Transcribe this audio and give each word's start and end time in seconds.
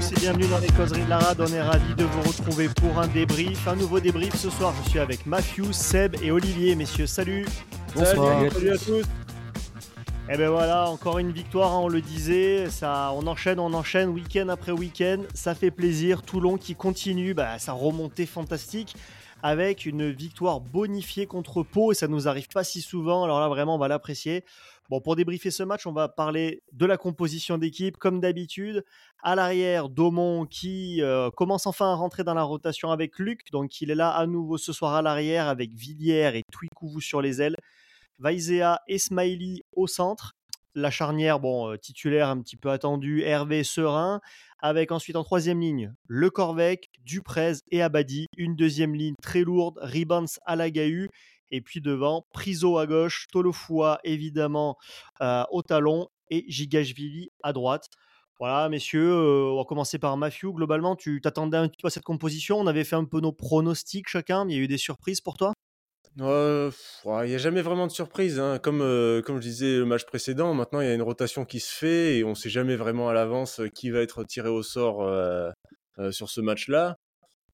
tous 0.00 0.12
et 0.12 0.20
bienvenue 0.20 0.46
dans 0.46 0.58
les 0.58 0.68
causeries 0.68 1.04
de 1.04 1.10
la 1.10 1.18
rade. 1.18 1.40
On 1.40 1.52
est 1.52 1.60
ravis 1.60 1.94
de 1.94 2.04
vous 2.04 2.22
retrouver 2.22 2.68
pour 2.68 2.98
un 2.98 3.06
débrief, 3.08 3.68
un 3.68 3.76
nouveau 3.76 4.00
débrief 4.00 4.34
ce 4.34 4.48
soir. 4.48 4.72
Je 4.84 4.90
suis 4.90 4.98
avec 4.98 5.26
Matthew, 5.26 5.72
Seb 5.72 6.16
et 6.22 6.30
Olivier. 6.30 6.74
Messieurs, 6.74 7.06
salut. 7.06 7.46
Bonsoir. 7.94 8.50
Salut, 8.50 8.70
à 8.70 8.78
tous. 8.78 9.04
Et 10.32 10.36
ben 10.36 10.48
voilà, 10.48 10.88
encore 10.88 11.18
une 11.18 11.32
victoire, 11.32 11.72
hein, 11.72 11.80
on 11.82 11.88
le 11.88 12.00
disait. 12.00 12.70
Ça, 12.70 13.12
on 13.14 13.26
enchaîne, 13.26 13.58
on 13.58 13.74
enchaîne, 13.74 14.08
week-end 14.08 14.48
après 14.48 14.72
week-end. 14.72 15.22
Ça 15.34 15.54
fait 15.54 15.70
plaisir. 15.70 16.22
Toulon 16.22 16.56
qui 16.56 16.74
continue 16.74 17.34
bah, 17.34 17.58
sa 17.58 17.72
remontée 17.72 18.26
fantastique 18.26 18.94
avec 19.42 19.86
une 19.86 20.10
victoire 20.10 20.60
bonifiée 20.60 21.26
contre 21.26 21.62
Pau 21.62 21.92
et 21.92 21.94
ça 21.94 22.08
nous 22.08 22.28
arrive 22.28 22.48
pas 22.48 22.64
si 22.64 22.80
souvent. 22.80 23.24
Alors 23.24 23.40
là, 23.40 23.48
vraiment, 23.48 23.74
on 23.74 23.78
va 23.78 23.88
l'apprécier. 23.88 24.44
Pour 24.98 25.14
débriefer 25.14 25.52
ce 25.52 25.62
match, 25.62 25.86
on 25.86 25.92
va 25.92 26.08
parler 26.08 26.62
de 26.72 26.84
la 26.84 26.96
composition 26.96 27.58
d'équipe, 27.58 27.96
comme 27.96 28.20
d'habitude. 28.20 28.84
À 29.22 29.36
l'arrière, 29.36 29.88
Daumont 29.88 30.46
qui 30.46 31.00
euh, 31.00 31.30
commence 31.30 31.66
enfin 31.66 31.92
à 31.92 31.94
rentrer 31.94 32.24
dans 32.24 32.34
la 32.34 32.42
rotation 32.42 32.90
avec 32.90 33.18
Luc. 33.20 33.42
Donc, 33.52 33.80
il 33.80 33.92
est 33.92 33.94
là 33.94 34.10
à 34.10 34.26
nouveau 34.26 34.58
ce 34.58 34.72
soir 34.72 34.94
à 34.94 35.02
l'arrière 35.02 35.46
avec 35.46 35.72
Villiers 35.72 36.32
et 36.34 36.42
Twikouvou 36.50 37.00
sur 37.00 37.22
les 37.22 37.40
ailes. 37.40 37.54
Vaizea 38.18 38.80
et 38.88 38.98
Smiley 38.98 39.62
au 39.72 39.86
centre. 39.86 40.32
La 40.74 40.90
charnière, 40.90 41.40
bon, 41.40 41.70
euh, 41.70 41.76
titulaire 41.76 42.28
un 42.28 42.40
petit 42.40 42.56
peu 42.56 42.70
attendu, 42.70 43.22
Hervé 43.22 43.62
Serein. 43.62 44.20
Avec 44.62 44.92
ensuite 44.92 45.16
en 45.16 45.24
troisième 45.24 45.60
ligne, 45.60 45.94
Le 46.06 46.30
Corvec, 46.30 46.90
Duprez 47.04 47.54
et 47.70 47.80
Abadi. 47.80 48.26
Une 48.36 48.56
deuxième 48.56 48.94
ligne 48.94 49.14
très 49.22 49.42
lourde, 49.42 49.78
Ribans 49.80 50.28
à 50.44 50.56
la 50.56 50.70
et 51.50 51.60
puis 51.60 51.80
devant, 51.80 52.26
Priso 52.32 52.78
à 52.78 52.86
gauche, 52.86 53.26
Tolofua 53.32 54.00
évidemment 54.04 54.76
euh, 55.20 55.44
au 55.50 55.62
talon 55.62 56.08
et 56.30 56.44
Gigashvili 56.48 57.30
à 57.42 57.52
droite. 57.52 57.88
Voilà, 58.38 58.68
messieurs, 58.68 59.12
euh, 59.12 59.52
on 59.52 59.58
va 59.58 59.64
commencer 59.64 59.98
par 59.98 60.16
Matthew. 60.16 60.46
Globalement, 60.54 60.96
tu 60.96 61.20
t'attendais 61.20 61.58
un 61.58 61.68
petit 61.68 61.76
peu 61.82 61.88
à 61.88 61.90
cette 61.90 62.04
composition? 62.04 62.58
On 62.58 62.66
avait 62.66 62.84
fait 62.84 62.96
un 62.96 63.04
peu 63.04 63.20
nos 63.20 63.32
pronostics 63.32 64.08
chacun, 64.08 64.44
mais 64.44 64.54
il 64.54 64.56
y 64.56 64.60
a 64.60 64.62
eu 64.62 64.68
des 64.68 64.78
surprises 64.78 65.20
pour 65.20 65.36
toi? 65.36 65.52
Il 66.16 66.22
n'y 66.24 67.34
a 67.34 67.38
jamais 67.38 67.62
vraiment 67.62 67.86
de 67.86 67.92
surprise. 67.92 68.40
Hein. 68.40 68.60
Euh, 68.66 69.22
comme 69.22 69.36
je 69.36 69.42
disais 69.42 69.76
le 69.76 69.84
match 69.84 70.04
précédent, 70.04 70.54
maintenant 70.54 70.80
il 70.80 70.86
y 70.86 70.90
a 70.90 70.94
une 70.94 71.02
rotation 71.02 71.44
qui 71.44 71.60
se 71.60 71.72
fait 71.72 72.18
et 72.18 72.24
on 72.24 72.30
ne 72.30 72.34
sait 72.34 72.50
jamais 72.50 72.76
vraiment 72.76 73.08
à 73.08 73.12
l'avance 73.12 73.60
qui 73.74 73.90
va 73.90 74.00
être 74.00 74.24
tiré 74.24 74.48
au 74.48 74.62
sort 74.62 75.06
sur 76.10 76.30
ce 76.30 76.40
match-là. 76.40 76.96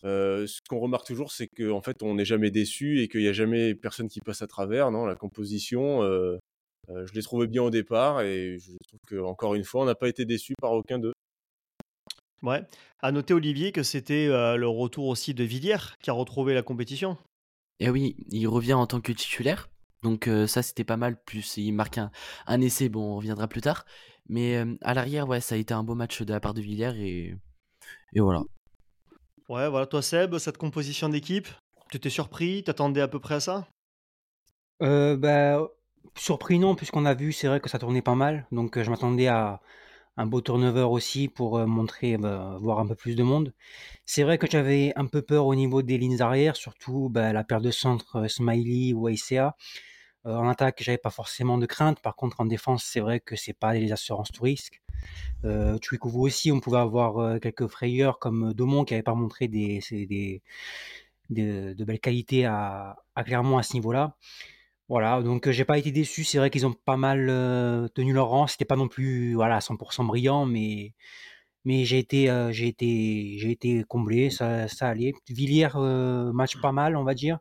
Euh, 0.05 0.47
ce 0.47 0.61
qu'on 0.69 0.79
remarque 0.79 1.07
toujours, 1.07 1.33
c'est 1.33 1.49
qu'en 1.49 1.81
fait, 1.81 2.03
on 2.03 2.15
n'est 2.15 2.25
jamais 2.25 2.51
déçu 2.51 3.01
et 3.01 3.09
qu'il 3.09 3.21
n'y 3.21 3.29
a 3.29 3.33
jamais 3.33 3.75
personne 3.75 4.09
qui 4.09 4.21
passe 4.21 4.43
à 4.43 4.47
travers. 4.47 4.91
Non, 4.91 5.07
la 5.07 5.15
composition, 5.15 6.03
euh, 6.03 6.39
euh, 6.91 7.07
je 7.07 7.15
l'ai 7.15 7.23
trouvé 7.23 7.47
bien 7.47 7.63
au 7.63 7.71
départ 7.71 8.21
et 8.21 8.59
je 8.59 8.73
trouve 8.87 9.01
qu'encore 9.09 9.55
une 9.55 9.65
fois, 9.65 9.83
on 9.83 9.87
n'a 9.87 9.95
pas 9.95 10.09
été 10.09 10.25
déçu 10.25 10.55
par 10.61 10.73
aucun 10.73 10.99
d'eux. 10.99 11.13
Ouais. 12.43 12.63
À 13.01 13.13
noter, 13.13 13.35
Olivier, 13.35 13.73
que 13.73 13.83
c'était 13.83 14.27
le 14.29 14.69
retour 14.69 15.07
aussi 15.07 15.35
de 15.35 15.43
Villiers 15.43 15.95
qui 16.03 16.11
a 16.11 16.13
retrouvé 16.13 16.55
la 16.55 16.63
compétition. 16.63 17.17
Et 17.81 17.87
eh 17.87 17.91
oui, 17.91 18.17
il 18.31 18.47
revient 18.47 18.75
en 18.75 18.87
tant 18.87 19.01
que 19.01 19.13
titulaire. 19.13 19.69
Donc 20.03 20.31
ça, 20.47 20.63
c'était 20.63 20.85
pas 20.85 20.97
mal. 20.97 21.21
Plus 21.25 21.57
il 21.57 21.73
marque 21.73 21.99
un, 21.99 22.61
essai. 22.61 22.89
Bon, 22.89 23.13
on 23.13 23.17
reviendra 23.17 23.49
plus 23.49 23.63
tard. 23.63 23.85
Mais 24.29 24.63
à 24.83 24.95
l'arrière, 24.95 25.29
ouais, 25.29 25.41
ça 25.41 25.55
a 25.55 25.59
été 25.59 25.75
un 25.75 25.83
beau 25.83 25.95
match 25.95 26.23
de 26.23 26.33
la 26.33 26.41
part 26.41 26.55
de 26.55 26.61
Villiers 26.61 26.95
et, 26.99 27.35
et 28.13 28.21
voilà. 28.21 28.43
Ouais, 29.49 29.69
voilà, 29.69 29.87
toi 29.87 30.03
Seb, 30.03 30.39
cette 30.39 30.57
composition 30.57 31.09
d'équipe, 31.09 31.49
tu 31.91 31.97
étais 31.97 32.11
surpris, 32.11 32.63
t'attendais 32.63 33.01
à 33.01 33.09
peu 33.09 33.19
près 33.19 33.35
à 33.37 33.41
ça? 33.41 33.67
Euh, 34.83 35.17
bah, 35.17 35.69
surpris 36.17 36.59
non, 36.59 36.75
puisqu'on 36.75 37.07
a 37.07 37.15
vu, 37.15 37.33
c'est 37.33 37.49
vrai 37.49 37.61
que 37.61 37.69
ça 37.69 37.79
tournait 37.79 38.03
pas 38.03 38.15
mal, 38.15 38.47
donc 38.53 38.77
euh, 38.77 38.85
je 38.85 38.91
m'attendais 38.91 39.27
à 39.29 39.61
un 40.19 40.27
beau 40.27 40.41
turnover 40.43 40.83
aussi 40.83 41.29
pour 41.29 41.59
euh, 41.59 41.67
montrer, 41.67 42.19
bah, 42.19 42.59
voir 42.61 42.79
un 42.81 42.87
peu 42.87 42.95
plus 42.95 43.17
de 43.17 43.23
monde. 43.23 43.55
C'est 44.06 44.23
vrai 44.25 44.39
que 44.39 44.49
j'avais 44.51 44.93
un 44.97 45.06
peu 45.06 45.23
peur 45.23 45.47
au 45.47 45.55
niveau 45.55 45.83
des 45.83 45.99
lignes 45.99 46.23
arrière, 46.23 46.56
surtout 46.56 47.09
bah, 47.11 47.33
la 47.33 47.45
paire 47.45 47.61
de 47.61 47.71
centre 47.71 48.29
Smiley 48.29 48.95
ou 48.95 49.09
ICA. 49.09 49.56
En 50.34 50.48
attaque, 50.48 50.82
j'avais 50.82 50.98
pas 50.98 51.10
forcément 51.10 51.59
de 51.59 51.66
crainte. 51.66 52.00
Par 52.00 52.16
contre, 52.16 52.41
en 52.41 52.47
défense, 52.47 52.84
c'est 52.84 53.00
vrai 53.00 53.20
que 53.20 53.37
c'est 53.37 53.53
pas 53.53 53.75
les 53.75 53.92
assurances 53.92 54.32
tout 54.32 54.42
risque. 54.44 54.82
Euh, 55.44 55.78
vous 56.03 56.20
aussi, 56.20 56.53
on 56.53 56.60
pouvait 56.60 56.78
avoir 56.78 57.19
euh, 57.19 57.38
quelques 57.38 57.66
frayeurs 57.69 58.19
comme 58.19 58.53
Domon 58.54 58.84
qui 58.84 58.94
n'avait 58.94 59.03
pas 59.03 59.14
montré 59.14 59.48
des, 59.48 59.81
des, 59.91 61.75
de 61.75 61.84
belles 61.84 62.00
qualités 62.00 62.44
à, 62.47 62.97
à 63.14 63.25
Clermont 63.25 63.59
à 63.59 63.62
ce 63.62 63.75
niveau-là. 63.75 64.16
Voilà, 64.88 65.22
donc 65.22 65.48
euh, 65.48 65.53
j'ai 65.53 65.64
pas 65.64 65.78
été 65.78 65.92
déçu. 65.92 66.25
C'est 66.25 66.38
vrai 66.38 66.50
qu'ils 66.50 66.66
ont 66.66 66.72
pas 66.72 66.97
mal 66.97 67.28
euh, 67.31 67.88
tenu 67.88 68.12
leur 68.12 68.28
rang. 68.28 68.47
C'était 68.47 68.64
pas 68.64 68.76
non 68.76 68.88
plus 68.88 69.34
voilà 69.34 69.60
100% 69.60 70.06
brillant, 70.06 70.47
mais 70.47 70.94
mais 71.64 71.84
j'ai 71.84 71.98
été 71.98 72.26
j'ai 72.53 72.69
été 72.69 73.37
j'ai 73.38 73.50
été 73.53 73.84
comblé. 73.84 74.31
Ça 74.31 74.69
ça 74.69 74.88
allait. 74.88 75.14
Villiers 75.28 75.70
match 76.34 76.60
pas 76.60 76.72
mal, 76.72 76.97
on 76.97 77.04
va 77.04 77.14
dire. 77.14 77.41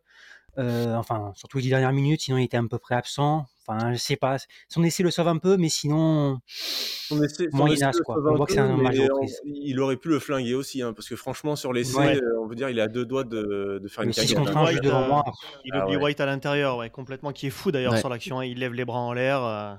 Euh, 0.58 0.96
enfin, 0.96 1.34
surtout 1.36 1.58
les 1.58 1.70
dernières 1.70 1.92
minutes, 1.92 2.22
sinon 2.22 2.38
il 2.38 2.46
était 2.46 2.58
à 2.58 2.64
peu 2.64 2.78
près 2.78 2.96
absent. 2.96 3.46
Enfin, 3.68 3.94
je 3.94 3.98
sais 3.98 4.16
pas. 4.16 4.38
Son 4.70 4.84
essai 4.84 5.02
le 5.02 5.10
sauve 5.10 5.28
un 5.28 5.38
peu, 5.38 5.58
mais 5.58 5.70
sinon, 5.70 6.40
son 6.48 7.24
essai, 7.24 7.48
quoi. 8.06 8.18
On 8.18 8.36
voit 8.36 8.46
que 8.46 8.54
c'est 8.54 8.60
un 8.60 8.78
match 8.78 8.96
Il 9.44 9.80
aurait 9.80 9.98
pu 9.98 10.10
le 10.10 10.20
flinguer 10.20 10.54
aussi, 10.54 10.84
hein, 10.84 10.94
parce 10.94 11.10
que 11.10 11.16
franchement, 11.16 11.56
sur 11.56 11.74
l'essai, 11.74 12.18
euh, 12.18 12.42
on 12.42 12.48
veut 12.48 12.56
dire, 12.56 12.70
il 12.70 12.80
a 12.80 12.88
deux 12.88 13.06
doigts 13.06 13.24
de, 13.24 13.80
de 13.82 13.88
faire 13.88 14.04
une 14.04 14.12
cagade. 14.12 14.38
Hein. 14.38 14.80
devant 14.84 15.08
moi. 15.08 15.24
Il 15.66 15.72
ah, 15.74 15.86
oublie 15.86 15.98
White 15.98 16.20
à 16.20 16.28
l'intérieur, 16.28 16.78
ouais, 16.78 16.92
complètement, 16.92 17.32
qui 17.32 17.48
est 17.48 17.52
fou 17.52 17.72
d'ailleurs 17.72 17.98
sur 17.98 18.10
l'action. 18.10 18.40
Hein. 18.40 18.46
Il 18.46 18.60
lève 18.60 18.74
les 18.74 18.86
bras 18.86 19.00
en 19.00 19.14
l'air. 19.14 19.44
Euh, 19.44 19.74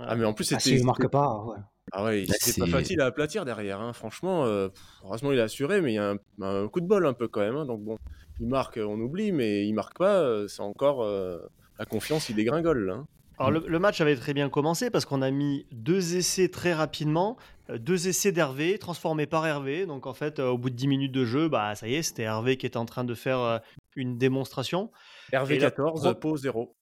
ah, 0.00 0.16
mais 0.16 0.24
en 0.24 0.32
plus, 0.32 0.52
ah, 0.52 0.58
c'était. 0.58 0.76
Ah, 0.76 0.78
il 0.80 0.84
marque 0.84 1.08
pas, 1.08 1.44
ouais. 1.44 1.58
Ah 1.92 2.04
ouais, 2.04 2.24
bah, 2.26 2.34
c'est 2.38 2.58
pas 2.58 2.66
facile 2.66 3.00
à 3.00 3.06
aplatir 3.06 3.44
derrière. 3.44 3.80
Hein. 3.80 3.92
Franchement, 3.92 4.44
euh, 4.44 4.68
heureusement 5.04 5.32
il 5.32 5.40
a 5.40 5.44
assuré, 5.44 5.80
mais 5.80 5.92
il 5.92 5.96
y 5.96 5.98
a 5.98 6.14
un, 6.40 6.68
coup 6.68 6.80
de 6.80 6.86
bol 6.86 7.06
un 7.06 7.12
peu 7.12 7.28
quand 7.28 7.40
même. 7.40 7.56
Hein. 7.56 7.66
Donc 7.66 7.80
bon, 7.82 7.98
il 8.40 8.48
marque, 8.48 8.78
on 8.82 8.98
oublie, 9.00 9.32
mais 9.32 9.66
il 9.66 9.72
marque 9.72 9.98
pas. 9.98 10.20
Euh, 10.20 10.48
c'est 10.48 10.62
encore 10.62 11.02
euh, 11.02 11.38
la 11.78 11.84
confiance, 11.84 12.28
il 12.28 12.36
dégringole. 12.36 12.86
Là, 12.86 12.94
hein. 12.94 13.06
Alors 13.38 13.50
le, 13.50 13.78
match 13.78 14.00
avait 14.00 14.16
très 14.16 14.34
bien 14.34 14.50
commencé 14.50 14.90
parce 14.90 15.06
qu'on 15.06 15.22
a 15.22 15.30
mis 15.30 15.66
deux 15.72 16.16
essais 16.16 16.48
très 16.48 16.74
rapidement, 16.74 17.38
deux 17.74 18.06
essais 18.06 18.32
d'Hervé 18.32 18.78
transformés 18.78 19.26
par 19.26 19.46
Hervé. 19.46 19.86
Donc 19.86 20.06
en 20.06 20.12
fait, 20.12 20.40
au 20.40 20.58
bout 20.58 20.68
de 20.68 20.74
10 20.74 20.88
minutes 20.88 21.12
de 21.12 21.24
jeu, 21.24 21.48
bah 21.48 21.74
ça 21.74 21.88
y 21.88 21.94
est, 21.94 22.02
c'était 22.02 22.24
Hervé 22.24 22.58
qui 22.58 22.66
était 22.66 22.76
en 22.76 22.84
train 22.84 23.04
de 23.04 23.14
faire 23.14 23.62
une 23.96 24.18
démonstration. 24.18 24.90
Hervé 25.32 25.56
14, 25.56 26.16
Pau 26.20 26.36
0. 26.36 26.76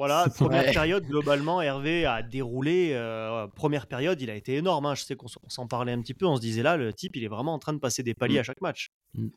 Voilà, 0.00 0.26
première 0.34 0.64
période, 0.72 1.04
globalement, 1.04 1.60
Hervé 1.60 2.06
a 2.06 2.22
déroulé. 2.22 2.92
Euh, 2.94 3.46
première 3.48 3.86
période, 3.86 4.18
il 4.22 4.30
a 4.30 4.34
été 4.34 4.54
énorme. 4.54 4.86
Hein. 4.86 4.94
Je 4.94 5.04
sais 5.04 5.14
qu'on 5.14 5.28
s'en 5.28 5.66
parlait 5.66 5.92
un 5.92 6.00
petit 6.00 6.14
peu. 6.14 6.24
On 6.24 6.36
se 6.36 6.40
disait 6.40 6.62
là, 6.62 6.78
le 6.78 6.92
type, 6.94 7.16
il 7.16 7.24
est 7.24 7.28
vraiment 7.28 7.52
en 7.52 7.58
train 7.58 7.74
de 7.74 7.78
passer 7.78 8.02
des 8.02 8.14
paliers 8.14 8.36
mm. 8.36 8.40
à 8.40 8.42
chaque 8.44 8.60
match. 8.62 8.92
Mm. 9.12 9.28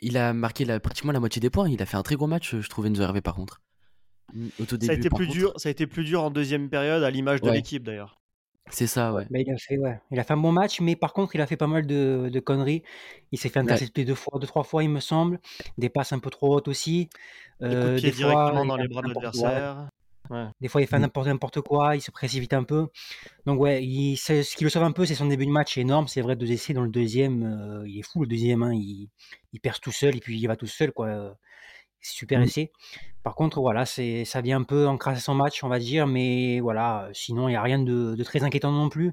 Il 0.00 0.16
a 0.16 0.32
marqué 0.32 0.66
pratiquement 0.80 1.12
la 1.12 1.20
moitié 1.20 1.40
des 1.40 1.50
points. 1.50 1.68
Il 1.68 1.82
a 1.82 1.86
fait 1.86 1.96
un 1.96 2.02
très 2.02 2.16
gros 2.16 2.26
match, 2.26 2.56
je 2.56 2.68
trouvais, 2.68 2.88
Enzo 2.88 3.02
Hervé, 3.02 3.20
par 3.20 3.34
contre. 3.34 3.60
Ça, 4.58 4.92
a 4.92 4.94
été 4.94 5.10
plus 5.10 5.26
dur, 5.26 5.52
ça 5.56 5.68
a 5.68 5.72
été 5.72 5.86
plus 5.86 6.04
dur 6.04 6.22
en 6.22 6.30
deuxième 6.30 6.70
période, 6.70 7.02
à 7.02 7.10
l'image 7.10 7.40
de 7.42 7.50
l'équipe 7.50 7.82
d'ailleurs. 7.82 8.18
C'est 8.70 8.86
ça, 8.86 9.12
ouais. 9.12 9.26
il, 9.30 9.50
a 9.50 9.56
fait, 9.58 9.76
ouais. 9.76 10.00
il 10.10 10.18
a 10.18 10.24
fait 10.24 10.32
un 10.32 10.38
bon 10.38 10.52
match, 10.52 10.80
mais 10.80 10.96
par 10.96 11.12
contre, 11.12 11.34
il 11.34 11.40
a 11.42 11.46
fait 11.46 11.56
pas 11.56 11.66
mal 11.66 11.86
de, 11.86 12.30
de 12.32 12.40
conneries. 12.40 12.82
Il 13.32 13.38
s'est 13.38 13.50
fait 13.50 13.58
intercepter 13.58 14.04
deux 14.04 14.14
fois, 14.14 14.38
deux, 14.38 14.46
trois 14.46 14.62
fois, 14.62 14.82
il 14.82 14.88
me 14.88 15.00
semble. 15.00 15.40
Des 15.76 15.90
passes 15.90 16.12
un 16.12 16.20
peu 16.20 16.30
trop 16.30 16.54
hautes 16.54 16.68
aussi. 16.68 17.10
Euh, 17.60 18.00
des 18.00 18.12
directement 18.12 18.64
dans 18.64 18.76
les 18.76 18.88
bras 18.88 19.02
de 19.02 19.08
l'adversaire. 19.08 19.88
Des 20.60 20.68
fois, 20.68 20.80
il 20.82 20.86
fait 20.86 20.98
mm. 20.98 21.08
n'importe 21.26 21.60
quoi, 21.60 21.96
il 21.96 22.00
se 22.00 22.10
précipite 22.10 22.52
un 22.52 22.64
peu. 22.64 22.88
Donc, 23.46 23.60
ouais, 23.60 23.84
il, 23.84 24.16
ce 24.16 24.56
qui 24.56 24.64
le 24.64 24.70
sauve 24.70 24.84
un 24.84 24.92
peu, 24.92 25.06
c'est 25.06 25.14
son 25.14 25.26
début 25.26 25.46
de 25.46 25.50
match 25.50 25.78
énorme. 25.78 26.08
C'est 26.08 26.20
vrai, 26.20 26.36
deux 26.36 26.50
essais 26.50 26.72
dans 26.72 26.82
le 26.82 26.90
deuxième, 26.90 27.42
euh, 27.42 27.88
il 27.88 27.98
est 27.98 28.02
fou. 28.02 28.22
Le 28.22 28.26
deuxième, 28.28 28.62
hein, 28.62 28.72
il, 28.74 29.08
il 29.52 29.60
perce 29.60 29.80
tout 29.80 29.92
seul 29.92 30.16
et 30.16 30.20
puis 30.20 30.38
il 30.38 30.46
va 30.46 30.56
tout 30.56 30.66
seul, 30.66 30.92
quoi. 30.92 31.36
Super 32.00 32.40
mm. 32.40 32.42
essai. 32.42 32.72
Par 33.22 33.36
contre, 33.36 33.60
voilà, 33.60 33.86
c'est, 33.86 34.24
ça 34.24 34.40
vient 34.40 34.60
un 34.60 34.64
peu 34.64 34.88
encrasser 34.88 35.20
son 35.20 35.34
match, 35.34 35.62
on 35.62 35.68
va 35.68 35.78
dire, 35.78 36.08
mais 36.08 36.58
voilà, 36.60 37.08
sinon, 37.12 37.48
il 37.48 37.52
n'y 37.52 37.56
a 37.56 37.62
rien 37.62 37.78
de, 37.78 38.16
de, 38.16 38.24
très 38.24 38.42
inquiétant 38.42 38.72
non 38.72 38.88
plus. 38.88 39.12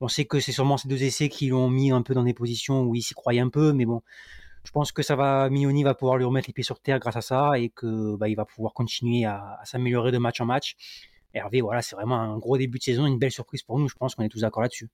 On 0.00 0.08
sait 0.08 0.24
que 0.24 0.40
c'est 0.40 0.50
sûrement 0.50 0.76
ces 0.76 0.88
deux 0.88 1.04
essais 1.04 1.28
qui 1.28 1.46
l'ont 1.46 1.70
mis 1.70 1.92
un 1.92 2.02
peu 2.02 2.14
dans 2.14 2.24
des 2.24 2.34
positions 2.34 2.82
où 2.82 2.96
il 2.96 3.02
s'y 3.02 3.14
croyait 3.14 3.40
un 3.40 3.50
peu, 3.50 3.72
mais 3.72 3.84
bon, 3.84 4.02
je 4.64 4.70
pense 4.70 4.92
que 4.92 5.02
ça 5.02 5.14
va, 5.14 5.48
Mignoni 5.50 5.84
va 5.84 5.94
pouvoir 5.94 6.16
lui 6.16 6.24
remettre 6.24 6.48
les 6.48 6.54
pieds 6.54 6.64
sur 6.64 6.80
terre 6.80 6.98
grâce 6.98 7.16
à 7.16 7.20
ça 7.20 7.58
et 7.58 7.68
que 7.68 8.16
bah, 8.16 8.28
il 8.28 8.34
va 8.34 8.44
pouvoir 8.44 8.72
continuer 8.72 9.24
à, 9.24 9.60
s'améliorer 9.64 10.10
de 10.10 10.18
match 10.18 10.40
en 10.40 10.46
match. 10.46 10.74
Hervé, 11.34 11.60
voilà, 11.60 11.82
c'est 11.82 11.96
vraiment 11.96 12.18
un 12.18 12.38
gros 12.38 12.56
début 12.56 12.78
de 12.78 12.84
saison, 12.84 13.06
une 13.06 13.18
belle 13.18 13.32
surprise 13.32 13.62
pour 13.62 13.78
nous. 13.78 13.88
Je 13.88 13.94
pense 13.94 14.14
qu'on 14.14 14.22
est 14.22 14.28
tous 14.28 14.40
d'accord 14.40 14.62
là-dessus. 14.62 14.88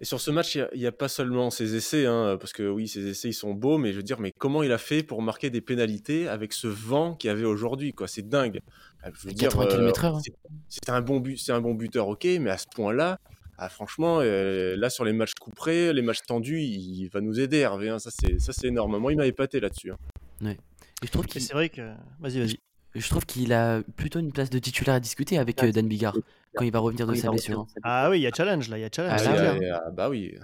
Et 0.00 0.04
sur 0.04 0.20
ce 0.20 0.30
match, 0.30 0.54
il 0.54 0.78
n'y 0.78 0.86
a, 0.86 0.92
pas 0.92 1.08
seulement 1.08 1.50
ses 1.50 1.74
essais, 1.74 2.06
hein, 2.06 2.36
parce 2.38 2.52
que 2.52 2.68
oui, 2.68 2.86
ses 2.86 3.08
essais 3.08 3.30
ils 3.30 3.34
sont 3.34 3.52
beaux, 3.52 3.78
mais 3.78 3.90
je 3.90 3.96
veux 3.96 4.04
dire, 4.04 4.20
mais 4.20 4.30
comment 4.30 4.62
il 4.62 4.70
a 4.70 4.78
fait 4.78 5.02
pour 5.02 5.22
marquer 5.22 5.50
des 5.50 5.60
pénalités 5.60 6.28
avec 6.28 6.52
ce 6.52 6.68
vent 6.68 7.14
qu'il 7.14 7.28
y 7.28 7.30
avait 7.32 7.44
aujourd'hui, 7.44 7.92
quoi? 7.92 8.06
C'est 8.06 8.28
dingue. 8.28 8.60
Je 9.04 9.26
veux 9.26 9.34
dire, 9.34 9.58
euh, 9.58 9.92
hein. 10.04 10.20
c'est 10.68 10.88
un 10.88 11.00
bon 11.00 11.18
but, 11.18 11.36
c'est 11.36 11.50
un 11.50 11.60
bon 11.60 11.74
buteur, 11.74 12.06
ok, 12.06 12.24
mais 12.40 12.50
à 12.50 12.58
ce 12.58 12.66
point-là, 12.72 13.18
ah, 13.58 13.68
franchement, 13.68 14.18
euh, 14.20 14.74
là 14.76 14.90
sur 14.90 15.04
les 15.04 15.12
matchs 15.12 15.34
couperés, 15.34 15.92
les 15.92 16.02
matchs 16.02 16.22
tendus, 16.26 16.60
il, 16.60 17.08
va 17.08 17.20
nous 17.20 17.38
aider 17.38 17.58
Hervé. 17.58 17.90
Hein. 17.90 17.98
Ça 17.98 18.10
c'est 18.10 18.40
ça 18.40 18.52
c'est 18.52 18.68
énorme. 18.68 18.98
Moi 18.98 19.12
il 19.12 19.16
m'a 19.16 19.26
épaté 19.26 19.60
là-dessus. 19.60 19.92
Hein. 19.92 19.98
Ouais. 20.42 20.58
Et 21.02 21.06
je 21.06 21.10
trouve 21.12 21.26
qu'il 21.26 21.40
c'est 21.42 21.52
vrai 21.52 21.68
que 21.68 21.92
vas-y 22.20 22.40
vas-y. 22.40 22.58
Je 22.94 23.08
trouve 23.08 23.24
qu'il 23.24 23.52
a 23.52 23.82
plutôt 23.96 24.18
une 24.18 24.32
place 24.32 24.50
de 24.50 24.58
titulaire 24.58 24.96
à 24.96 25.00
discuter 25.00 25.38
avec 25.38 25.62
euh, 25.62 25.72
Dan 25.72 25.88
Bigard 25.88 26.16
quand 26.54 26.64
il 26.64 26.72
va 26.72 26.78
revenir 26.78 27.06
de 27.06 27.14
sa 27.14 27.30
blessure. 27.30 27.66
Ah 27.82 28.10
oui, 28.10 28.18
il 28.18 28.22
y 28.22 28.26
a 28.26 28.30
challenge 28.32 28.68
là, 28.68 28.76
il 28.78 28.82
y 28.82 28.84
a 28.84 28.90
challenge. 28.94 29.20
Ah, 29.24 29.82
ah, 29.86 29.90
bah 29.90 30.10
oui. 30.10 30.34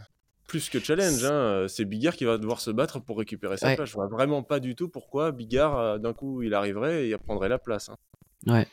plus 0.46 0.70
que 0.70 0.78
challenge. 0.80 1.24
Hein. 1.24 1.66
C'est 1.68 1.84
Bigard 1.84 2.14
qui 2.16 2.24
va 2.24 2.38
devoir 2.38 2.60
se 2.60 2.70
battre 2.70 3.00
pour 3.00 3.18
récupérer 3.18 3.56
sa 3.58 3.66
Ouais. 3.68 3.76
place. 3.76 3.90
Je 3.90 3.94
vois 3.94 4.06
vraiment 4.06 4.42
pas 4.42 4.60
du 4.60 4.74
tout 4.74 4.88
pourquoi 4.88 5.30
Bigard, 5.32 5.78
euh, 5.78 5.98
d'un 5.98 6.14
coup, 6.14 6.42
il 6.42 6.54
arriverait 6.54 7.04
et 7.04 7.10
il 7.10 7.18
prendrait 7.18 7.50
la 7.50 7.58
place. 7.58 7.90
hein. 7.90 7.96
Ouais. 8.46 8.66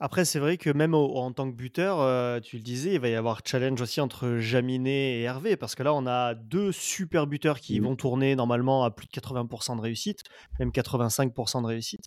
Après, 0.00 0.24
c'est 0.24 0.38
vrai 0.38 0.58
que 0.58 0.70
même 0.70 0.94
au- 0.94 1.16
en 1.16 1.32
tant 1.32 1.50
que 1.50 1.56
buteur, 1.56 1.98
euh, 2.00 2.38
tu 2.38 2.56
le 2.56 2.62
disais, 2.62 2.94
il 2.94 3.00
va 3.00 3.08
y 3.08 3.16
avoir 3.16 3.40
challenge 3.44 3.80
aussi 3.80 4.00
entre 4.00 4.36
Jaminet 4.38 5.18
et 5.18 5.22
Hervé, 5.22 5.56
parce 5.56 5.74
que 5.74 5.82
là, 5.82 5.92
on 5.92 6.06
a 6.06 6.34
deux 6.34 6.70
super 6.70 7.26
buteurs 7.26 7.58
qui 7.58 7.80
Mhm. 7.80 7.86
vont 7.86 7.96
tourner 7.96 8.36
normalement 8.36 8.84
à 8.84 8.92
plus 8.92 9.06
de 9.06 9.10
80% 9.10 9.74
de 9.74 9.80
réussite, 9.80 10.22
même 10.60 10.70
85% 10.70 11.62
de 11.62 11.66
réussite. 11.66 12.04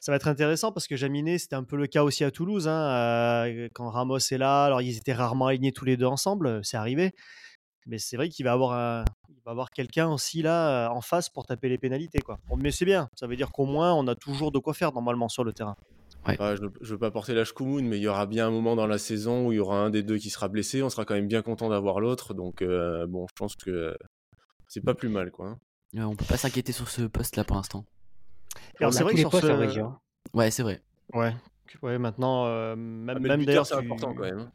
Ça 0.00 0.10
va 0.10 0.16
être 0.16 0.28
intéressant 0.28 0.72
parce 0.72 0.86
que 0.86 0.96
Jaminet, 0.96 1.36
c'était 1.36 1.56
un 1.56 1.64
peu 1.64 1.76
le 1.76 1.86
cas 1.86 2.02
aussi 2.02 2.24
à 2.24 2.30
Toulouse, 2.30 2.66
hein, 2.66 2.80
euh, 2.90 3.68
quand 3.74 3.90
Ramos 3.90 4.18
est 4.18 4.38
là, 4.38 4.64
alors 4.64 4.80
ils 4.80 4.96
étaient 4.96 5.12
rarement 5.12 5.48
alignés 5.48 5.72
tous 5.72 5.84
les 5.84 5.98
deux 5.98 6.06
ensemble, 6.06 6.64
c'est 6.64 6.78
arrivé. 6.78 7.12
Mais 7.86 7.98
c'est 7.98 8.16
vrai 8.16 8.30
qu'il 8.30 8.44
va 8.46 8.52
avoir 8.52 8.72
un, 8.72 9.04
il 9.28 9.36
va 9.44 9.50
avoir 9.52 9.70
quelqu'un 9.70 10.08
aussi 10.08 10.40
là 10.42 10.86
euh, 10.88 10.94
en 10.94 11.00
face 11.02 11.28
pour 11.28 11.44
taper 11.46 11.68
les 11.68 11.78
pénalités, 11.78 12.20
quoi. 12.20 12.38
Bon, 12.48 12.56
Mais 12.56 12.70
c'est 12.70 12.84
bien, 12.86 13.08
ça 13.16 13.26
veut 13.26 13.36
dire 13.36 13.50
qu'au 13.50 13.66
moins 13.66 13.92
on 13.94 14.06
a 14.08 14.14
toujours 14.14 14.50
de 14.52 14.58
quoi 14.58 14.72
faire 14.74 14.92
normalement 14.92 15.28
sur 15.28 15.44
le 15.44 15.52
terrain. 15.52 15.74
Ouais, 16.28 16.56
je, 16.56 16.64
je 16.80 16.92
veux 16.92 16.98
pas 16.98 17.10
porter 17.10 17.34
la 17.34 17.44
Shkumun, 17.44 17.82
mais 17.84 17.98
il 17.98 18.02
y 18.02 18.08
aura 18.08 18.26
bien 18.26 18.46
un 18.48 18.50
moment 18.50 18.76
dans 18.76 18.86
la 18.86 18.98
saison 18.98 19.46
où 19.46 19.52
il 19.52 19.56
y 19.56 19.58
aura 19.60 19.78
un 19.80 19.90
des 19.90 20.02
deux 20.02 20.18
qui 20.18 20.30
sera 20.30 20.48
blessé. 20.48 20.82
On 20.82 20.90
sera 20.90 21.04
quand 21.04 21.14
même 21.14 21.28
bien 21.28 21.42
content 21.42 21.68
d'avoir 21.68 22.00
l'autre. 22.00 22.34
Donc, 22.34 22.62
euh, 22.62 23.06
bon, 23.06 23.26
je 23.28 23.34
pense 23.34 23.56
que 23.56 23.96
c'est 24.66 24.84
pas 24.84 24.94
plus 24.94 25.08
mal, 25.08 25.30
quoi. 25.30 25.46
hein. 25.48 25.58
Ouais, 25.94 26.02
on 26.04 26.14
peut 26.16 26.24
pas 26.26 26.36
s'inquiéter 26.36 26.72
sur 26.72 26.88
ce 26.88 27.02
poste-là 27.02 27.44
pour 27.44 27.56
l'instant. 27.56 27.84
Alors, 28.80 28.92
c'est 28.92 29.02
vrai 29.04 29.14
que 29.14 29.20
sur 29.20 29.30
postes, 29.30 29.46
ce- 29.46 29.52
vrai 29.52 29.68
dire. 29.68 29.98
Ouais, 30.34 30.50
c'est 30.50 30.62
vrai. 30.62 30.82
Ouais, 31.14 31.34
ouais 31.82 31.98
maintenant, 31.98 32.44
euh, 32.46 32.76
même, 32.76 33.16
Ah, 33.16 33.20
même 33.20 33.40
le 33.40 33.46
d'ailleurs, 33.46 33.62
buteur, 33.64 33.66
c'est 33.66 33.74
tu- 33.78 33.80
important 33.92 34.14
quand 34.14 34.22
même. 34.24 34.38
hein. 34.40 34.52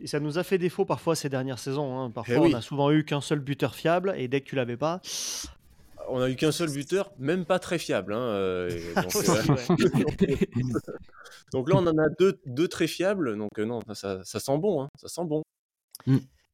Et 0.00 0.08
ça 0.08 0.18
nous 0.18 0.38
a 0.38 0.42
fait 0.42 0.58
défaut 0.58 0.84
parfois 0.84 1.14
ces 1.14 1.28
dernières 1.28 1.60
saisons. 1.60 1.96
hein. 2.00 2.10
Parfois, 2.10 2.34
Eh 2.34 2.38
oui. 2.40 2.50
on 2.52 2.56
a 2.56 2.60
souvent 2.60 2.90
eu 2.90 3.04
qu'un 3.04 3.20
seul 3.20 3.38
buteur 3.38 3.76
fiable, 3.76 4.12
et 4.16 4.26
dès 4.26 4.40
que 4.40 4.46
tu 4.48 4.56
l'avais 4.56 4.76
pas, 4.76 5.00
On 6.08 6.20
a 6.20 6.30
eu 6.30 6.36
qu'un 6.36 6.52
seul 6.52 6.70
buteur, 6.70 7.10
même 7.18 7.44
pas 7.44 7.58
très 7.58 7.78
fiable. 7.78 8.12
hein, 8.12 8.20
euh, 8.20 8.94
donc, 8.94 9.14
aussi, 9.14 9.30
euh, 9.30 9.76
donc 11.52 11.68
là, 11.70 11.76
on 11.76 11.86
en 11.86 11.98
a 11.98 12.08
deux, 12.18 12.40
deux 12.46 12.68
très 12.68 12.86
fiables. 12.86 13.36
Donc, 13.36 13.50
euh, 13.58 13.64
non, 13.64 13.80
ça, 13.94 14.22
ça 14.24 14.40
sent 14.40 14.58
bon. 14.58 14.82
hein, 14.82 14.88
ça 14.96 15.08
sent 15.08 15.24
bon. 15.24 15.42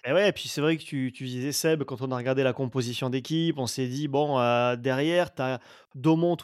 Et 0.07 0.13
ouais, 0.13 0.29
et 0.31 0.33
puis 0.33 0.49
c'est 0.49 0.63
vrai 0.63 0.79
que 0.79 0.83
tu, 0.83 1.13
tu 1.13 1.25
disais 1.25 1.53
Seb, 1.53 1.85
quand 1.85 2.01
on 2.01 2.11
a 2.11 2.17
regardé 2.17 2.43
la 2.43 2.55
composition 2.55 3.11
d'équipe, 3.11 3.59
on 3.59 3.67
s'est 3.67 3.87
dit, 3.87 4.09
bon, 4.09 4.39
euh, 4.41 4.75
derrière, 4.77 5.35
tu 5.35 5.43
as 5.43 5.61
Domon, 5.95 6.37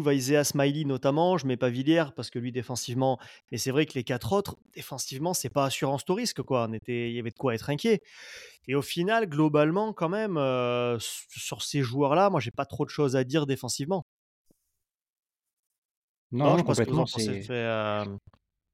Vaizea, 0.00 0.42
Smiley 0.42 0.84
notamment. 0.84 1.36
Je 1.36 1.46
mets 1.46 1.58
pas 1.58 1.68
Villiers 1.68 2.04
parce 2.16 2.30
que 2.30 2.38
lui, 2.38 2.50
défensivement, 2.50 3.18
mais 3.52 3.58
c'est 3.58 3.72
vrai 3.72 3.84
que 3.84 3.92
les 3.94 4.04
quatre 4.04 4.32
autres, 4.32 4.56
défensivement, 4.74 5.34
c'est 5.34 5.50
pas 5.50 5.66
assurance 5.66 6.06
tout 6.06 6.14
risque, 6.14 6.40
quoi. 6.40 6.66
On 6.66 6.72
était, 6.72 7.10
il 7.10 7.14
y 7.14 7.18
avait 7.18 7.30
de 7.30 7.36
quoi 7.36 7.54
être 7.54 7.68
inquiet. 7.68 8.00
Et 8.68 8.74
au 8.74 8.82
final, 8.82 9.28
globalement, 9.28 9.92
quand 9.92 10.08
même, 10.08 10.36
euh, 10.36 10.98
sur 11.00 11.62
ces 11.62 11.82
joueurs-là, 11.82 12.30
moi, 12.30 12.40
j'ai 12.40 12.50
pas 12.50 12.66
trop 12.66 12.84
de 12.84 12.90
choses 12.90 13.16
à 13.16 13.24
dire 13.24 13.46
défensivement. 13.46 14.06
Non, 16.32 16.56
je 16.58 16.62
complètement. 16.64 17.06
C'est 17.06 17.50
euh, 17.50 18.04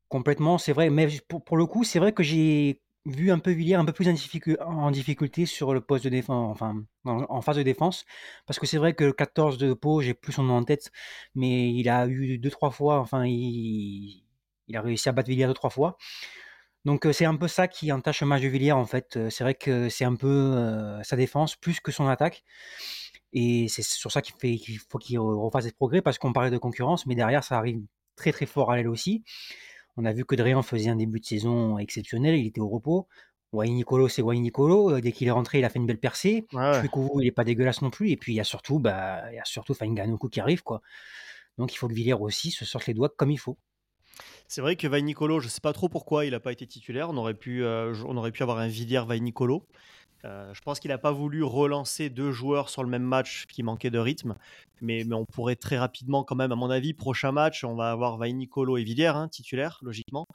complètement, 0.09 0.59
c'est 0.59 0.73
vrai. 0.73 0.91
Mais 0.91 1.09
pour, 1.29 1.45
pour 1.45 1.57
le 1.57 1.67
coup, 1.67 1.85
c'est 1.85 1.99
vrai 1.99 2.13
que 2.13 2.23
j'ai 2.23 2.81
vu 3.07 3.31
un 3.31 3.39
peu 3.39 3.51
Villiers 3.53 3.75
un 3.77 3.85
peu 3.85 3.93
plus 3.93 4.09
en, 4.09 4.13
difficu- 4.13 4.61
en 4.63 4.91
difficulté 4.91 5.47
sur 5.47 5.75
le 5.75 5.81
poste 5.81 6.05
de 6.05 6.11
défense, 6.11 6.51
enfin 6.53 6.85
en, 7.05 7.25
en 7.29 7.41
phase 7.43 7.57
de 7.57 7.63
défense, 7.63 8.05
parce 8.47 8.59
que 8.59 8.67
c'est 8.67 8.79
vrai 8.79 8.95
que 8.95 9.05
le 9.05 9.13
14 9.15 9.59
de 9.59 9.73
Pau, 9.75 10.03
j'ai 10.03 10.15
plus 10.15 10.33
son 10.35 10.43
nom 10.45 10.57
en 10.59 10.65
tête, 10.65 10.91
mais 11.35 11.73
il 11.73 11.89
a 11.89 12.07
eu 12.09 12.39
deux 12.39 12.51
trois 12.51 12.71
fois, 12.71 13.01
enfin 13.01 13.25
il, 13.27 14.25
il 14.69 14.77
a 14.77 14.83
réussi 14.83 15.09
à 15.09 15.13
battre 15.13 15.29
Villiers 15.31 15.47
deux 15.47 15.55
trois 15.55 15.71
fois. 15.71 15.97
Donc 16.85 17.07
c'est 17.13 17.27
un 17.27 17.37
peu 17.37 17.49
ça 17.49 17.69
qui 17.69 17.93
entache 17.93 18.23
le 18.23 18.27
match 18.27 18.43
de 18.43 18.49
Villiers 18.49 18.73
en 18.73 18.87
fait. 18.87 19.19
C'est 19.31 19.45
vrai 19.45 19.55
que 19.55 19.89
c'est 19.89 20.05
un 20.05 20.15
peu 20.17 20.29
euh, 20.29 21.03
sa 21.03 21.17
défense 21.17 21.57
plus 21.57 21.81
que 21.81 21.93
son 21.93 22.09
attaque. 22.09 22.43
Et 23.33 23.69
c'est 23.69 23.83
sur 23.83 24.11
ça 24.11 24.23
qu'il 24.23 24.79
faut 24.89 24.99
qu'il 24.99 25.19
refasse 25.19 25.65
des 25.65 25.73
progrès 25.73 26.03
parce 26.03 26.19
qu'on 26.19 26.33
parlait 26.33 26.51
de 26.51 26.59
concurrence, 26.59 27.07
mais 27.07 27.15
derrière 27.15 27.45
ça 27.45 27.59
arrive 27.59 27.81
très 28.17 28.33
très 28.33 28.47
fort 28.47 28.73
à 28.73 28.77
l'aile 28.77 28.89
aussi. 28.89 29.23
On 29.97 30.05
a 30.05 30.13
vu 30.13 30.25
que 30.25 30.35
Drian 30.35 30.63
faisait 30.63 30.91
un 30.91 30.97
début 30.97 31.21
de 31.21 31.27
saison 31.27 31.79
exceptionnel, 31.79 32.37
il 32.37 32.47
était 32.47 32.61
au 32.61 32.69
repos. 32.69 33.07
Wayne 33.53 33.75
Nicolo, 33.75 34.09
c'est 34.09 34.23
Wayne 34.23 34.43
Nicolo. 34.43 35.01
Dès 35.01 35.13
qu'il 35.13 35.27
est 35.29 35.33
rentré, 35.33 35.59
il 35.59 35.65
a 35.65 35.69
fait 35.69 35.79
une 35.81 35.87
belle 35.87 35.99
percée. 35.99 36.47
ouais, 36.53 37.25
il 37.25 37.27
est 37.27 37.33
pas 37.33 37.45
dégueulasse 37.45 37.83
non 37.83 37.91
plus. 37.91 38.11
Et 38.11 38.17
puis 38.17 38.33
il 38.33 38.37
y 38.37 38.41
a 38.41 38.45
surtout, 38.45 38.79
bah, 38.79 39.31
il 39.33 39.37
y 39.37 39.39
a 39.39 39.45
surtout 39.45 39.75
Fanganoku 39.75 40.29
qui 40.29 40.41
arrive 40.41 40.63
quoi. 40.63 40.81
Donc 41.59 41.75
il 41.75 41.77
faut 41.77 41.89
que 41.89 41.95
Villiers 41.95 42.15
aussi 42.15 42.51
se 42.51 42.65
sorte 42.65 42.87
les 42.87 42.95
doigts 42.95 43.11
comme 43.11 43.31
il 43.31 43.39
faut. 43.39 43.59
C'est 44.49 44.61
vrai 44.61 44.77
que 44.77 44.87
Vainicolo, 44.87 45.41
je 45.41 45.49
sais 45.49 45.61
pas 45.61 45.73
trop 45.73 45.89
pourquoi 45.89 46.25
il 46.25 46.33
n'a 46.33 46.41
pas 46.41 46.53
été 46.53 46.67
titulaire. 46.67 47.11
On 47.11 47.17
aurait 47.17 47.35
pu, 47.35 47.63
euh, 47.65 47.95
on 48.07 48.17
aurait 48.17 48.33
pu 48.33 48.43
avoir 48.43 48.59
un 48.59 48.69
Villiers 48.69 49.05
Vainicolo. 49.07 49.65
Euh, 50.27 50.53
je 50.53 50.61
pense 50.61 50.81
qu'il 50.81 50.91
n'a 50.91 50.99
pas 50.99 51.13
voulu 51.13 51.43
relancer 51.43 52.11
deux 52.11 52.31
joueurs 52.31 52.69
sur 52.69 52.83
le 52.83 52.91
même 52.91 53.03
match 53.03 53.47
qui 53.47 53.63
manquait 53.63 53.91
de 53.91 53.99
rythme. 53.99 54.35
Mais, 54.83 55.05
mais 55.07 55.15
on 55.15 55.25
pourrait 55.25 55.57
très 55.57 55.79
rapidement, 55.79 56.25
quand 56.25 56.37
même, 56.37 56.53
à 56.53 56.57
mon 56.57 56.69
avis, 56.71 56.93
prochain 56.93 57.33
match, 57.33 57.65
on 57.65 57.75
va 57.75 57.91
avoir 57.91 58.19
Vainicolo 58.19 58.77
et 58.77 58.85
Villiers, 58.85 59.07
hein, 59.15 59.29
titulaires, 59.29 59.79
logiquement. 59.83 60.27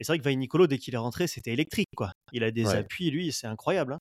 Et 0.00 0.04
c'est 0.04 0.12
vrai 0.12 0.18
que 0.18 0.24
Vainicolo, 0.24 0.66
dès 0.66 0.78
qu'il 0.78 0.94
est 0.94 0.98
rentré, 0.98 1.26
c'était 1.28 1.52
électrique. 1.52 1.88
quoi. 1.96 2.12
Il 2.32 2.44
a 2.44 2.50
des 2.50 2.66
Ouais. 2.66 2.76
appuis, 2.76 3.10
lui, 3.10 3.32
c'est 3.32 3.46
incroyable. 3.46 3.94
hein. 3.94 3.98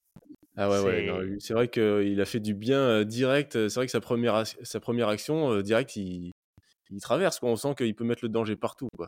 Ah 0.57 0.69
ouais, 0.69 0.79
ouais. 0.81 1.35
C'est- 1.39 1.53
vrai 1.53 1.69
qu'il 1.69 2.19
a 2.19 2.25
fait 2.25 2.41
du 2.41 2.53
bien 2.53 2.77
euh, 2.79 3.03
direct. 3.05 3.53
C'est 3.53 3.75
vrai 3.75 3.85
que 3.85 3.91
sa 3.91 4.01
première, 4.01 4.43
sa 4.45 4.79
première 4.81 5.07
action, 5.07 5.49
euh, 5.53 5.61
direct, 5.63 5.95
il, 5.95 6.31
il 6.91 7.01
traverse. 7.01 7.39
Quoi. 7.39 7.49
On 7.49 7.55
sent 7.55 7.73
qu'il 7.77 7.95
peut 7.95 8.03
mettre 8.03 8.23
le 8.23 8.29
danger 8.29 8.55
partout. 8.55 8.87
Quoi. 8.95 9.07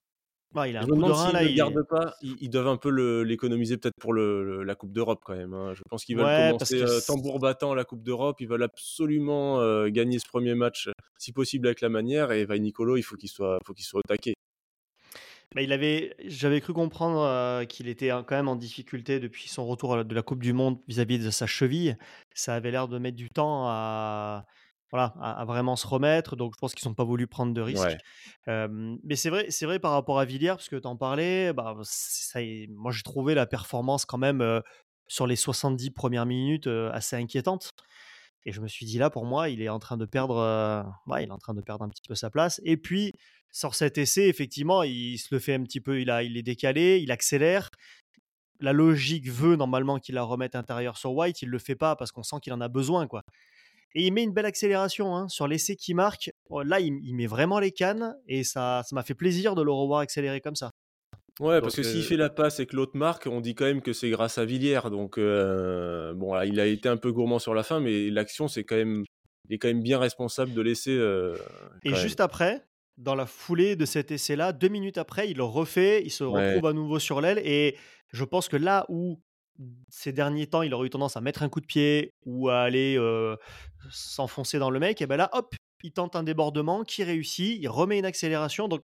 Ouais, 0.56 0.70
il 0.70 0.78
a 0.78 0.82
un 0.82 0.84
Je 0.84 0.88
me 0.88 0.92
coup 0.94 0.98
de 1.02 1.08
demande 1.08 1.34
là. 1.34 1.40
ne 1.42 1.46
le 1.46 1.52
il- 1.52 1.56
gardent 1.56 1.88
pas, 1.90 2.14
ils, 2.22 2.36
ils 2.40 2.50
doivent 2.50 2.68
un 2.68 2.78
peu 2.78 2.92
le- 2.92 3.24
l'économiser 3.24 3.78
peut-être 3.78 3.96
pour 4.00 4.14
le, 4.14 4.44
le- 4.44 4.64
la 4.64 4.76
Coupe 4.76 4.92
d'Europe 4.92 5.22
quand 5.26 5.36
même. 5.36 5.54
hein. 5.54 5.74
Je 5.74 5.82
pense 5.90 6.06
qu'ils 6.06 6.16
veulent 6.16 6.26
Ouais, 6.26 6.52
parce 6.58 6.70
commencer 6.70 6.86
que 6.86 6.98
euh, 6.98 7.02
tambour 7.08 7.40
battant 7.40 7.74
la 7.74 7.86
Coupe 7.86 8.04
d'Europe. 8.04 8.40
Ils 8.40 8.48
veulent 8.48 8.62
absolument 8.64 9.60
euh, 9.62 9.90
gagner 9.90 10.20
ce 10.20 10.28
premier 10.28 10.54
match, 10.54 10.90
si 11.18 11.32
possible 11.34 11.66
avec 11.68 11.82
la 11.82 11.90
manière. 11.90 12.32
Et 12.32 12.46
Vai 12.46 12.60
Nicolo, 12.60 12.98
il 12.98 13.02
faut 13.02 13.16
qu'il 13.16 13.30
soit, 13.30 13.58
faut 13.66 13.74
qu'il 13.74 13.84
soit 13.86 14.00
au 14.00 14.08
taquet. 14.08 14.34
Bah, 15.56 15.62
il 15.62 15.72
avait, 15.72 16.16
j'avais 16.26 16.62
cru 16.62 16.74
comprendre 16.74 17.22
euh, 17.22 17.66
qu'il 17.66 17.88
était 17.88 18.10
quand 18.10 18.32
même 18.32 18.48
en 18.48 18.56
difficulté 18.56 19.20
depuis 19.20 19.48
son 19.48 19.66
retour 19.68 20.04
de 20.04 20.16
la 20.16 20.22
Coupe 20.24 20.42
du 20.42 20.52
Monde 20.54 20.80
vis-à-vis 20.88 21.20
de 21.20 21.30
sa 21.30 21.46
cheville. 21.46 21.96
Ça 22.34 22.56
avait 22.56 22.72
l'air 22.72 22.88
de 22.88 22.98
mettre 22.98 23.18
du 23.18 23.30
temps 23.30 23.66
à, 23.68 24.46
voilà, 24.94 25.16
à, 25.20 25.42
à 25.42 25.46
vraiment 25.46 25.76
se 25.76 25.88
remettre. 25.88 26.36
Donc 26.36 26.54
je 26.54 26.60
pense 26.60 26.76
qu'ils 26.76 26.88
n'ont 26.88 26.94
pas 26.94 27.04
voulu 27.04 27.26
prendre 27.26 27.52
de 27.52 27.62
risques. 27.62 27.82
Ouais. 27.84 27.98
Euh, 28.48 28.96
mais 29.04 29.16
c'est 29.16 29.32
vrai, 29.32 29.48
c'est 29.50 29.66
vrai 29.66 29.80
par 29.80 29.92
rapport 29.92 30.20
à 30.20 30.26
Villiers, 30.26 30.50
parce 30.50 30.70
que 30.70 30.76
tu 30.76 30.88
en 30.88 30.96
parlais. 30.96 31.52
Bah, 31.52 31.76
ça, 31.82 32.40
moi, 32.70 32.92
j'ai 32.92 33.02
trouvé 33.02 33.34
la 33.34 33.48
performance 33.48 34.06
quand 34.06 34.20
même 34.20 34.42
euh, 34.42 34.62
sur 35.08 35.26
les 35.26 35.36
70 35.36 35.90
premières 35.90 36.28
minutes 36.28 36.68
euh, 36.68 36.92
assez 36.94 37.16
inquiétante. 37.16 37.72
Et 38.46 38.52
je 38.52 38.62
me 38.62 38.68
suis 38.68 38.86
dit 38.86 39.00
là, 39.00 39.10
pour 39.10 39.26
moi, 39.26 39.50
il 39.50 39.64
est 39.64 39.70
en 39.70 39.80
train 39.80 39.98
de 39.98 40.06
perdre, 40.06 40.86
ouais, 41.08 41.24
il 41.24 41.30
est 41.30 41.32
en 41.32 41.40
train 41.40 41.56
de 41.56 41.62
perdre 41.62 41.86
un 41.86 41.90
petit 41.90 42.08
peu 42.08 42.14
sa 42.14 42.30
place. 42.30 42.62
Et 42.64 42.78
puis, 42.78 43.14
sur 43.52 43.74
cet 43.74 43.98
essai, 43.98 44.28
effectivement, 44.28 44.84
il 44.84 45.18
se 45.18 45.30
le 45.34 45.40
fait 45.40 45.56
un 45.56 45.64
petit 45.64 45.82
peu, 45.82 46.02
il, 46.02 46.12
a, 46.12 46.22
il 46.22 46.38
est 46.38 46.44
décalé, 46.44 47.00
il 47.02 47.10
accélère. 47.12 47.72
La 48.60 48.74
logique 48.74 49.30
veut 49.30 49.56
normalement 49.56 49.98
qu'il 49.98 50.16
la 50.16 50.24
remette 50.24 50.56
intérieur 50.56 50.98
sur 50.98 51.14
White, 51.14 51.42
il 51.42 51.50
le 51.50 51.58
fait 51.58 51.76
pas 51.76 51.96
parce 51.96 52.12
qu'on 52.12 52.22
sent 52.22 52.36
qu'il 52.44 52.54
en 52.54 52.62
a 52.62 52.68
besoin, 52.68 53.08
quoi. 53.08 53.24
Et 53.96 54.06
il 54.08 54.12
met 54.14 54.24
une 54.24 54.34
belle 54.34 54.46
accélération 54.46 55.16
hein, 55.16 55.28
sur 55.30 55.48
l'essai 55.48 55.76
qui 55.76 55.94
marque. 55.94 56.32
Oh, 56.50 56.62
Là, 56.64 56.80
il, 56.80 56.94
il 57.04 57.14
met 57.16 57.28
vraiment 57.28 57.60
les 57.60 57.72
cannes 57.72 58.16
et 58.28 58.44
ça, 58.44 58.82
ça 58.88 58.96
m'a 58.96 59.04
fait 59.04 59.14
plaisir 59.16 59.56
de 59.56 59.62
le 59.62 59.72
revoir 59.72 60.00
accélérer 60.00 60.42
comme 60.42 60.56
ça. 60.56 60.72
Ouais, 61.40 61.62
parce 61.62 61.76
Donc, 61.76 61.78
que 61.78 61.84
s'il 61.84 62.02
euh, 62.02 62.04
fait 62.04 62.16
la 62.18 62.30
passe 62.30 62.60
et 62.60 62.66
que 62.68 62.76
l'autre 62.76 62.96
marque, 62.96 63.26
on 63.28 63.42
dit 63.42 63.56
quand 63.56 63.66
même 63.66 63.82
que 63.82 63.92
c'est 63.94 64.10
grâce 64.12 64.38
à 64.38 64.46
Villiers. 64.46 64.82
Donc, 64.92 65.18
euh, 65.18 66.14
bon, 66.14 66.34
là, 66.34 66.46
il 66.46 66.60
a 66.60 66.66
été 66.68 66.88
un 66.90 66.98
peu 66.98 67.12
gourmand 67.12 67.40
sur 67.40 67.54
la 67.56 67.64
fin, 67.64 67.80
mais 67.80 68.10
l'action, 68.12 68.48
c'est 68.48 68.64
quand 68.64 68.76
même, 68.76 69.04
il 69.50 69.56
est 69.56 69.58
quand 69.58 69.68
même 69.68 69.82
bien 69.82 69.98
responsable 69.98 70.54
de 70.54 70.62
laisser. 70.62 70.96
euh, 70.96 71.36
Et 71.84 71.96
juste 71.96 72.20
après, 72.20 72.64
dans 72.98 73.16
la 73.16 73.26
foulée 73.26 73.76
de 73.76 73.86
cet 73.86 74.12
essai-là, 74.12 74.54
deux 74.54 74.68
minutes 74.68 75.00
après, 75.00 75.28
il 75.30 75.38
le 75.38 75.44
refait, 75.44 76.04
il 76.04 76.12
se 76.12 76.24
Ouais. 76.24 76.54
retrouve 76.54 76.68
à 76.68 76.74
nouveau 76.74 77.00
sur 77.00 77.20
l'aile. 77.20 77.42
Et 77.44 77.78
je 78.12 78.24
pense 78.24 78.48
que 78.48 78.58
là 78.58 78.86
où 78.90 79.20
ces 79.90 80.12
derniers 80.14 80.48
temps, 80.48 80.62
il 80.64 80.74
aurait 80.74 80.88
eu 80.88 80.90
tendance 80.90 81.16
à 81.18 81.22
mettre 81.22 81.44
un 81.44 81.50
coup 81.50 81.62
de 81.62 81.66
pied 81.66 82.12
ou 82.26 82.50
à 82.50 82.62
aller 82.62 82.96
euh, 82.98 83.36
s'enfoncer 83.92 84.60
dans 84.60 84.70
le 84.70 84.80
mec, 84.80 85.02
et 85.02 85.08
ben 85.08 85.18
là, 85.18 85.30
hop, 85.34 85.56
il 85.84 85.92
tente 85.92 86.16
un 86.16 86.24
débordement 86.24 86.84
qui 86.84 87.04
réussit, 87.04 87.60
il 87.62 87.68
remet 87.68 88.00
une 88.00 88.06
accélération. 88.06 88.68
Donc, 88.68 88.82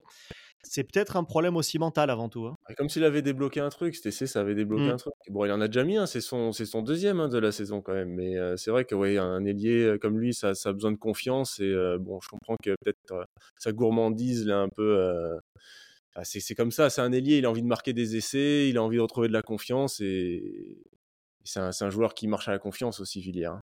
c'est 0.64 0.84
peut-être 0.84 1.16
un 1.16 1.24
problème 1.24 1.56
aussi 1.56 1.78
mental 1.80 2.10
avant 2.10 2.28
tout. 2.30 2.48
hein. 2.48 2.56
même. 2.68 2.76
Comme 2.76 2.90
s'il 2.90 3.04
avait 3.04 3.22
débloqué 3.22 3.60
un 3.60 3.70
truc, 3.70 3.96
essai, 4.06 4.26
ça 4.28 4.42
avait 4.42 4.56
débloqué 4.56 4.86
Mm. 4.86 4.90
un 4.90 4.98
truc. 4.98 5.14
Bon, 5.30 5.46
il 5.46 5.52
en 5.52 5.62
a 5.62 5.68
déjà 5.68 5.84
mis 5.84 5.98
un, 5.98 6.08
c'est 6.08 6.20
son, 6.22 6.52
c'est 6.52 6.66
son 6.66 6.82
deuxième 6.82 7.20
hein, 7.20 7.30
de 7.30 7.38
la 7.38 7.52
saison 7.52 7.82
quand 7.82 7.94
même. 7.94 8.10
Mais 8.10 8.36
euh, 8.38 8.58
c'est 8.58 8.72
vrai 8.72 8.84
que 8.84 8.96
ouais, 8.96 9.18
un 9.18 9.46
ailier 9.46 9.98
comme 10.02 10.20
lui, 10.20 10.34
ça, 10.34 10.56
ça 10.56 10.70
a 10.70 10.74
besoin 10.74 10.92
de 10.92 10.98
confiance. 10.98 11.60
Et 11.60 11.66
euh, 11.66 11.98
bon, 12.00 12.20
je 12.22 12.30
comprends 12.30 12.56
que 12.62 12.72
peut-être 12.84 13.26
sa 13.58 13.72
gourmandise, 13.72 14.46
là, 14.48 14.60
un 14.60 14.70
peu. 14.70 15.38
Ah, 16.18 16.24
c'est 16.24 16.56
comme 16.56 16.72
ça, 16.72 16.90
c'est 16.90 17.02
un 17.02 17.12
ailier, 17.12 17.38
il 17.38 17.46
a 17.46 17.50
envie 17.52 17.62
de 17.62 17.68
marquer 17.68 17.94
des 17.94 18.16
essais, 18.16 18.70
il 18.70 18.78
a 18.78 18.84
envie 18.84 18.98
de 18.98 19.02
retrouver 19.02 19.28
de 19.28 19.34
la 19.34 19.44
confiance. 19.44 20.00
Et, 20.00 20.82
c'est 21.44 21.60
un, 21.60 21.90
joueur 21.92 22.16
qui 22.16 22.28
marche 22.28 22.48
à 22.48 22.52
la 22.52 22.60
confiance 22.60 23.00
aussi, 23.00 23.22
Villiers. 23.22 23.46
hein. 23.46 23.62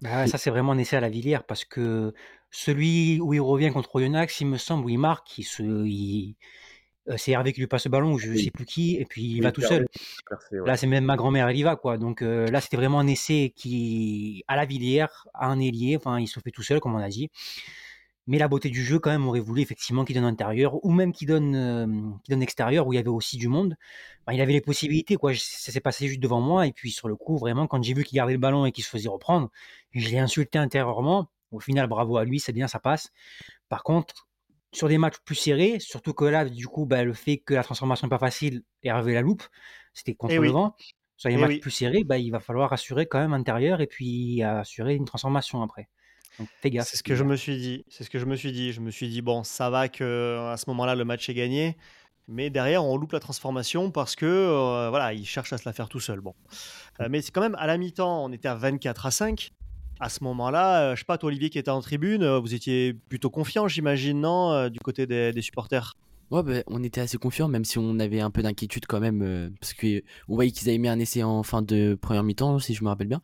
Bah, 0.00 0.26
ça, 0.26 0.38
c'est 0.38 0.50
vraiment 0.50 0.72
un 0.72 0.78
essai 0.78 0.96
à 0.96 1.00
la 1.00 1.10
Villiers 1.10 1.40
parce 1.46 1.64
que 1.64 2.14
celui 2.50 3.20
où 3.20 3.34
il 3.34 3.40
revient 3.40 3.70
contre 3.70 3.94
Oyonnax, 3.94 4.40
il 4.40 4.46
me 4.46 4.56
semble, 4.56 4.86
où 4.86 4.88
il 4.88 4.98
marque, 4.98 5.38
il, 5.38 5.44
se, 5.44 5.62
il, 5.62 6.36
euh, 7.10 7.16
c'est 7.18 7.32
Hervé 7.32 7.52
qui 7.52 7.60
lui 7.60 7.66
passe 7.66 7.84
le 7.84 7.90
ballon 7.90 8.16
je 8.16 8.30
Oui. 8.30 8.44
sais 8.44 8.50
plus 8.50 8.64
qui, 8.64 8.96
et 8.96 9.04
puis 9.04 9.22
il 9.22 9.34
Oui, 9.38 9.40
va 9.42 9.52
tout 9.52 9.60
seul. 9.60 9.86
ouais. 10.52 10.60
Là, 10.66 10.76
c'est 10.78 10.86
même 10.86 11.04
ma 11.04 11.16
grand-mère, 11.16 11.48
elle 11.48 11.56
y 11.58 11.62
va, 11.62 11.76
quoi. 11.76 11.98
Donc 11.98 12.22
euh, 12.22 12.50
là, 12.50 12.62
c'était 12.62 12.78
vraiment 12.78 12.98
un 13.00 13.06
essai 13.06 13.52
qui, 13.54 14.42
à 14.48 14.56
la 14.56 14.64
Villière, 14.64 15.28
à 15.34 15.48
un 15.48 15.60
ailier, 15.60 15.96
enfin, 15.96 16.18
il 16.18 16.28
se 16.28 16.40
fait 16.40 16.50
tout 16.50 16.62
seul, 16.62 16.80
comme 16.80 16.94
on 16.94 17.02
a 17.02 17.08
dit. 17.10 17.30
Mais 18.26 18.38
la 18.38 18.48
beauté 18.48 18.70
du 18.70 18.82
jeu, 18.82 18.98
quand 18.98 19.10
même, 19.10 19.26
aurait 19.26 19.40
voulu 19.40 19.60
effectivement 19.62 20.04
qu'il 20.04 20.14
donne 20.16 20.24
intérieur, 20.24 20.82
ou 20.84 20.90
même 20.92 21.12
qu'il 21.12 21.28
donne, 21.28 21.54
euh, 21.54 21.86
qu'il 22.22 22.32
donne 22.32 22.42
extérieur, 22.42 22.86
où 22.86 22.92
il 22.92 22.96
y 22.96 22.98
avait 22.98 23.08
aussi 23.08 23.36
du 23.36 23.48
monde. 23.48 23.76
Il 24.32 24.40
avait 24.40 24.52
les 24.54 24.60
possibilités, 24.62 25.16
quoi. 25.16 25.32
Ça 25.34 25.72
s'est 25.72 25.80
passé 25.80 26.08
juste 26.08 26.20
devant 26.20 26.40
moi, 26.40 26.66
et 26.66 26.72
puis 26.72 26.90
sur 26.90 27.08
le 27.08 27.16
coup, 27.16 27.36
vraiment, 27.36 27.66
quand 27.66 27.82
j'ai 27.82 27.92
vu 27.94 28.04
qu'il 28.04 28.16
gardait 28.16 28.32
le 28.32 28.38
ballon 28.38 28.64
et 28.66 28.72
qu'il 28.72 28.84
se 28.84 28.88
faisait 28.90 29.08
reprendre, 29.10 29.50
je 29.92 30.08
l'ai 30.08 30.18
insulté 30.18 30.58
intérieurement. 30.58 31.28
Au 31.50 31.60
final, 31.60 31.86
bravo 31.86 32.16
à 32.16 32.24
lui, 32.24 32.40
c'est 32.40 32.52
bien, 32.52 32.66
ça 32.68 32.80
passe. 32.80 33.10
Par 33.68 33.82
contre, 33.82 34.28
sur 34.72 34.88
des 34.88 34.98
matchs 34.98 35.18
plus 35.24 35.34
serrés, 35.36 35.78
surtout 35.80 36.14
que 36.14 36.24
là, 36.24 36.44
du 36.48 36.66
coup, 36.66 36.86
bah, 36.86 37.04
le 37.04 37.12
fait 37.12 37.38
que 37.38 37.54
la 37.54 37.62
transformation 37.62 38.06
n'est 38.06 38.10
pas 38.10 38.18
facile, 38.18 38.62
Hervé 38.82 39.14
la 39.14 39.22
loupe, 39.22 39.44
c'était 39.92 40.14
contre 40.14 40.34
Eh 40.34 40.38
le 40.40 40.42
oui. 40.42 40.52
vent. 40.52 40.76
Sur 41.16 41.28
les 41.28 41.36
Eh 41.36 41.38
matchs 41.38 41.50
oui. 41.50 41.60
plus 41.60 41.70
serrés, 41.70 42.04
bah, 42.04 42.18
il 42.18 42.30
va 42.30 42.40
falloir 42.40 42.72
assurer 42.72 43.06
quand 43.06 43.20
même 43.20 43.32
intérieur 43.34 43.80
et 43.80 43.86
puis 43.86 44.42
assurer 44.42 44.94
une 44.96 45.04
transformation 45.04 45.62
après. 45.62 45.88
Donc 46.38 46.48
fais 46.60 46.70
gaffe. 46.70 46.88
C'est 46.88 46.96
ce 46.96 47.02
que 47.02 47.14
je 47.14 47.24
me 47.24 47.36
suis 47.36 47.56
dit. 47.58 47.84
C'est 47.88 48.04
ce 48.04 48.10
que 48.10 48.18
je 48.18 48.26
me 48.26 48.36
suis 48.36 48.52
dit. 48.52 48.72
Je 48.72 48.80
me 48.80 48.90
suis 48.90 49.08
dit 49.08 49.22
bon, 49.22 49.44
ça 49.44 49.70
va 49.70 49.88
que 49.88 50.38
à 50.52 50.56
ce 50.56 50.64
moment-là 50.68 50.94
le 50.94 51.04
match 51.04 51.28
est 51.28 51.34
gagné, 51.34 51.76
mais 52.28 52.50
derrière 52.50 52.84
on 52.84 52.96
loupe 52.96 53.12
la 53.12 53.20
transformation 53.20 53.90
parce 53.90 54.16
que 54.16 54.26
euh, 54.26 54.88
voilà, 54.90 55.12
il 55.12 55.24
cherche 55.26 55.52
à 55.52 55.58
se 55.58 55.62
la 55.66 55.72
faire 55.72 55.88
tout 55.88 56.00
seul. 56.00 56.20
Bon, 56.20 56.34
Euh, 57.00 57.08
mais 57.10 57.22
c'est 57.22 57.30
quand 57.32 57.40
même 57.40 57.56
à 57.58 57.66
la 57.66 57.76
mi-temps, 57.78 58.24
on 58.24 58.32
était 58.32 58.48
à 58.48 58.54
24 58.54 59.06
à 59.06 59.10
5. 59.10 59.50
À 60.00 60.08
ce 60.08 60.24
moment-là, 60.24 60.80
euh, 60.90 60.94
je 60.96 61.00
sais 61.00 61.04
pas 61.04 61.18
toi 61.18 61.28
Olivier 61.28 61.50
qui 61.50 61.58
était 61.58 61.70
en 61.70 61.80
tribune, 61.80 62.24
euh, 62.24 62.40
vous 62.40 62.52
étiez 62.52 62.94
plutôt 62.94 63.30
confiant, 63.30 63.68
j'imagine, 63.68 64.20
non, 64.20 64.52
euh, 64.52 64.68
du 64.68 64.80
côté 64.80 65.06
des, 65.06 65.32
des 65.32 65.42
supporters? 65.42 65.94
Ouais, 66.30 66.42
bah, 66.42 66.62
on 66.66 66.82
était 66.82 67.00
assez 67.00 67.16
confiants, 67.16 67.46
même 67.48 67.64
si 67.64 67.78
on 67.78 67.98
avait 68.00 68.20
un 68.20 68.30
peu 68.30 68.42
d'inquiétude 68.42 68.86
quand 68.86 68.98
même, 68.98 69.22
euh, 69.22 69.50
parce 69.60 69.72
que 69.72 70.02
on 70.28 70.34
voyait 70.34 70.50
qu'ils 70.50 70.68
avaient 70.68 70.78
mis 70.78 70.88
un 70.88 70.98
essai 70.98 71.22
en 71.22 71.44
fin 71.44 71.62
de 71.62 71.96
première 72.00 72.24
mi-temps, 72.24 72.58
si 72.58 72.74
je 72.74 72.82
me 72.82 72.88
rappelle 72.88 73.06
bien. 73.06 73.20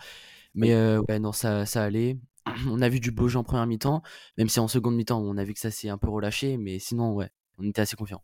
Mais 0.55 0.73
euh, 0.75 1.01
ouais, 1.09 1.19
non, 1.19 1.33
ça, 1.33 1.67
ça 1.67 1.83
allait. 1.83 2.17
On 2.69 2.81
a 2.83 2.89
vu 2.89 3.01
du 3.01 3.11
beau 3.11 3.29
jeu 3.29 3.39
en 3.39 3.45
première 3.45 3.67
mi-temps, 3.67 4.03
même 4.39 4.49
si 4.49 4.61
en 4.61 4.69
seconde 4.69 4.95
mi-temps, 4.97 5.21
on 5.21 5.37
a 5.37 5.45
vu 5.45 5.55
que 5.55 5.61
ça 5.61 5.71
s'est 5.71 5.89
un 5.89 5.99
peu 5.99 6.09
relâché, 6.09 6.57
mais 6.57 6.79
sinon, 6.79 7.15
ouais, 7.15 7.31
on 7.59 7.65
était 7.65 7.83
assez 7.83 7.97
confiants. 7.97 8.23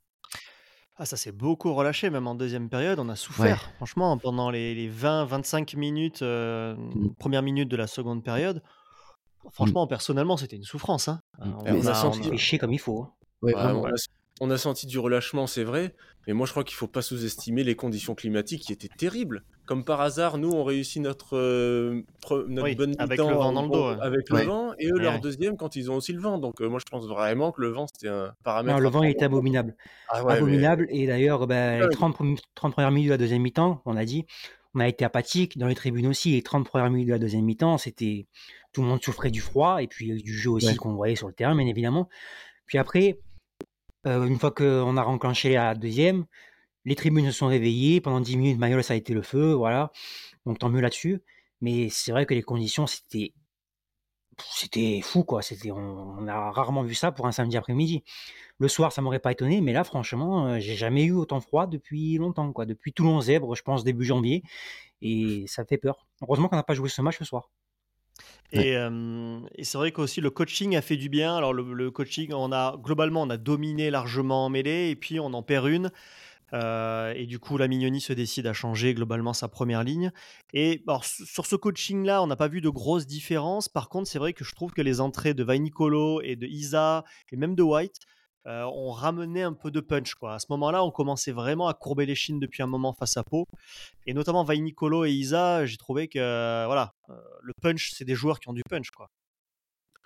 Ah, 0.98 1.04
ça 1.04 1.16
s'est 1.18 1.32
beaucoup 1.32 1.74
relâché, 1.74 2.08
même 2.08 2.26
en 2.26 2.34
deuxième 2.34 2.70
période. 2.70 2.98
On 2.98 3.08
a 3.10 3.16
souffert, 3.16 3.70
franchement, 3.76 4.16
pendant 4.16 4.50
les, 4.50 4.74
les 4.74 4.88
20-25 4.90 5.76
minutes, 5.76 6.22
euh, 6.22 6.74
Mm. 6.76 7.14
première 7.18 7.42
minute 7.42 7.68
de 7.68 7.76
la 7.76 7.86
seconde 7.86 8.24
période. 8.24 8.62
Franchement, 9.52 9.86
personnellement, 9.86 10.36
c'était 10.38 10.56
une 10.56 10.64
souffrance. 10.64 11.08
hein. 11.08 11.20
Mm. 11.38 11.52
On, 11.58 11.62
Mais 11.64 11.72
on 11.72 11.86
a 11.86 11.90
a- 11.90 11.94
senti- 11.94 12.28
on 12.30 12.34
a- 12.34 12.36
chier 12.38 12.58
comme 12.58 12.72
il 12.72 12.78
faut. 12.80 13.02
hein. 13.02 13.12
Ouais, 13.42 13.54
Ouais, 13.54 13.62
vraiment. 13.62 13.84
On, 14.40 14.50
a, 14.50 14.58
senti 14.58 14.86
du 14.86 14.98
relâchement, 14.98 15.46
c'est 15.46 15.64
vrai, 15.64 15.94
mais 16.26 16.32
moi 16.32 16.46
je 16.46 16.52
crois 16.52 16.64
qu'il 16.64 16.74
faut 16.76 16.86
pas 16.88 17.02
sous-estimer 17.02 17.64
les 17.64 17.74
conditions 17.76 18.14
climatiques 18.14 18.62
qui 18.62 18.72
étaient 18.72 18.88
terribles. 18.88 19.42
Comme 19.64 19.84
par 19.84 20.00
hasard, 20.00 20.38
nous 20.38 20.50
on 20.50 20.62
réussit 20.62 21.02
notre, 21.02 21.36
euh, 21.36 22.02
notre 22.48 22.62
Oui, 22.62 22.74
bonne 22.76 22.94
avec 22.98 23.18
mi-temps 23.18 23.30
le 23.30 23.36
vent 23.36 23.52
dans 23.52 23.60
en 23.60 23.62
le 23.64 23.68
dos, 23.68 23.74
gros, 23.78 23.90
ouais. 23.90 23.96
avec 24.00 24.30
Ouais. 24.30 24.42
le 24.42 24.46
vent, 24.46 24.72
et 24.78 24.86
eux 24.88 24.92
Ouais, 24.94 25.02
leur 25.02 25.14
ouais. 25.14 25.20
deuxième 25.20 25.56
quand 25.56 25.74
ils 25.74 25.90
ont 25.90 25.96
aussi 25.96 26.12
le 26.12 26.20
vent. 26.20 26.38
Donc 26.38 26.60
euh, 26.60 26.68
moi 26.68 26.78
je 26.78 26.84
pense 26.90 27.06
vraiment 27.06 27.50
que 27.50 27.60
le 27.62 27.68
vent 27.70 27.86
c'était 27.92 28.08
un 28.08 28.32
paramètre. 28.44 28.76
Non, 28.76 28.82
le 28.82 28.88
vent 28.90 29.00
compte. 29.02 29.22
abominable. 29.22 29.74
Ah 30.08 30.22
ouais, 30.24 30.32
mais- 30.34 30.38
abominable. 30.38 30.86
Et 30.90 31.06
d'ailleurs, 31.06 31.46
bah, 31.48 31.54
Ouais. 31.54 31.80
les 31.88 31.88
30, 31.96 32.14
premi- 32.14 32.38
30 32.54 32.72
premières 32.74 32.90
minutes 32.92 33.08
de 33.08 33.14
la 33.14 33.18
deuxième 33.18 33.42
mi-temps, 33.42 33.82
on 33.86 33.96
a 33.96 34.04
dit, 34.04 34.24
on 34.74 34.80
a 34.80 34.86
été 34.88 35.04
apathique. 35.04 35.58
Dans 35.58 35.66
les 35.66 35.74
tribunes 35.74 36.06
aussi, 36.06 36.30
les 36.32 36.42
30 36.42 36.64
premières 36.66 36.90
minutes 36.90 37.08
de 37.08 37.12
la 37.12 37.18
deuxième 37.18 37.44
mi-temps, 37.44 37.78
c'était 37.78 38.26
tout 38.72 38.82
le 38.82 38.88
monde 38.88 39.02
souffrait 39.02 39.30
du 39.30 39.40
froid 39.40 39.82
et 39.82 39.88
puis 39.88 40.22
du 40.22 40.32
jeu 40.38 40.50
aussi 40.50 40.66
Ouais. 40.68 40.76
qu'on 40.76 40.92
voyait 40.94 41.16
sur 41.16 41.26
le 41.26 41.32
terrain, 41.34 41.56
bien 41.56 41.66
évidemment. 41.66 42.08
Puis 42.66 42.78
après, 42.78 43.18
euh, 44.06 44.24
une 44.26 44.38
fois 44.38 44.50
qu'on 44.52 44.96
a 44.96 45.02
renclenché 45.02 45.54
la 45.54 45.74
deuxième, 45.74 46.26
les 46.84 46.94
tribunes 46.96 47.26
se 47.26 47.32
sont 47.32 47.48
réveillées. 47.48 48.00
Pendant 48.00 48.20
10 48.20 48.36
minutes, 48.36 48.58
Mayol, 48.58 48.82
ça 48.84 48.94
a 48.94 48.96
été 48.96 49.14
le 49.14 49.22
feu, 49.22 49.52
voilà. 49.52 49.92
Donc 50.46 50.58
tant 50.58 50.70
mieux 50.70 50.80
là-dessus. 50.80 51.22
Mais 51.60 51.88
c'est 51.90 52.12
vrai 52.12 52.26
que 52.26 52.34
les 52.34 52.42
conditions, 52.42 52.86
c'était 52.86 53.32
c'était 54.44 55.00
fou 55.02 55.24
quoi. 55.24 55.42
C'était 55.42 55.70
on, 55.70 56.26
a 56.28 56.50
rarement 56.50 56.82
vu 56.82 56.94
ça 56.94 57.12
pour 57.12 57.26
un 57.26 57.32
samedi 57.32 57.56
après-midi. 57.56 58.04
Le 58.58 58.68
soir, 58.68 58.92
ça 58.92 59.02
m'aurait 59.02 59.18
pas 59.18 59.32
étonné, 59.32 59.60
mais 59.60 59.72
là, 59.72 59.84
franchement, 59.84 60.46
euh, 60.48 60.58
j'ai 60.60 60.76
jamais 60.76 61.04
eu 61.04 61.12
autant 61.12 61.40
froid 61.40 61.66
depuis 61.66 62.16
longtemps 62.18 62.52
quoi. 62.52 62.66
Depuis 62.66 62.92
Toulon 62.92 63.20
Zèbre, 63.20 63.54
je 63.56 63.62
pense 63.62 63.84
début 63.84 64.04
janvier, 64.04 64.42
et 65.02 65.44
ça 65.48 65.64
fait 65.64 65.78
peur. 65.78 66.06
Heureusement 66.22 66.48
qu'on 66.48 66.56
n'a 66.56 66.62
pas 66.62 66.74
joué 66.74 66.88
ce 66.88 67.02
match 67.02 67.18
ce 67.18 67.24
soir. 67.24 67.50
Et, 68.52 68.76
euh, 68.76 69.40
et 69.56 69.64
c'est 69.64 69.78
vrai 69.78 69.92
qu'aussi 69.92 70.20
le 70.20 70.30
coaching 70.30 70.76
a 70.76 70.82
fait 70.82 70.96
du 70.96 71.08
bien. 71.08 71.36
Alors 71.36 71.52
le, 71.52 71.90
coaching, 71.90 72.32
on 72.32 72.52
a 72.52 72.76
globalement 72.78 73.22
on 73.22 73.30
a 73.30 73.36
dominé 73.36 73.90
largement 73.90 74.46
en 74.46 74.48
mêlée 74.48 74.90
et 74.90 74.96
puis 74.96 75.20
on 75.20 75.32
en 75.34 75.42
perd 75.42 75.68
une. 75.68 75.90
Euh, 76.52 77.12
et 77.16 77.26
du 77.26 77.40
coup, 77.40 77.58
la 77.58 77.66
Mignoni 77.66 78.00
se 78.00 78.12
décide 78.12 78.46
à 78.46 78.52
changer 78.52 78.94
globalement 78.94 79.32
sa 79.32 79.48
première 79.48 79.82
ligne. 79.82 80.12
Et 80.52 80.84
alors, 80.86 81.04
sur 81.04 81.44
ce 81.44 81.56
coaching-là, 81.56 82.22
on 82.22 82.28
n'a 82.28 82.36
pas 82.36 82.46
vu 82.46 82.60
de 82.60 82.68
grosses 82.68 83.06
différences. 83.06 83.68
Par 83.68 83.88
contre, 83.88 84.08
c'est 84.08 84.20
vrai 84.20 84.32
que 84.32 84.44
je 84.44 84.54
trouve 84.54 84.72
que 84.72 84.82
les 84.82 85.00
entrées 85.00 85.34
de 85.34 85.42
Vainicolo 85.42 86.20
et 86.22 86.36
de 86.36 86.46
Isa 86.46 87.04
et 87.32 87.36
même 87.36 87.56
de 87.56 87.62
White 87.64 87.98
euh, 88.46 88.62
ont 88.62 88.92
ramené 88.92 89.42
un 89.42 89.52
peu 89.52 89.72
de 89.72 89.80
punch. 89.80 90.14
Quoi. 90.14 90.34
À 90.34 90.38
ce 90.38 90.46
moment-là, 90.50 90.84
on 90.84 90.92
commençait 90.92 91.32
vraiment 91.32 91.66
à 91.66 91.74
courber 91.74 92.06
les 92.06 92.14
chines 92.14 92.38
depuis 92.38 92.62
un 92.62 92.68
moment 92.68 92.92
face 92.92 93.16
à 93.16 93.24
Pau. 93.24 93.46
Et 94.06 94.14
notamment 94.14 94.44
Vainicolo 94.44 95.04
et 95.04 95.10
Isa, 95.10 95.66
j'ai 95.66 95.76
trouvé 95.76 96.06
que 96.06 96.20
euh, 96.20 96.64
voilà, 96.66 96.92
euh, 97.10 97.14
le 97.42 97.52
punch, 97.60 97.90
c'est 97.92 98.04
des 98.04 98.14
joueurs 98.14 98.38
qui 98.38 98.48
ont 98.48 98.52
du 98.52 98.62
punch. 98.68 98.90
Quoi. 98.90 99.08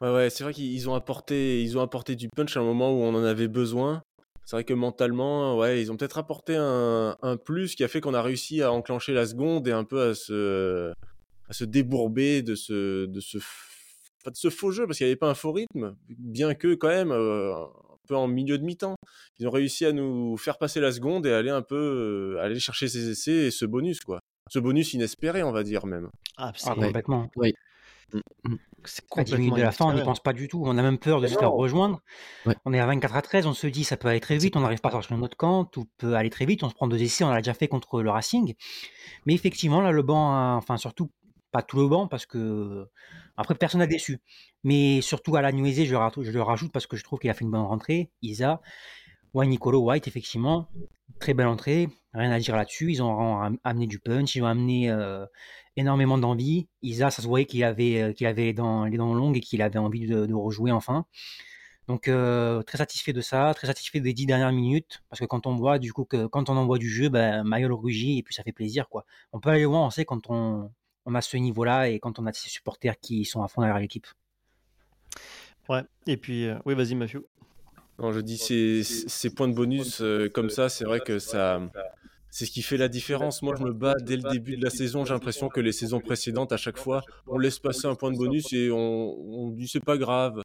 Ouais, 0.00 0.30
c'est 0.30 0.42
vrai 0.42 0.54
qu'ils 0.54 0.88
ont 0.88 0.94
apporté, 0.94 1.62
ils 1.62 1.76
ont 1.76 1.82
apporté 1.82 2.16
du 2.16 2.30
punch 2.34 2.56
à 2.56 2.60
un 2.60 2.64
moment 2.64 2.90
où 2.90 3.02
on 3.02 3.14
en 3.14 3.24
avait 3.24 3.48
besoin. 3.48 4.02
C'est 4.46 4.56
vrai 4.56 4.64
que 4.64 4.72
mentalement, 4.72 5.58
ouais, 5.58 5.82
ils 5.82 5.92
ont 5.92 5.98
peut-être 5.98 6.16
apporté 6.16 6.56
un, 6.56 7.14
plus 7.44 7.74
qui 7.74 7.84
a 7.84 7.88
fait 7.88 8.00
qu'on 8.00 8.14
a 8.14 8.22
réussi 8.22 8.62
à 8.62 8.72
enclencher 8.72 9.12
la 9.12 9.26
seconde 9.26 9.68
et 9.68 9.72
un 9.72 9.84
peu 9.84 10.00
à 10.00 10.14
se, 10.14 10.94
débourber 11.60 12.40
de 12.40 12.54
ce, 12.54 13.06
faux 14.50 14.72
jeu 14.72 14.86
parce 14.86 14.96
qu'il 14.96 15.06
n'y 15.06 15.10
avait 15.10 15.18
pas 15.18 15.28
un 15.28 15.34
faux 15.34 15.52
rythme, 15.52 15.94
bien 16.08 16.54
que 16.54 16.74
quand 16.74 16.88
même 16.88 17.12
peu 18.10 18.16
en 18.16 18.26
milieu 18.26 18.58
de 18.58 18.64
mi-temps, 18.64 18.96
ils 19.38 19.46
ont 19.46 19.50
réussi 19.52 19.86
à 19.86 19.92
nous 19.92 20.36
faire 20.36 20.58
passer 20.58 20.80
la 20.80 20.90
seconde 20.90 21.26
et 21.26 21.32
aller 21.32 21.50
un 21.50 21.62
peu, 21.62 21.76
euh, 22.36 22.42
aller 22.42 22.58
chercher 22.58 22.88
ces 22.88 23.08
essais 23.10 23.46
et 23.46 23.50
ce 23.52 23.64
bonus 23.64 24.00
quoi, 24.00 24.18
ce 24.50 24.58
bonus 24.58 24.92
inespéré 24.94 25.42
on 25.44 25.52
va 25.52 25.62
dire 25.62 25.86
même. 25.86 26.08
Ah, 26.36 26.52
c'est 26.56 26.70
Ah, 26.70 26.74
complètement. 26.74 27.30
c'est 28.84 29.04
À 29.16 29.22
10 29.24 29.34
minutes 29.36 29.54
de 29.56 29.62
la 29.62 29.70
fin, 29.72 29.84
on 29.86 29.92
n'y 29.92 30.02
pense 30.02 30.20
pas 30.20 30.32
du 30.32 30.48
tout. 30.48 30.62
On 30.64 30.76
a 30.78 30.82
même 30.82 30.98
peur 30.98 31.20
de 31.20 31.26
se 31.28 31.38
faire 31.38 31.52
rejoindre. 31.52 32.00
Ouais. 32.46 32.56
On 32.64 32.72
est 32.72 32.80
à 32.80 32.86
24 32.86 33.14
à 33.14 33.22
13, 33.22 33.46
on 33.46 33.52
se 33.52 33.66
dit 33.68 33.84
ça 33.84 33.96
peut 33.96 34.08
aller 34.08 34.20
très 34.20 34.36
vite, 34.38 34.56
on 34.56 34.60
n'arrive 34.60 34.80
pas 34.80 34.88
à 34.88 34.92
sortir 34.92 35.16
notre 35.18 35.36
camp, 35.36 35.64
tout 35.64 35.84
peut 35.98 36.14
aller 36.14 36.30
très 36.30 36.46
vite, 36.46 36.62
on 36.64 36.68
se 36.70 36.74
prend 36.74 36.88
deux 36.88 37.00
essais, 37.00 37.22
on 37.24 37.30
l'a 37.30 37.36
déjà 37.42 37.54
fait 37.54 37.68
contre 37.68 38.02
le 38.02 38.10
Racing. 38.10 38.54
Mais 39.26 39.34
effectivement, 39.34 39.80
là, 39.80 39.92
le 39.92 40.02
banc, 40.02 40.32
a- 40.32 40.54
enfin 40.56 40.76
surtout, 40.76 41.10
pas 41.50 41.62
tout 41.62 41.78
le 41.78 41.88
banc, 41.88 42.06
parce 42.08 42.26
que 42.26 42.88
après, 43.36 43.54
personne 43.54 43.80
n'a 43.80 43.86
déçu. 43.86 44.20
Mais 44.64 45.00
surtout 45.00 45.36
à 45.36 45.42
la 45.42 45.52
Nuisé, 45.52 45.86
je, 45.86 45.92
le 45.92 46.42
rajoute- 46.42 46.72
parce 46.72 46.86
que 46.86 46.96
je 46.96 47.04
trouve 47.04 47.18
qu'il 47.18 47.30
a 47.30 47.34
fait 47.34 47.44
une 47.44 47.50
bonne 47.50 47.60
rentrée. 47.62 48.10
Isa, 48.22 48.60
ouais, 49.34 49.46
Nicolo 49.46 49.80
White, 49.80 50.08
effectivement, 50.08 50.68
très 51.20 51.34
belle 51.34 51.46
entrée, 51.48 51.88
rien 52.14 52.30
à 52.30 52.38
dire 52.38 52.56
là-dessus. 52.56 52.90
Ils 52.92 53.02
ont 53.02 53.40
am- 53.40 53.58
amené 53.64 53.86
du 53.86 53.98
punch, 53.98 54.34
ils 54.36 54.42
ont 54.42 54.46
amené 54.46 54.90
euh, 54.90 55.26
énormément 55.76 56.18
d'envie. 56.18 56.68
Isa, 56.82 57.10
ça 57.10 57.22
se 57.22 57.26
voyait 57.28 57.46
qu'il 57.46 57.64
avait, 57.64 58.02
euh, 58.02 58.12
qu'il 58.12 58.26
avait 58.26 58.44
les 58.44 58.52
dents, 58.54 58.86
longues 58.86 59.36
et 59.36 59.40
qu'il 59.40 59.62
avait 59.62 59.78
envie 59.78 60.06
de, 60.06 60.26
de 60.26 60.34
rejouer 60.34 60.72
enfin. 60.72 61.06
Donc 61.88 62.08
euh, 62.08 62.62
très 62.62 62.78
satisfait 62.78 63.12
de 63.12 63.20
ça, 63.20 63.52
très 63.54 63.66
satisfait 63.66 64.00
des 64.00 64.12
dix 64.14 64.26
dernières 64.26 64.52
minutes, 64.52 65.02
parce 65.08 65.20
que 65.20 65.24
quand 65.24 65.46
on 65.46 65.56
voit 65.56 65.78
du 65.78 65.92
coup 65.92 66.04
que 66.04 66.26
quand 66.26 66.48
on 66.48 66.56
envoie 66.56 66.78
du 66.78 66.88
jeu, 66.88 67.08
ben, 67.08 67.42
Mayol 67.44 67.72
rugit 67.72 68.18
et 68.18 68.22
puis 68.22 68.34
ça 68.34 68.42
fait 68.44 68.52
plaisir 68.52 68.88
quoi. 68.88 69.04
On 69.32 69.40
peut 69.40 69.50
aller 69.50 69.64
loin, 69.64 69.84
on 69.86 69.90
sait 69.90 70.04
quand 70.04 70.30
on, 70.30 70.70
on 71.06 71.14
a 71.14 71.20
ce 71.20 71.36
niveau-là 71.36 71.88
et 71.88 71.98
quand 71.98 72.18
on 72.18 72.26
a 72.26 72.32
ces 72.32 72.48
supporters 72.48 72.98
qui 73.00 73.24
sont 73.24 73.42
à 73.42 73.48
fond 73.48 73.62
derrière 73.62 73.80
l'équipe. 73.80 74.06
Ouais. 75.68 75.82
Et 76.06 76.16
puis, 76.16 76.46
euh, 76.46 76.56
oui, 76.64 76.74
vas-y, 76.74 76.94
Mathieu. 76.94 77.26
Non, 77.98 78.12
je 78.12 78.20
dis 78.20 78.38
ces, 78.38 78.82
ces 78.82 79.30
points 79.30 79.48
de 79.48 79.52
bonus 79.52 80.00
euh, 80.00 80.28
comme 80.28 80.48
ça, 80.48 80.68
c'est 80.68 80.84
vrai 80.84 81.00
que 81.00 81.18
ça, 81.18 81.60
c'est 82.30 82.46
ce 82.46 82.50
qui 82.50 82.62
fait 82.62 82.76
la 82.76 82.88
différence. 82.88 83.42
Moi, 83.42 83.54
je 83.58 83.64
me 83.64 83.72
bats 83.72 83.94
dès 84.00 84.16
le 84.16 84.22
début 84.30 84.56
de 84.56 84.62
la 84.64 84.70
saison. 84.70 85.04
J'ai 85.04 85.12
l'impression 85.14 85.48
que 85.48 85.60
les 85.60 85.72
saisons 85.72 86.00
précédentes, 86.00 86.52
à 86.52 86.56
chaque 86.56 86.78
fois, 86.78 87.02
on 87.26 87.38
laisse 87.38 87.58
passer 87.58 87.86
un 87.86 87.94
point 87.94 88.10
de 88.12 88.16
bonus 88.16 88.52
et 88.52 88.70
on, 88.70 88.78
on 88.78 89.48
dit 89.50 89.66
c'est 89.68 89.84
pas 89.84 89.98
grave, 89.98 90.40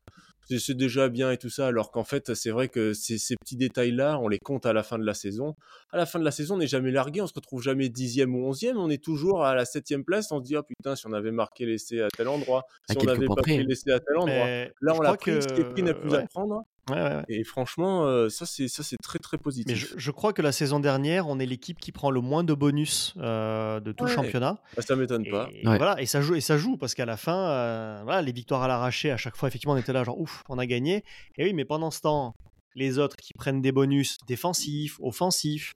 c'est 0.48 0.74
déjà 0.76 1.10
bien 1.10 1.32
et 1.32 1.38
tout 1.38 1.50
ça. 1.50 1.68
Alors 1.68 1.92
qu'en 1.92 2.04
fait, 2.04 2.34
c'est 2.36 2.50
vrai 2.52 2.70
que 2.70 2.94
ces, 2.94 3.18
ces 3.18 3.36
petits 3.36 3.56
détails-là, 3.58 4.20
on 4.20 4.28
les 4.28 4.40
compte 4.40 4.66
à 4.66 4.74
la 4.74 4.84
fin 4.84 4.98
de 5.00 5.04
la 5.06 5.14
saison. 5.14 5.56
À 5.92 5.98
la 5.98 6.06
fin 6.06 6.20
de 6.20 6.24
la 6.26 6.32
saison, 6.32 6.56
on 6.56 6.58
n'est 6.58 6.68
jamais 6.68 6.92
largué, 6.92 7.22
on 7.22 7.28
se 7.28 7.34
retrouve 7.36 7.62
jamais 7.64 7.90
dixième 7.90 8.36
ou 8.36 8.46
onzième, 8.48 8.78
on 8.78 8.90
est 8.90 9.04
toujours 9.04 9.44
à 9.46 9.56
la 9.56 9.66
septième 9.66 10.04
place. 10.04 10.32
On 10.32 10.40
se 10.40 10.44
dit 10.44 10.56
oh 10.58 10.64
putain, 10.64 10.96
si 10.96 11.06
on 11.08 11.14
avait 11.14 11.32
marqué 11.32 11.66
l'essai 11.66 12.02
à 12.02 12.08
tel 12.10 12.28
endroit, 12.28 12.64
À 12.90 12.94
si 12.94 12.98
on 13.00 13.04
n'avait 13.06 13.26
pas 13.28 13.42
pris 13.42 13.64
l'essai 13.64 13.92
à 13.92 14.00
tel 14.00 14.18
endroit. 14.18 14.34
Mais 14.36 14.72
Là, 14.82 14.94
on 14.96 15.02
l'a 15.02 15.16
pris, 15.18 15.32
que- 15.32 15.42
ce 15.42 15.48
qui 15.54 15.62
est 15.62 15.70
pris 15.72 15.84
n'a 15.84 15.94
plus 15.94 16.14
à 16.16 16.22
prendre. 16.28 16.64
Ouais, 16.90 16.96
ouais, 17.02 17.16
ouais. 17.16 17.24
Et 17.30 17.44
franchement, 17.44 18.06
euh, 18.06 18.30
ça 18.30 18.46
c'est 18.46 18.68
ça 18.68 18.84
c'est 18.84 18.98
très 19.02 19.18
très 19.20 19.38
positif. 19.40 19.66
Mais 19.68 19.76
je, 19.76 19.88
je 19.98 20.12
crois 20.12 20.34
que 20.34 20.42
la 20.44 20.52
saison 20.52 20.80
dernière, 20.80 21.28
on 21.28 21.40
est 21.40 21.46
l'équipe 21.46 21.80
qui 21.80 21.92
prend 21.92 22.12
le 22.12 22.22
moins 22.22 22.44
de 22.44 22.54
bonus 22.54 23.14
euh, 23.18 23.80
de 23.80 23.92
tout 23.92 24.06
le 24.06 24.12
championnat. 24.12 24.60
Bah, 24.76 24.84
ça 24.84 24.96
m'étonne 24.96 25.26
pas. 25.30 25.50
Et, 25.54 25.68
Ouais. 25.68 25.78
voilà, 25.78 26.00
et 26.02 26.06
ça 26.06 26.22
joue, 26.22 26.36
et 26.36 26.42
ça 26.42 26.58
joue 26.58 26.78
parce 26.78 26.94
qu'à 26.94 27.06
la 27.06 27.18
fin, 27.18 27.50
euh, 27.50 28.02
voilà, 28.04 28.22
les 28.22 28.32
victoires 28.32 28.62
à 28.62 28.68
l'arraché, 28.68 29.10
à 29.10 29.18
chaque 29.18 29.36
fois, 29.36 29.48
effectivement, 29.50 29.74
on 29.74 29.78
était 29.78 29.94
là, 29.94 30.04
genre 30.04 30.20
ouf, 30.20 30.44
on 30.48 30.60
a 30.60 30.66
gagné. 30.68 31.04
Et 31.38 31.46
oui, 31.46 31.54
mais 31.54 31.66
pendant 31.66 31.90
ce 31.90 32.02
temps, 32.02 32.36
les 32.76 33.00
autres 33.00 33.16
qui 33.16 33.34
prennent 33.34 33.62
des 33.62 33.72
bonus 33.72 34.18
défensifs, 34.28 35.00
offensifs. 35.02 35.74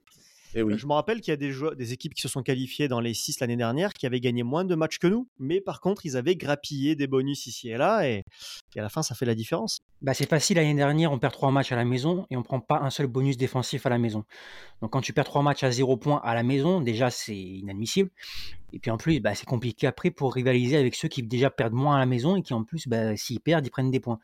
Et 0.54 0.62
oui. 0.62 0.76
Je 0.76 0.86
me 0.86 0.92
rappelle 0.92 1.20
qu'il 1.20 1.30
y 1.30 1.34
a 1.34 1.36
des, 1.36 1.52
joueurs- 1.52 1.76
des 1.76 1.92
équipes 1.92 2.14
qui 2.14 2.22
se 2.22 2.28
sont 2.28 2.42
qualifiées 2.42 2.88
dans 2.88 3.00
les 3.00 3.14
6 3.14 3.40
l'année 3.40 3.56
dernière 3.56 3.92
qui 3.92 4.06
avaient 4.06 4.20
gagné 4.20 4.42
moins 4.42 4.64
de 4.64 4.74
matchs 4.74 4.98
que 4.98 5.06
nous, 5.06 5.28
mais 5.38 5.60
par 5.60 5.80
contre, 5.80 6.06
ils 6.06 6.16
avaient 6.16 6.36
grappillé 6.36 6.96
des 6.96 7.06
bonus 7.06 7.46
ici 7.46 7.70
et 7.70 7.76
là, 7.76 8.08
et, 8.08 8.24
et 8.74 8.80
à 8.80 8.82
la 8.82 8.88
fin, 8.88 9.02
ça 9.02 9.14
fait 9.14 9.26
la 9.26 9.34
différence. 9.34 9.80
Bah, 10.02 10.14
c'est 10.14 10.28
facile, 10.28 10.56
l'année 10.56 10.74
dernière, 10.74 11.12
on 11.12 11.18
perd 11.18 11.32
trois 11.32 11.50
matchs 11.50 11.72
à 11.72 11.76
la 11.76 11.84
maison 11.84 12.26
et 12.30 12.36
on 12.36 12.42
prend 12.42 12.60
pas 12.60 12.80
un 12.80 12.90
seul 12.90 13.06
bonus 13.06 13.36
défensif 13.36 13.86
à 13.86 13.90
la 13.90 13.98
maison. 13.98 14.24
Donc 14.82 14.92
quand 14.92 15.00
tu 15.00 15.12
perds 15.12 15.24
trois 15.26 15.42
matchs 15.42 15.62
à 15.62 15.70
zéro 15.70 15.96
point 15.96 16.20
à 16.24 16.34
la 16.34 16.42
maison, 16.42 16.80
déjà 16.80 17.10
c'est 17.10 17.36
inadmissible. 17.36 18.10
Et 18.72 18.78
puis 18.78 18.90
en 18.90 18.96
plus, 18.96 19.20
bah, 19.20 19.34
c'est 19.34 19.46
compliqué 19.46 19.86
après 19.86 20.10
pour 20.10 20.34
rivaliser 20.34 20.76
avec 20.76 20.94
ceux 20.94 21.08
qui 21.08 21.22
déjà 21.22 21.50
perdent 21.50 21.74
moins 21.74 21.96
à 21.96 21.98
la 21.98 22.06
maison 22.06 22.36
et 22.36 22.42
qui 22.42 22.54
en 22.54 22.64
plus, 22.64 22.88
bah, 22.88 23.16
s'ils 23.16 23.40
perdent, 23.40 23.66
ils 23.66 23.70
prennent 23.70 23.90
des 23.90 24.00
points. 24.00 24.18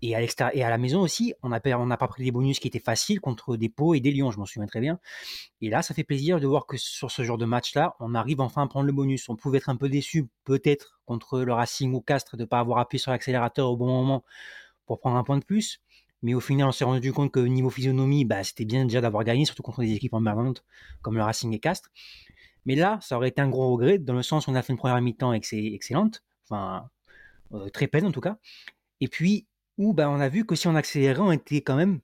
Et 0.00 0.14
à, 0.14 0.70
la 0.70 0.78
maison 0.78 1.00
aussi, 1.00 1.34
on 1.42 1.48
n'a 1.48 1.60
pas 1.60 2.08
pris 2.08 2.22
des 2.22 2.30
bonus 2.30 2.60
qui 2.60 2.68
étaient 2.68 2.78
faciles 2.78 3.20
contre 3.20 3.56
des 3.56 3.68
Pau 3.68 3.94
et 3.94 4.00
des 4.00 4.12
Lions, 4.12 4.30
je 4.30 4.38
m'en 4.38 4.46
souviens 4.46 4.66
très 4.66 4.80
bien. 4.80 5.00
Et 5.60 5.70
là, 5.70 5.82
ça 5.82 5.92
fait 5.92 6.04
plaisir 6.04 6.38
de 6.38 6.46
voir 6.46 6.66
que 6.66 6.76
sur 6.76 7.10
ce 7.10 7.22
genre 7.24 7.38
de 7.38 7.44
match-là, 7.44 7.96
on 7.98 8.14
arrive 8.14 8.40
enfin 8.40 8.62
à 8.62 8.66
prendre 8.68 8.86
le 8.86 8.92
bonus. 8.92 9.28
On 9.28 9.34
pouvait 9.34 9.58
être 9.58 9.68
un 9.68 9.76
peu 9.76 9.88
déçu, 9.88 10.28
peut-être, 10.44 11.00
contre 11.04 11.40
le 11.40 11.52
Racing 11.52 11.92
ou 11.94 12.00
Castres, 12.00 12.36
de 12.36 12.42
ne 12.42 12.46
pas 12.46 12.60
avoir 12.60 12.78
appuyé 12.78 13.00
sur 13.00 13.10
l'accélérateur 13.10 13.70
au 13.70 13.76
bon 13.76 13.86
moment 13.86 14.24
pour 14.86 15.00
prendre 15.00 15.16
un 15.16 15.24
point 15.24 15.38
de 15.38 15.44
plus. 15.44 15.80
Mais 16.22 16.34
au 16.34 16.40
final, 16.40 16.68
on 16.68 16.72
s'est 16.72 16.84
rendu 16.84 17.12
compte 17.12 17.32
que 17.32 17.40
niveau 17.40 17.70
physionomie, 17.70 18.24
bah, 18.24 18.44
c'était 18.44 18.64
bien 18.64 18.84
déjà 18.84 19.00
d'avoir 19.00 19.24
gagné, 19.24 19.44
surtout 19.44 19.62
contre 19.62 19.80
des 19.82 19.92
équipes 19.92 20.14
emmerdantes 20.14 20.64
comme 21.02 21.16
le 21.16 21.22
Racing 21.22 21.52
et 21.52 21.60
Castres. 21.60 21.90
Mais 22.66 22.74
là, 22.74 22.98
ça 23.02 23.16
aurait 23.16 23.28
été 23.28 23.40
un 23.40 23.48
gros 23.48 23.72
regret, 23.72 23.98
dans 23.98 24.14
le 24.14 24.22
sens 24.22 24.46
où 24.46 24.50
on 24.50 24.54
a 24.54 24.62
fait 24.62 24.72
une 24.72 24.78
première 24.78 25.00
mi-temps 25.00 25.32
ex- 25.32 25.52
excellente, 25.52 26.24
enfin, 26.44 26.88
euh, 27.52 27.68
très 27.70 27.86
pleine 27.86 28.06
en 28.06 28.12
tout 28.12 28.20
cas. 28.20 28.38
Et 29.00 29.08
puis, 29.08 29.46
où 29.78 29.94
bah, 29.94 30.10
on 30.10 30.20
a 30.20 30.28
vu 30.28 30.44
que 30.44 30.54
si 30.54 30.68
on 30.68 30.74
accélérait, 30.74 31.20
on 31.20 31.32
était 31.32 31.62
quand 31.62 31.76
même 31.76 32.00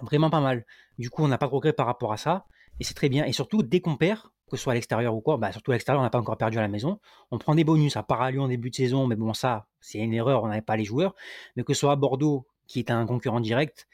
vraiment 0.00 0.30
pas 0.30 0.40
mal. 0.40 0.66
Du 0.98 1.10
coup, 1.10 1.22
on 1.22 1.28
n'a 1.28 1.38
pas 1.38 1.46
de 1.46 1.52
regret 1.52 1.72
par 1.72 1.86
rapport 1.86 2.12
à 2.12 2.16
ça. 2.16 2.46
Et 2.80 2.84
c'est 2.84 2.94
très 2.94 3.08
bien. 3.08 3.24
Et 3.24 3.32
surtout, 3.32 3.62
dès 3.62 3.80
qu'on 3.80 3.96
perd, 3.96 4.20
que 4.50 4.56
ce 4.56 4.64
soit 4.64 4.72
à 4.72 4.74
l'extérieur 4.74 5.14
ou 5.14 5.20
quoi, 5.20 5.36
bah, 5.36 5.52
surtout 5.52 5.70
à 5.70 5.74
l'extérieur, 5.74 6.00
on 6.00 6.04
n'a 6.04 6.10
pas 6.10 6.18
encore 6.18 6.36
perdu 6.36 6.58
à 6.58 6.62
la 6.62 6.68
maison. 6.68 6.98
On 7.30 7.38
prend 7.38 7.54
des 7.54 7.64
bonus 7.64 7.96
à 7.96 8.30
Lyon 8.30 8.44
en 8.44 8.48
début 8.48 8.70
de 8.70 8.74
saison, 8.74 9.06
mais 9.06 9.16
bon, 9.16 9.32
ça, 9.34 9.66
c'est 9.80 9.98
une 9.98 10.12
erreur, 10.12 10.42
on 10.42 10.48
n'avait 10.48 10.62
pas 10.62 10.76
les 10.76 10.84
joueurs. 10.84 11.14
Mais 11.56 11.62
que 11.64 11.74
ce 11.74 11.80
soit 11.80 11.92
à 11.92 11.96
Bordeaux, 11.96 12.46
qui 12.66 12.78
est 12.78 12.90
un 12.90 13.06
concurrent 13.06 13.40
direct, 13.40 13.86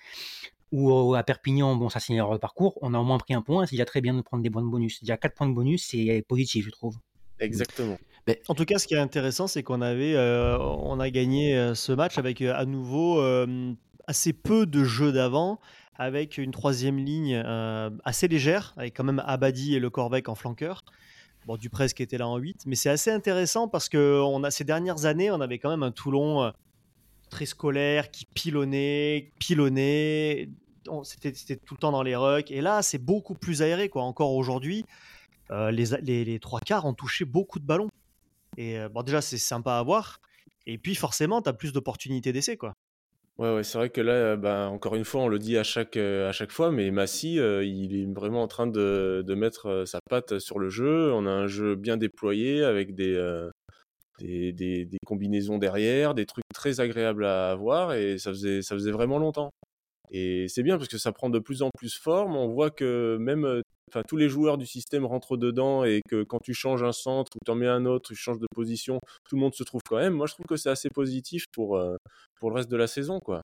ou 0.71 1.15
à 1.15 1.23
Perpignan, 1.23 1.77
bon, 1.77 1.89
ça 1.89 1.99
c'est 2.01 2.13
une 2.13 2.19
erreur 2.19 2.33
de 2.33 2.39
parcours, 2.39 2.79
on 2.83 2.93
a 2.93 2.99
au 2.99 3.05
moins 3.05 3.19
pris 3.19 3.35
un 3.35 3.43
point. 3.43 3.67
C'est 3.67 3.77
déjà 3.77 3.85
très 3.85 4.01
bien 4.01 4.15
de 4.15 4.21
prendre 4.21 4.43
des 4.43 4.51
points 4.51 4.63
de 4.63 4.69
bonus. 4.69 5.01
Déjà 5.01 5.17
4 5.17 5.35
points 5.35 5.49
de 5.49 5.55
bonus, 5.55 5.87
c'est 5.87 6.25
positif, 6.29 6.67
je 6.67 6.71
trouve. 6.71 6.97
Exactement. 7.41 7.97
En 8.49 8.55
tout 8.55 8.65
cas, 8.65 8.79
ce 8.79 8.87
qui 8.87 8.95
est 8.95 8.99
intéressant, 8.99 9.47
c'est 9.47 9.63
qu'on 9.63 9.81
avait, 9.81 10.15
euh, 10.15 10.59
on 10.59 11.01
a 11.01 11.11
gagné 11.11 11.57
euh, 11.57 11.75
ce 11.75 11.93
match 11.93 12.19
avec 12.19 12.43
euh, 12.43 12.53
à 12.55 12.65
nouveau 12.65 13.21
assez 14.07 14.33
peu 14.33 14.67
de 14.67 14.85
jeux 14.85 15.13
d'avant, 15.13 15.61
avec 15.95 16.39
une 16.39 16.51
troisième 16.51 16.99
ligne 16.99 17.37
assez 18.05 18.29
légère, 18.29 18.73
avec 18.77 18.97
quand 18.97 19.05
même 19.05 19.23
Abadi 19.27 19.75
et 19.75 19.81
Le 19.81 19.91
Corvec 19.91 20.29
en 20.29 20.35
flanqueur. 20.35 20.83
Bon, 21.47 21.57
qui 21.57 22.03
était 22.03 22.19
là 22.19 22.29
en 22.29 22.37
8, 22.37 22.65
mais 22.67 22.75
c'est 22.75 22.91
assez 22.91 23.11
intéressant 23.11 23.69
parce 23.69 23.89
que 23.89 24.21
on 24.23 24.45
a, 24.45 24.51
ces 24.51 24.65
dernières 24.65 25.07
années, 25.07 25.31
on 25.31 25.41
avait 25.41 25.59
quand 25.59 25.71
même 25.71 25.83
un 25.83 25.91
Toulon 25.93 26.53
très 27.31 27.47
scolaire 27.47 28.11
qui 28.11 28.27
pilonnait, 28.27 29.31
pilonnait. 29.39 30.49
On- 30.89 31.05
C'était 31.05 31.33
tout 31.57 31.75
le 31.75 31.79
temps 31.79 31.93
dans 31.93 32.03
les 32.03 32.17
rucks. 32.17 32.51
Et 32.51 32.61
là, 32.61 32.83
c'est 32.83 32.99
beaucoup 32.99 33.35
plus 33.35 33.63
aéré. 33.63 33.91
Encore 33.95 34.35
aujourd'hui, 34.35 34.85
les 35.51 36.39
trois 36.41 36.61
quarts 36.61 36.87
ont 36.87 36.95
touché 36.95 37.25
beaucoup 37.25 37.59
de 37.59 37.67
ballons. 37.67 37.89
Et 38.59 38.77
bon, 38.91 39.03
déjà, 39.03 39.23
c'est 39.23 39.39
sympa 39.39 39.79
à 39.79 39.83
voir. 39.83 40.21
Et 40.67 40.77
puis, 40.77 40.95
forcément, 40.95 41.41
tu 41.41 41.49
as 41.49 41.55
plus 41.55 41.73
d'opportunités 41.73 42.33
d'essai. 42.33 42.57
quoi. 42.57 42.75
Ouais, 43.39 43.55
ouais, 43.55 43.63
c'est 43.63 43.79
vrai 43.79 43.89
que 43.89 44.01
là, 44.01 44.37
bah, 44.37 44.69
encore 44.69 44.97
une 44.97 45.05
fois, 45.05 45.23
on 45.23 45.29
le 45.29 45.39
dit 45.39 45.57
à 45.57 45.63
chaque, 45.63 45.97
à 45.97 46.33
chaque 46.33 46.51
fois, 46.51 46.73
mais 46.73 46.91
Massy, 46.91 47.35
il 47.37 47.97
est 47.97 48.13
vraiment 48.13 48.43
en 48.43 48.49
train 48.49 48.67
de, 48.67 49.23
de 49.25 49.35
mettre 49.35 49.85
sa 49.87 50.01
patte 50.11 50.41
sur 50.41 50.59
le 50.59 50.69
jeu. 50.69 51.13
On 51.13 51.25
a 51.25 51.31
un 51.31 51.47
jeu 51.47 51.77
bien 51.77 51.97
déployé 51.97 52.65
avec 52.65 52.97
des, 52.97 53.15
des, 54.19 54.53
des, 54.53 54.85
des 54.85 54.99
combinaisons 55.07 55.59
derrière, 55.59 56.15
des 56.15 56.27
trucs 56.27 56.45
très 56.53 56.81
agréables 56.81 57.25
à 57.25 57.55
voir 57.55 57.95
et 57.95 58.19
ça 58.19 58.31
faisait, 58.31 58.63
ça 58.63 58.75
faisait 58.75 58.91
vraiment 58.91 59.19
longtemps. 59.19 59.51
Et 60.11 60.47
c'est 60.49 60.63
bien 60.63 60.77
parce 60.79 60.89
que 60.89 60.99
ça 60.99 61.13
prend 61.13 61.31
de 61.31 61.39
plus 61.39 61.63
en 61.63 61.71
plus 61.77 61.97
forme. 61.97 62.37
On 62.37 62.49
voit 62.49 62.71
que 62.71 63.17
même 63.21 63.45
euh, 63.45 63.63
enfin, 63.91 64.03
tous 64.07 64.17
les 64.17 64.29
joueurs 64.29 64.59
du 64.59 64.67
système 64.67 65.05
rentrent 65.07 65.37
dedans 65.37 65.85
et 65.85 66.01
que 66.09 66.23
quand 66.23 66.39
tu 66.41 66.55
changes 66.55 66.83
un 66.83 66.93
centre 66.93 67.33
ou 67.37 67.39
tu 67.45 67.51
en 67.51 67.55
mets 67.55 67.67
un 67.67 67.85
autre, 67.87 68.09
tu 68.11 68.15
changes 68.17 68.39
de 68.39 68.47
position, 68.55 69.01
tout 69.29 69.37
le 69.37 69.41
monde 69.41 69.55
se 69.55 69.63
trouve 69.65 69.83
quand 69.89 69.97
même. 69.97 70.15
Moi, 70.15 70.27
je 70.27 70.35
trouve 70.35 70.47
que 70.47 70.57
c'est 70.57 70.71
assez 70.71 70.89
positif 70.91 71.45
pour, 71.53 71.77
euh, 71.77 71.97
pour 72.41 72.51
le 72.51 72.57
reste 72.57 72.71
de 72.71 72.77
la 72.77 72.87
saison. 72.87 73.19
quoi. 73.21 73.43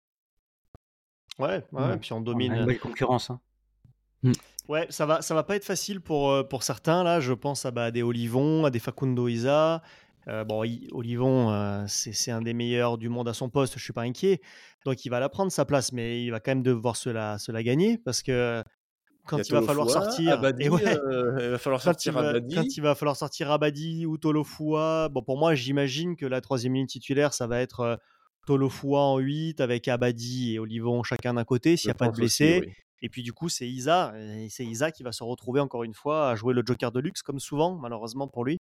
Ouais, 1.39 1.65
ouais, 1.73 1.83
Ouais. 1.83 1.97
puis 1.99 2.13
on 2.13 2.17
On 2.19 2.21
a 2.21 2.25
domine. 2.25 2.53
une 2.55 2.67
belle 2.67 2.79
concurrence. 2.79 3.31
hein. 3.31 3.41
Ouais, 4.69 4.87
ça 4.89 5.05
va, 5.05 5.21
ça 5.21 5.35
va 5.35 5.43
pas 5.43 5.57
être 5.57 5.65
facile 5.67 6.01
pour, 6.01 6.31
euh, 6.33 6.43
pour 6.43 6.63
certains. 6.63 7.05
Là, 7.05 7.21
je 7.21 7.35
pense 7.35 7.67
à, 7.67 7.71
bah, 7.71 7.85
à 7.85 7.91
des 7.91 8.03
Olivon, 8.03 8.65
à 8.65 8.71
des 8.71 8.79
Facundo 8.79 9.29
Isa. 9.29 9.83
Euh, 10.29 10.45
bon, 10.45 10.65
Olivon, 10.93 11.51
euh, 11.53 11.85
c'est 11.87 12.31
un 12.31 12.43
des 12.43 12.55
meilleurs 12.55 12.99
du 12.99 13.09
monde 13.09 13.29
à 13.29 13.35
son 13.35 13.51
poste, 13.51 13.79
je 13.79 13.85
suis 13.85 13.93
pas 13.93 14.03
inquiet. 14.03 14.41
Donc, 14.85 15.05
il 15.05 15.09
va 15.09 15.21
la 15.21 15.29
prendre 15.29 15.53
sa 15.53 15.65
place, 15.65 15.93
mais 15.93 16.23
il 16.25 16.31
va 16.31 16.41
quand 16.41 16.53
même 16.53 16.63
devoir 16.63 16.97
se 16.97 17.11
la, 17.11 17.39
se 17.39 17.53
la 17.53 17.63
gagner 17.63 17.99
parce 17.99 18.23
que 18.23 18.63
quand 19.27 19.39
il, 19.39 19.53
va 19.53 19.63
falloir 19.63 19.89
sortir. 19.89 20.33
Abadi, 20.33 20.65
et 20.65 20.69
ouais, 20.69 20.87
euh, 20.87 21.39
il 21.41 21.51
va 21.51 21.59
falloir 21.59 21.83
quand, 21.83 21.91
il 21.91 21.95
sortir 21.95 22.13
va, 22.13 22.29
Abadi. 22.29 22.55
quand 22.55 22.77
il 22.77 22.83
va 22.83 22.95
falloir 22.95 23.17
sortir 23.17 23.51
Abadi 23.51 24.07
ou 24.07 24.19
Tolofua, 24.19 25.09
bon, 25.09 25.23
pour 25.23 25.39
moi, 25.39 25.55
j'imagine 25.55 26.17
que 26.17 26.27
la 26.27 26.41
troisième 26.41 26.75
ligne 26.75 26.87
titulaire, 26.87 27.33
ça 27.33 27.47
va 27.47 27.61
être 27.61 27.81
euh, 27.81 27.97
Tolofua 28.47 29.01
en 29.01 29.19
8 29.19 29.61
avec 29.61 29.89
Abadi 29.89 30.55
et 30.55 30.59
Olivon 30.59 31.03
chacun 31.03 31.35
d'un 31.35 31.45
côté 31.45 31.77
s'il 31.77 31.89
n'y 31.89 31.93
a 31.93 31.95
pas 31.95 32.09
de 32.09 32.23
aussi, 32.23 32.61
oui. 32.61 32.73
Et 33.03 33.11
puis 33.11 33.23
du 33.23 33.35
coup, 33.35 33.51
c'est 33.51 33.69
Isa. 33.69 34.15
C'est 34.49 34.65
Isa 34.65 34.91
qui 34.91 35.03
va 35.03 35.13
se 35.13 35.23
retrouver 35.23 35.61
encore 35.61 35.85
une 35.85 35.93
fois 35.93 36.31
à 36.31 36.37
jouer 36.37 36.55
le 36.55 36.63
Joker 36.65 36.91
de 36.91 37.01
luxe, 37.01 37.21
comme 37.21 37.39
souvent, 37.39 37.77
malheureusement 37.77 38.29
pour 38.29 38.47
lui. 38.47 38.59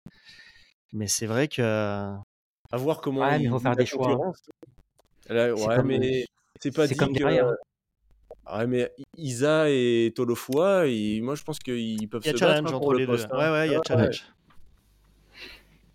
Mais 0.92 1.06
c'est 1.08 1.26
vrai 1.26 1.48
que. 1.48 1.62
À 1.62 2.76
voir 2.76 3.00
comment 3.00 3.20
Ouais, 3.22 3.38
mais 3.38 3.44
il 3.44 3.50
faut 3.50 3.58
faire 3.58 3.76
des 3.76 3.86
choix. 3.86 4.32
Là, 5.28 5.54
C'est 5.56 5.66
ouais, 5.66 5.76
comme- 5.76 5.86
mais 5.86 6.24
c'est 6.60 6.74
pas 6.74 6.86
dit 6.86 6.96
comme 6.96 7.12
que... 7.12 7.18
derrière, 7.18 7.48
hein. 7.48 7.56
Ouais, 8.58 8.66
mais 8.66 8.92
Isa 9.16 9.70
et 9.70 10.12
Tolofua, 10.16 10.86
ils- 10.88 11.22
moi 11.22 11.34
je 11.36 11.42
pense 11.44 11.58
qu'ils 11.60 12.08
peuvent 12.08 12.24
se 12.24 12.30
battre 12.32 12.42
hein, 12.44 12.64
entre 12.64 12.78
pour 12.80 12.94
les 12.94 13.00
le 13.00 13.06
deux. 13.06 13.12
poste. 13.12 13.28
hein. 13.30 13.38
Ouais, 13.38 13.50
ouais, 13.50 13.68
il 13.68 13.72
y 13.72 13.76
a 13.76 13.80
challenge. 13.86 14.26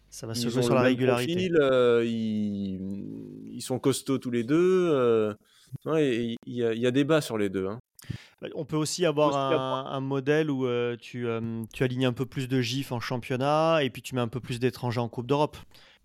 Ça 0.09 0.25
va 0.27 0.33
se 0.33 0.47
jouer 0.49 0.63
sur 0.63 0.73
la 0.73 0.81
régularité. 0.81 1.33
profil, 1.33 1.57
euh, 1.59 2.03
ils... 2.05 3.53
ils 3.55 3.61
sont 3.61 3.77
costauds 3.79 4.17
tous 4.17 4.31
les 4.31 4.43
deux. 4.43 4.89
euh, 4.91 5.33
ouais, 5.85 6.37
il 6.45 6.53
y, 6.53 6.63
a, 6.63 6.73
y 6.73 6.87
a 6.87 6.91
débat 6.91 7.21
sur 7.21 7.37
les 7.37 7.49
deux. 7.49 7.67
hein. 7.67 7.79
Bah, 8.41 8.47
On 8.55 8.65
peut 8.65 8.75
aussi 8.75 9.05
avoir 9.05 9.29
aussi 9.29 9.37
un, 9.37 9.91
un 9.91 9.99
modèle 9.99 10.51
où 10.51 10.65
euh, 10.65 10.95
tu, 10.99 11.27
euh, 11.27 11.63
tu 11.73 11.83
alignes 11.83 12.05
un 12.05 12.13
peu 12.13 12.25
plus 12.25 12.47
de 12.47 12.61
gifs 12.61 12.91
en 12.91 12.99
championnat 12.99 13.79
et 13.83 13.89
puis 13.89 14.01
tu 14.01 14.15
mets 14.15 14.21
un 14.21 14.27
peu 14.27 14.39
plus 14.39 14.59
d'étrangers 14.59 14.99
en 14.99 15.09
Coupe 15.09 15.27
d'Europe. 15.27 15.57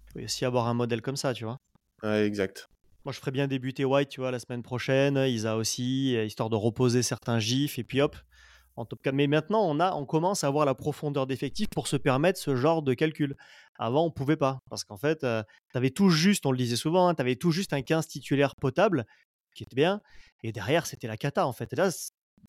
Il 0.09 0.13
peut 0.15 0.25
aussi 0.25 0.45
avoir 0.45 0.67
un 0.67 0.75
modèle 0.75 1.03
comme 1.03 1.17
ça, 1.17 1.35
tu 1.35 1.45
vois. 1.45 1.59
Ouais, 2.03 2.25
exact. 2.27 2.69
Moi, 3.05 3.13
je 3.13 3.19
ferais 3.19 3.33
bien 3.33 3.49
débuter 3.49 3.85
White, 3.85 4.09
tu 4.09 4.21
vois, 4.21 4.31
la 4.31 4.39
semaine 4.39 4.63
prochaine. 4.63 5.17
Isa 5.17 5.57
aussi, 5.57 6.17
euh, 6.17 6.25
histoire 6.25 6.49
de 6.51 6.57
reposer 6.57 7.03
certains 7.03 7.39
gifs. 7.39 7.79
Et 7.79 7.85
puis 7.85 8.01
hop, 8.01 8.17
en 8.77 8.85
top 8.87 9.03
4. 9.03 9.15
Mais 9.15 9.27
maintenant, 9.27 9.63
on, 9.69 9.79
a, 9.81 9.93
on 9.93 10.07
commence 10.07 10.45
à 10.45 10.47
avoir 10.47 10.65
la 10.65 10.75
profondeur 10.75 11.27
d'effectif 11.27 11.69
pour 11.69 11.87
se 11.87 11.97
permettre 11.97 12.39
ce 12.39 12.57
genre 12.57 12.83
de 12.83 12.95
calcul. 12.95 13.37
Avant, 13.79 14.07
on 14.07 14.11
pouvait 14.11 14.37
pas. 14.37 14.61
Parce 14.71 14.85
qu'en 14.85 14.97
fait, 14.97 15.19
tu 15.21 15.27
avais 15.75 15.91
tout 15.91 16.09
juste, 16.09 16.47
on 16.47 16.53
le 16.53 16.59
disait 16.59 16.77
souvent, 16.77 17.13
tu 17.13 17.21
avais 17.21 17.37
tout 17.37 17.51
juste 17.51 17.73
un 17.73 17.83
15 17.83 18.07
titulaire 18.07 18.55
potable, 18.55 19.05
qui 19.55 19.65
était 19.65 19.77
bien. 19.77 20.01
Et 20.43 20.53
derrière, 20.53 20.87
c'était 20.87 21.09
la 21.09 21.17
cata, 21.17 21.47
en 21.47 21.53
fait. 21.53 21.73
Et 21.73 21.77
là, 21.77 21.91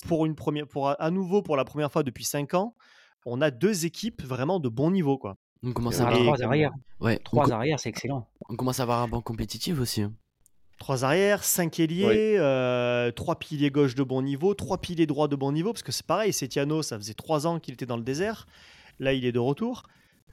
pour 0.08 0.26
une 0.26 0.36
première, 0.36 0.68
pour, 0.68 0.90
à 1.00 1.12
nouveau, 1.12 1.42
pour 1.42 1.58
la 1.58 1.66
première 1.66 1.92
fois 1.92 2.04
depuis 2.04 2.24
5 2.26 2.54
ans, 2.54 2.76
on 3.26 3.42
a 3.42 3.52
deux 3.52 3.86
équipes 3.86 4.22
vraiment 4.24 4.60
de 4.60 4.70
bon 4.70 4.92
niveau, 4.92 5.18
quoi. 5.18 5.36
On 5.66 5.72
commence 5.72 6.00
à 6.02 6.08
avoir, 6.08 6.22
trois 6.36 6.44
arrières. 6.44 6.72
ouais, 7.00 7.20
Trois 7.20 7.52
arrières, 7.52 7.80
c'est 7.80 7.90
excellent. 7.90 8.28
on 8.50 8.56
commence 8.58 8.80
à 8.80 8.84
avoir 8.84 9.02
un 9.02 9.08
banc 9.08 9.22
compétitif 9.22 9.80
aussi. 9.80 10.02
hein. 10.02 10.14
Trois 10.78 11.06
arrières, 11.06 11.44
cinq 11.46 11.80
ailiers, 11.80 12.36
euh, 12.38 13.12
trois 13.12 13.40
piliers 13.40 13.70
gauche 13.72 13.96
de 13.96 14.04
bon 14.04 14.22
niveau, 14.22 14.54
trois 14.56 14.80
piliers 14.80 15.06
droit 15.06 15.30
de 15.30 15.38
bon 15.38 15.54
niveau, 15.54 15.72
parce 15.72 15.84
que 15.84 15.94
c'est 15.94 16.06
pareil, 16.06 16.34
Setiano, 16.34 16.82
ça 16.82 16.98
faisait 16.98 17.14
trois 17.14 17.48
ans 17.48 17.60
qu'il 17.60 17.76
était 17.76 17.86
dans 17.86 17.96
le 17.96 18.04
désert. 18.04 18.46
Là, 19.00 19.14
il 19.14 19.24
est 19.26 19.32
de 19.32 19.40
retour. 19.40 19.84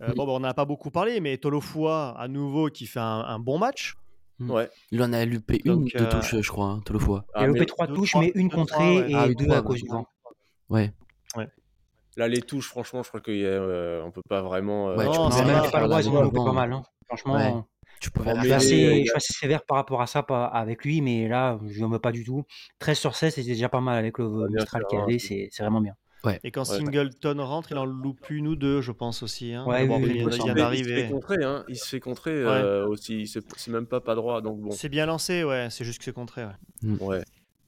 Euh, 0.01 0.09
Oui. 0.09 0.15
Bon, 0.17 0.27
bah, 0.27 0.33
on 0.33 0.41
n'a 0.41 0.55
pas 0.55 0.65
beaucoup 0.65 0.91
parlé, 0.91 1.21
mais 1.21 1.37
Tolofua, 1.37 2.17
à 2.19 2.27
nouveau, 2.27 2.69
qui 2.69 2.87
fait 2.87 2.99
un, 3.01 3.21
un 3.21 3.39
bon 3.39 3.59
match. 3.59 3.95
Mm. 4.41 4.51
Ouais. 4.51 4.71
Il 4.91 5.03
en 5.03 5.13
a 5.13 5.25
loupé 5.25 5.61
une 5.65 5.73
Donc, 5.83 5.93
de 5.95 6.03
euh, 6.03 6.09
touche, 6.11 6.35
je 6.41 6.49
crois, 6.51 6.67
hein, 6.67 6.81
Tolofoa. 6.85 7.25
Il 7.37 7.43
a 7.43 7.47
loupé 7.47 7.67
trois 7.67 7.87
deux, 7.87 7.95
touches, 7.95 8.11
trois- 8.11 8.23
mais 8.23 8.33
une 8.35 8.49
deux, 8.49 8.57
trois, 8.57 8.65
contrée 8.65 8.97
ouais. 9.03 9.11
et 9.11 9.15
Ah 9.15 9.29
deux 9.29 9.35
trois, 9.45 9.57
à 9.57 9.61
ouais. 9.61 9.67
cause 9.67 9.83
du 9.83 9.89
vent. 9.89 10.07
Ouais. 10.71 10.93
Là, 12.17 12.27
les 12.27 12.43
touches, 12.43 12.67
franchement, 12.69 13.03
je 13.05 13.09
crois 13.09 13.21
qu'on 13.21 13.31
euh, 13.31 14.11
peut 14.11 14.21
pas 14.29 14.43
vraiment. 14.43 14.91
euh, 14.91 14.97
Ouais, 14.97 15.05
Non, 15.05 15.31
tu 15.31 15.37
c'est 15.37 15.45
même 15.45 15.63
Pas 15.71 15.87
loin, 15.87 16.01
ils 16.01 16.09
en 16.09 16.17
ont 16.17 16.23
loupé 16.23 16.35
devant. 16.39 16.47
pas 16.47 16.53
mal. 16.53 16.73
hein. 16.73 16.83
Franchement, 17.07 17.35
Ouais. 17.35 17.55
Tu 18.01 18.11
pouvais 18.11 18.33
Oh, 18.33 18.37
je 18.39 18.43
suis, 18.45 18.53
assez, 18.53 18.75
mais- 18.89 18.99
je 19.01 19.05
suis 19.05 19.13
assez 19.15 19.33
sévère 19.35 19.63
par 19.65 19.77
rapport 19.77 20.01
à 20.03 20.07
ça 20.07 20.23
pas- 20.23 20.47
avec 20.47 20.85
lui, 20.85 21.03
mais 21.03 21.29
là, 21.29 21.59
je 21.69 21.85
ne 21.85 21.87
veux 21.91 21.99
pas 21.99 22.13
du 22.13 22.25
tout. 22.25 22.45
13 22.79 22.99
sur 22.99 23.15
16, 23.15 23.35
c'était 23.35 23.51
déjà 23.51 23.69
pas 23.69 23.81
mal 23.81 23.97
avec 23.99 24.19
le 24.19 24.49
Mistral 24.49 24.85
qu'il 24.89 24.99
y 24.99 25.01
hein. 25.03 25.05
avait, 25.05 25.19
c'est 25.19 25.49
c'est 25.53 25.63
vraiment 25.63 25.81
bien. 25.83 25.95
Et 26.45 26.51
quand 26.51 26.69
Ouais. 26.69 26.77
Singleton 26.79 27.41
rentre, 27.41 27.73
il 27.73 27.79
en 27.79 27.85
loupe 27.87 28.29
une 28.31 28.47
ou 28.49 28.57
deux, 28.57 28.81
je 28.81 28.93
pense 28.93 29.23
aussi. 29.23 29.53
hein. 29.55 29.65
Ouais, 29.67 29.87
Bon, 29.87 29.97
oui, 29.97 30.21
après, 30.21 30.71
oui, 30.71 30.79
il 30.79 30.85
se 30.85 30.93
fait 30.95 31.09
contrer, 31.11 31.45
hein. 31.45 31.65
Il 31.69 31.77
se 31.77 31.87
fait 31.89 32.01
contrer 32.01 32.33
euh, 32.33 32.87
aussi. 32.87 33.27
C'est 33.27 33.69
même 33.69 33.87
pas 33.87 34.01
pas 34.01 34.15
droit, 34.15 34.41
donc 34.43 34.61
bon. 34.61 34.71
C'est 34.71 34.89
bien 34.91 35.07
lancé, 35.07 35.45
ouais. 35.45 35.69
C'est 35.71 35.85
juste 35.85 35.99
que 35.99 36.05
c'est 36.05 36.13
contré. 36.13 36.45
ouais. 36.45 36.99
Ouais. 37.01 37.23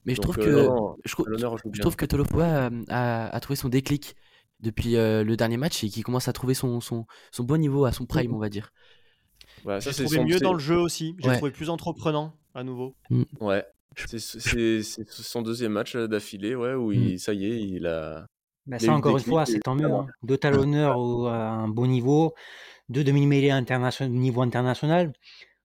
Mais 0.05 0.15
je 0.15 0.21
trouve 0.21 0.39
euh, 0.41 0.45
que 0.45 0.67
non, 0.67 0.97
je, 1.05 1.81
trouve 1.81 1.95
que 1.97 2.05
Tolopoa 2.05 2.45
a, 2.67 2.71
a- 2.89 3.29
a 3.37 3.41
trouvé 3.41 3.57
son 3.57 3.69
déclic 3.69 4.17
depuis 4.61 4.97
euh, 4.97 5.23
le 5.25 5.37
dernier 5.37 5.57
match 5.57 5.83
et 5.85 5.89
qu'il 5.89 6.03
commence 6.05 6.27
à 6.29 6.33
trouver 6.33 6.55
son, 6.55 6.81
son, 6.81 7.07
son 7.31 7.45
bon 7.45 7.57
niveau 7.61 7.85
à 7.85 7.93
son 7.93 8.05
prime, 8.05 8.35
on 8.35 8.39
va 8.39 8.49
dire. 8.49 8.73
Ça, 9.65 9.79
J'ai 9.79 9.93
c'est 9.93 10.03
trouvé 10.05 10.17
son- 10.19 10.25
mieux 10.25 10.41
dans 10.41 10.53
le 10.55 10.59
jeu 10.59 10.77
aussi. 10.77 11.15
J'ai 11.21 11.29
Ouais. 11.29 11.37
trouvé 11.37 11.53
plus 11.53 11.71
entreprenant 11.71 12.35
à 12.55 12.65
nouveau. 12.65 12.97
Ouais. 13.41 13.65
C'est 13.97 14.19
son 14.83 15.43
deuxième 15.43 15.73
match 15.73 15.95
euh, 15.97 16.09
d'affilée, 16.09 16.55
ouais, 16.55 16.75
où 16.75 16.91
Mm. 16.91 16.95
il, 16.95 17.21
ça 17.21 17.33
y 17.35 17.45
est, 17.47 17.61
il 17.61 17.87
a. 17.87 18.27
Bah, 18.67 18.77
y 18.77 18.81
ça, 18.87 18.93
encore 18.93 19.19
une 19.19 19.25
fois, 19.25 19.45
c'est 19.47 19.61
tant 19.61 19.75
mieux. 19.75 19.87
hein. 19.87 20.07
Deux 20.23 20.39
talonneurs 20.39 20.99
au- 20.99 21.27
à 21.27 21.37
un 21.37 21.69
bon 21.69 21.87
niveau, 21.87 22.35
deux 22.89 23.05
demi-mêlées 23.05 23.51
internation- 23.51 24.09
niveau 24.09 24.43
international. 24.43 25.13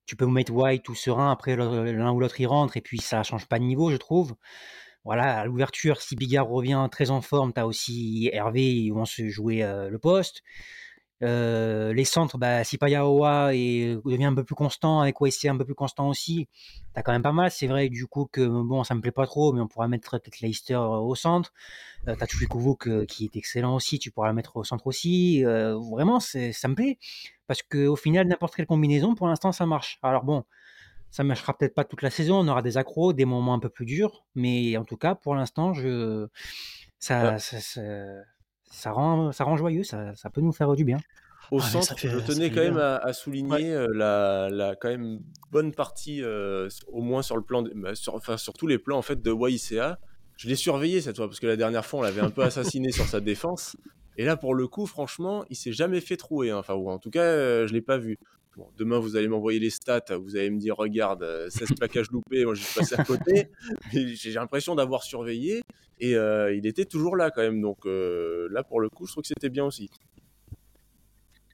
Tu 0.06 0.16
peux 0.16 0.28
mettre 0.28 0.54
White 0.54 0.90
ou 0.90 0.96
Serein, 0.96 1.32
après 1.32 1.56
l'un 1.58 2.12
ou 2.14 2.20
l'autre 2.20 2.40
il 2.42 2.48
rentre, 2.48 2.78
et 2.78 2.82
puis 2.82 3.00
ça 3.00 3.24
change 3.24 3.48
pas 3.48 3.60
de 3.60 3.66
niveau, 3.66 3.92
je 3.92 3.98
trouve. 3.98 4.36
Voilà, 5.06 5.40
à 5.42 5.46
l'ouverture, 5.46 6.02
si 6.02 6.16
Bigard 6.16 6.48
revient 6.48 6.88
très 6.92 7.12
en 7.12 7.22
forme, 7.22 7.54
tu 7.54 7.60
as 7.62 7.68
aussi 7.68 8.30
Hervé, 8.34 8.64
ils 8.74 8.92
vont 8.92 9.06
se 9.06 9.28
jouer 9.30 9.64
euh, 9.64 9.90
le 9.90 10.00
poste. 10.00 10.44
Euh, 11.24 11.94
les 11.94 12.06
centres, 12.06 12.38
bah, 12.38 12.64
si 12.64 12.78
Payaoa 12.78 13.56
est- 13.56 13.96
devient 14.06 14.26
un 14.26 14.36
peu 14.36 14.44
plus 14.44 14.56
constant, 14.56 15.02
avec 15.02 15.20
OSC 15.20 15.46
un 15.48 15.58
peu 15.58 15.66
plus 15.66 15.74
constant 15.76 16.10
aussi, 16.10 16.48
t'as 16.94 17.02
quand 17.02 17.12
même 17.12 17.24
pas 17.24 17.32
mal. 17.32 17.50
C'est 17.52 17.68
vrai 17.68 17.90
du 17.90 18.06
coup 18.06 18.28
que 18.32 18.46
bon, 18.48 18.84
ça 18.84 18.94
me 18.94 19.02
plaît 19.02 19.12
pas 19.12 19.26
trop, 19.26 19.52
mais 19.54 19.62
on 19.62 19.68
pourra 19.68 19.88
mettre 19.88 20.12
peut-être 20.20 20.40
Leicester 20.42 20.76
au 20.76 21.16
centre. 21.16 21.54
Euh, 22.08 22.16
t'as 22.18 22.28
Tuikuvu 22.28 22.76
qui 23.08 23.26
est 23.26 23.36
excellent 23.36 23.76
aussi, 23.76 24.00
tu 24.00 24.12
pourras 24.12 24.28
le 24.30 24.34
mettre 24.36 24.58
au 24.58 24.64
centre 24.64 24.88
aussi. 24.88 25.44
Euh, 25.46 25.76
vraiment, 25.92 26.20
c'est, 26.20 26.52
ça 26.54 26.68
me 26.68 26.76
plaît. 26.76 26.98
Parce 27.48 27.64
qu'au 27.64 27.96
final, 27.96 28.28
n'importe 28.28 28.56
quelle 28.56 28.68
combinaison, 28.68 29.16
pour 29.16 29.28
l'instant, 29.28 29.52
ça 29.52 29.66
marche. 29.66 30.00
Alors 30.04 30.24
bon, 30.24 30.44
ça 31.12 31.24
marchera 31.24 31.58
peut-être 31.58 31.74
pas 31.76 31.86
toute 31.86 32.02
la 32.02 32.10
saison, 32.10 32.40
on 32.40 32.48
aura 32.48 32.62
des 32.62 32.78
accros, 32.78 33.14
des 33.14 33.26
moments 33.26 33.54
un 33.54 33.60
peu 33.60 33.70
plus 33.70 33.86
durs, 33.86 34.26
mais 34.36 34.78
en 34.78 34.84
tout 34.86 34.98
cas, 34.98 35.16
pour 35.16 35.36
l'instant, 35.36 35.74
je... 35.74 36.28
ça, 37.00 37.34
Ouais. 37.34 37.40
ça, 37.40 37.60
ça, 37.62 37.82
ça 38.72 38.92
rend, 38.92 39.32
ça 39.32 39.44
rend 39.44 39.58
joyeux, 39.58 39.84
ça, 39.84 40.16
ça 40.16 40.30
peut 40.30 40.42
nous 40.42 40.52
faire 40.54 40.74
du 40.76 40.84
bien. 40.84 40.98
Au 41.52 41.60
Ah, 41.60 41.64
centre, 41.64 41.98
fait- 41.98 42.10
je 42.10 42.18
tenais 42.20 42.50
quand 42.52 42.62
même 42.62 42.78
à, 42.78 42.98
à 42.98 43.14
souligner 43.14 43.72
euh, 43.74 43.88
la, 43.94 44.50
la 44.50 44.76
quand 44.76 44.90
même 44.90 45.20
bonne 45.52 45.74
partie, 45.74 46.22
euh, 46.22 46.68
au 46.88 47.02
moins 47.02 47.22
sur 47.22 47.38
le 47.38 47.44
plan, 47.44 47.62
de- 47.62 47.72
bah, 47.74 47.96
sur, 47.96 48.16
enfin 48.16 48.36
sur 48.38 48.54
tous 48.54 48.68
les 48.68 48.78
plans 48.78 48.98
en 48.98 49.02
fait 49.02 49.22
de 49.22 49.32
YCA. 49.34 49.98
Je 50.36 50.48
l'ai 50.50 50.56
surveillé 50.56 51.02
cette 51.02 51.16
fois 51.18 51.28
parce 51.28 51.40
que 51.40 51.48
la 51.48 51.56
dernière 51.56 51.86
fois 51.86 52.00
on 52.00 52.04
l'avait 52.04 52.22
un 52.22 52.30
peu 52.32 52.44
assassiné 52.44 52.92
sur 52.92 53.06
sa 53.06 53.22
défense. 53.22 53.78
Et 54.18 54.26
là 54.26 54.36
pour 54.36 54.56
le 54.56 54.68
coup, 54.68 54.86
franchement, 54.88 55.46
il 55.50 55.56
s'est 55.56 55.72
jamais 55.72 56.02
fait 56.02 56.18
trouer. 56.18 56.52
hein. 56.52 56.58
Enfin 56.58 56.74
ou 56.74 56.90
en 56.90 57.00
tout 57.00 57.10
cas, 57.12 57.22
euh, 57.24 57.66
je 57.68 57.74
l'ai 57.74 57.82
pas 57.82 57.98
vu. 57.98 58.20
Bon, 58.58 58.68
demain 58.76 58.98
vous 58.98 59.16
allez 59.16 59.28
m'envoyer 59.28 59.60
les 59.60 59.70
stats, 59.70 60.18
vous 60.20 60.36
allez 60.36 60.50
me 60.50 60.58
dire 60.60 60.76
regarde, 60.76 61.22
euh, 61.22 61.48
16 61.50 61.74
plaquages 61.78 62.10
loupés, 62.12 62.44
moi 62.44 62.56
je 62.56 62.64
suis 62.64 62.74
passé 62.80 62.96
à 62.98 63.04
côté. 63.04 63.52
J'ai 63.94 64.34
l'impression 64.34 64.74
d'avoir 64.74 65.04
surveillé 65.04 65.62
et 66.00 66.16
euh, 66.16 66.54
il 66.56 66.66
était 66.66 66.86
toujours 66.86 67.16
là 67.16 67.30
quand 67.30 67.42
même. 67.44 67.62
Donc 67.62 67.86
euh, 67.86 68.48
là 68.52 68.64
pour 68.64 68.82
le 68.82 68.90
coup, 68.90 69.06
je 69.06 69.12
trouve 69.12 69.22
que 69.22 69.28
c'était 69.28 69.50
bien 69.50 69.64
aussi. 69.66 69.90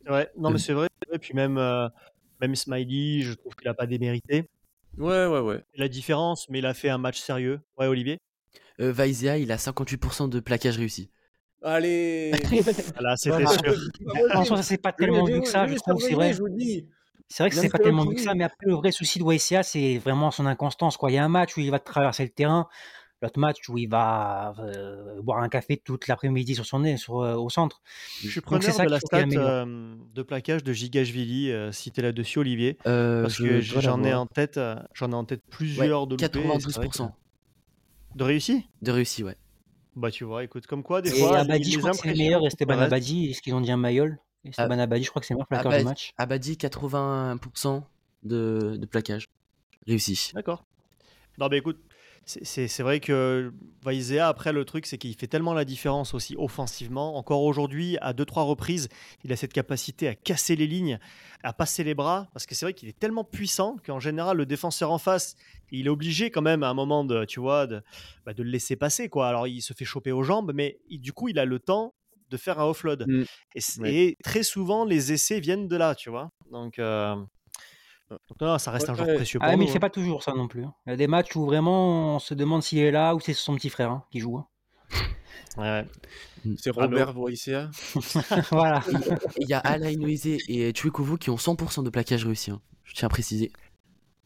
Ouais, 0.10 0.30
non, 0.38 0.50
Euh. 0.50 0.54
mais 0.54 0.60
c'est 0.60 0.74
vrai. 0.74 0.88
Et 1.12 1.20
puis 1.20 1.34
même, 1.34 1.58
euh, 1.58 1.88
même 2.42 2.56
Smiley, 2.56 3.22
je 3.22 3.34
trouve 3.34 3.54
qu'il 3.56 3.68
a 3.68 3.74
pas 3.74 3.86
démérité. 3.86 4.50
Ouais 4.98 5.26
ouais 5.28 5.40
ouais. 5.40 5.62
La 5.76 5.88
différence, 5.90 6.48
mais 6.50 6.60
il 6.60 6.66
a 6.66 6.74
fait 6.74 6.90
un 6.90 6.98
match 6.98 7.20
sérieux. 7.20 7.60
Ouais, 7.78 7.88
Olivier? 7.88 8.18
Euh, 8.80 8.92
Vaizea, 8.92 9.38
il 9.40 9.52
a 9.52 9.58
58% 9.58 10.30
de 10.30 10.40
plaquage 10.40 10.78
réussi. 10.78 11.10
Allez. 11.64 12.32
Voilà, 12.94 13.16
c'était 13.18 13.44
Voilà. 13.44 13.60
sûr. 13.74 13.76
En 14.36 14.44
soi, 14.46 14.58
ça 14.58 14.64
c'est 14.64 14.78
pas 14.78 14.92
tellement 14.92 15.26
vu 15.26 15.42
que 15.42 15.48
ça, 15.48 15.66
je 15.68 15.76
trouve, 15.76 16.00
c'est 16.02 16.14
vrai. 16.14 16.34
Je 16.34 16.40
vous 16.40 16.48
le 16.48 16.56
dis. 16.56 16.88
C'est 17.30 17.44
vrai 17.44 17.50
que 17.50 17.56
c'est 17.56 17.68
un 17.68 17.70
pas 17.70 17.78
peu 17.80 17.86
tellement 17.86 18.06
vu 18.06 18.16
que 18.16 18.22
ça, 18.22 18.36
mais 18.36 18.44
après, 18.44 18.68
le 18.68 18.74
vrai 18.76 18.92
souci 18.92 19.18
de 19.18 19.24
YCA, 19.24 19.64
c'est 19.64 19.98
vraiment 19.98 20.30
son 20.30 20.46
inconstance. 20.46 20.98
Quoi. 20.98 21.10
Il 21.10 21.16
y 21.16 21.18
a 21.18 21.24
un 21.24 21.30
match 21.30 21.58
où 21.58 21.62
il 21.62 21.72
va 21.72 21.80
traverser 21.80 22.24
le 22.24 22.30
terrain, 22.30 22.68
l'autre 23.22 23.40
match 23.40 23.58
où 23.70 23.78
il 23.78 23.88
va 23.90 24.54
euh, 24.60 25.20
boire 25.22 25.40
un 25.42 25.50
café 25.50 25.78
toute 25.78 26.08
l'après-midi 26.08 26.54
sur 26.54 26.66
son 26.66 26.82
nez, 26.82 26.98
sur, 26.98 27.22
euh, 27.22 27.36
au 27.36 27.50
centre. 27.50 27.82
Je 28.22 28.30
suis 28.30 28.42
Donc, 28.42 28.62
c'est 28.62 28.72
preneur 28.72 28.76
ça 28.76 28.86
de 28.86 28.90
la 28.92 29.00
stat 29.00 29.26
euh, 29.40 29.96
de 30.14 30.22
plaquage 30.22 30.64
de 30.64 30.74
Gigashvili, 30.74 31.50
euh, 31.52 31.72
si 31.72 31.92
t'es 31.92 32.02
là-dessus, 32.04 32.38
Olivier. 32.40 32.78
Euh, 32.86 33.24
Parce 33.24 33.36
je 33.36 33.44
que 33.44 33.62
j'en 33.62 34.04
ai 34.04 34.14
en 34.14 34.28
tête, 34.28 34.58
euh, 34.58 34.76
j'en 34.94 35.12
ai 35.12 35.16
en 35.16 35.26
tête 35.26 35.42
plusieurs 35.50 36.06
de 36.06 36.16
loupés, 36.16 36.26
et 36.26 36.42
c'est 36.60 36.76
vrai 36.76 36.88
que- 36.90 36.98
92% 36.98 37.16
De 38.16 38.24
réussi 38.24 38.66
de 38.82 38.92
réussi, 38.92 39.24
ouais. 39.24 39.38
Bah 39.96 40.10
tu 40.10 40.24
vois, 40.24 40.44
écoute, 40.44 40.66
comme 40.66 40.84
quoi, 40.84 41.02
des 41.02 41.16
Et 41.16 41.20
fois, 41.20 41.38
Abadi, 41.38 41.66
les 41.66 41.72
je 41.72 41.78
crois 41.80 41.92
que 41.92 41.98
c'est 41.98 42.04
le 42.04 42.10
impressions 42.12 42.24
meilleur, 42.24 42.46
Esteban 42.46 42.78
restent. 42.78 42.94
Abadi, 42.94 43.30
est-ce 43.30 43.42
qu'ils 43.42 43.54
ont 43.54 43.62
dit 43.62 43.72
un 43.72 43.78
Mayol 43.78 44.20
Esteban 44.44 44.80
Abadi, 44.80 45.04
je 45.04 45.10
crois 45.10 45.20
que 45.20 45.26
c'est 45.26 45.34
le 45.34 45.38
meilleur 45.38 45.48
plaqueur 45.48 45.72
du 45.72 45.76
Abadi, 45.76 45.86
match. 45.86 46.14
Abadi, 46.18 46.54
81% 46.56 47.84
de, 48.24 48.78
de 48.78 48.86
plaquage 48.86 49.30
réussi. 49.88 50.32
D'accord. 50.34 50.66
Non, 51.38 51.48
mais 51.50 51.58
écoute, 51.58 51.80
c'est- 52.26 52.82
vrai 52.84 53.00
que 53.00 53.52
Vaizea, 53.84 54.28
après, 54.28 54.54
le 54.54 54.64
truc, 54.66 54.86
c'est 54.86 54.98
qu'il 54.98 55.14
fait 55.16 55.28
tellement 55.28 55.54
la 55.54 55.66
différence 55.66 56.14
aussi 56.14 56.36
offensivement. 56.38 57.18
Encore 57.18 57.44
aujourd'hui, 57.44 57.98
à 58.02 58.14
deux, 58.14 58.26
trois 58.26 58.44
reprises, 58.44 58.88
il 59.24 59.34
a 59.34 59.36
cette 59.36 59.52
capacité 59.54 60.08
à 60.08 60.16
casser 60.16 60.56
les 60.56 60.68
lignes, 60.68 61.00
à 61.44 61.52
passer 61.54 61.84
les 61.84 61.94
bras, 61.94 62.30
parce 62.34 62.46
que 62.46 62.56
c'est 62.56 62.66
vrai 62.66 62.74
qu'il 62.74 62.88
est 62.90 62.98
tellement 62.98 63.24
puissant 63.26 63.76
qu'en 63.86 64.00
général, 64.00 64.38
le 64.38 64.46
défenseur 64.46 64.92
en 64.92 64.98
face, 65.00 65.36
il 65.72 65.88
est 65.88 65.90
obligé 65.90 66.32
quand 66.32 66.42
même 66.42 66.64
à 66.64 66.70
un 66.70 66.74
moment 66.74 67.04
de, 67.04 67.26
tu 67.26 67.40
vois, 67.40 67.68
de, 67.68 67.82
bah, 68.26 68.34
de 68.34 68.42
le 68.44 68.50
laisser 68.50 68.76
passer, 68.76 69.10
quoi. 69.10 69.28
Alors, 69.28 69.48
il 69.48 69.62
se 69.62 69.74
fait 69.74 69.86
choper 69.86 70.12
aux 70.12 70.24
jambes, 70.24 70.52
mais 70.56 70.80
il- 70.90 71.00
du 71.02 71.12
coup, 71.14 71.28
il 71.28 71.38
a 71.40 71.46
le 71.46 71.60
temps 71.60 71.94
de 72.30 72.38
faire 72.38 72.60
un 72.60 72.66
offload. 72.66 73.06
Mm. 73.08 73.24
Et, 73.56 73.62
c- 73.62 73.82
Ouais. 73.82 73.94
et 73.94 74.18
très 74.24 74.44
souvent, 74.44 74.86
les 74.86 75.12
essais 75.12 75.40
viennent 75.40 75.68
de 75.68 75.76
là, 75.76 75.94
tu 75.94 76.10
vois. 76.10 76.32
Donc, 76.52 76.80
euh, 76.80 77.16
donc 78.30 78.42
non, 78.42 78.58
ça 78.58 78.72
reste 78.72 78.90
un 78.90 78.94
joueur 78.96 79.08
Ouais. 79.08 79.16
précieux 79.16 79.40
pour 79.40 79.48
Ah, 79.48 79.52
mais 79.52 79.58
nous. 79.58 79.64
il 79.64 79.70
fait 79.70 79.78
hein. 79.78 79.80
pas 79.82 79.90
toujours 79.90 80.24
ça 80.24 80.34
non 80.34 80.48
plus. 80.48 80.64
hein. 80.64 80.74
Il 80.86 80.90
y 80.92 80.94
a 80.94 80.96
des 80.98 81.08
matchs 81.08 81.36
où 81.36 81.46
vraiment 81.46 82.16
on 82.16 82.20
se 82.20 82.34
demande 82.34 82.64
s'il 82.64 82.80
est 82.80 82.92
là 82.92 83.14
ou 83.16 83.20
c'est 83.20 83.34
son 83.34 83.56
petit 83.56 83.70
frère 83.70 83.92
hein, 83.92 84.04
qui 84.12 84.20
joue. 84.20 84.38
hein. 84.38 84.48
Ouais. 85.58 85.86
C'est 86.58 86.72
Robert 86.72 87.14
Borissia. 87.14 87.70
voilà. 88.52 88.82
Il 89.38 89.48
y 89.48 89.54
a 89.54 89.60
Alain 89.60 89.96
Noisé 89.96 90.38
et 90.48 90.74
Chuikovu 90.76 91.18
qui 91.18 91.30
ont 91.30 91.36
100% 91.38 91.84
de 91.84 91.90
plaquage 91.90 92.26
réussi. 92.26 92.52
hein. 92.52 92.60
Je 92.84 92.94
tiens 92.96 93.06
à 93.06 93.10
préciser. 93.10 93.52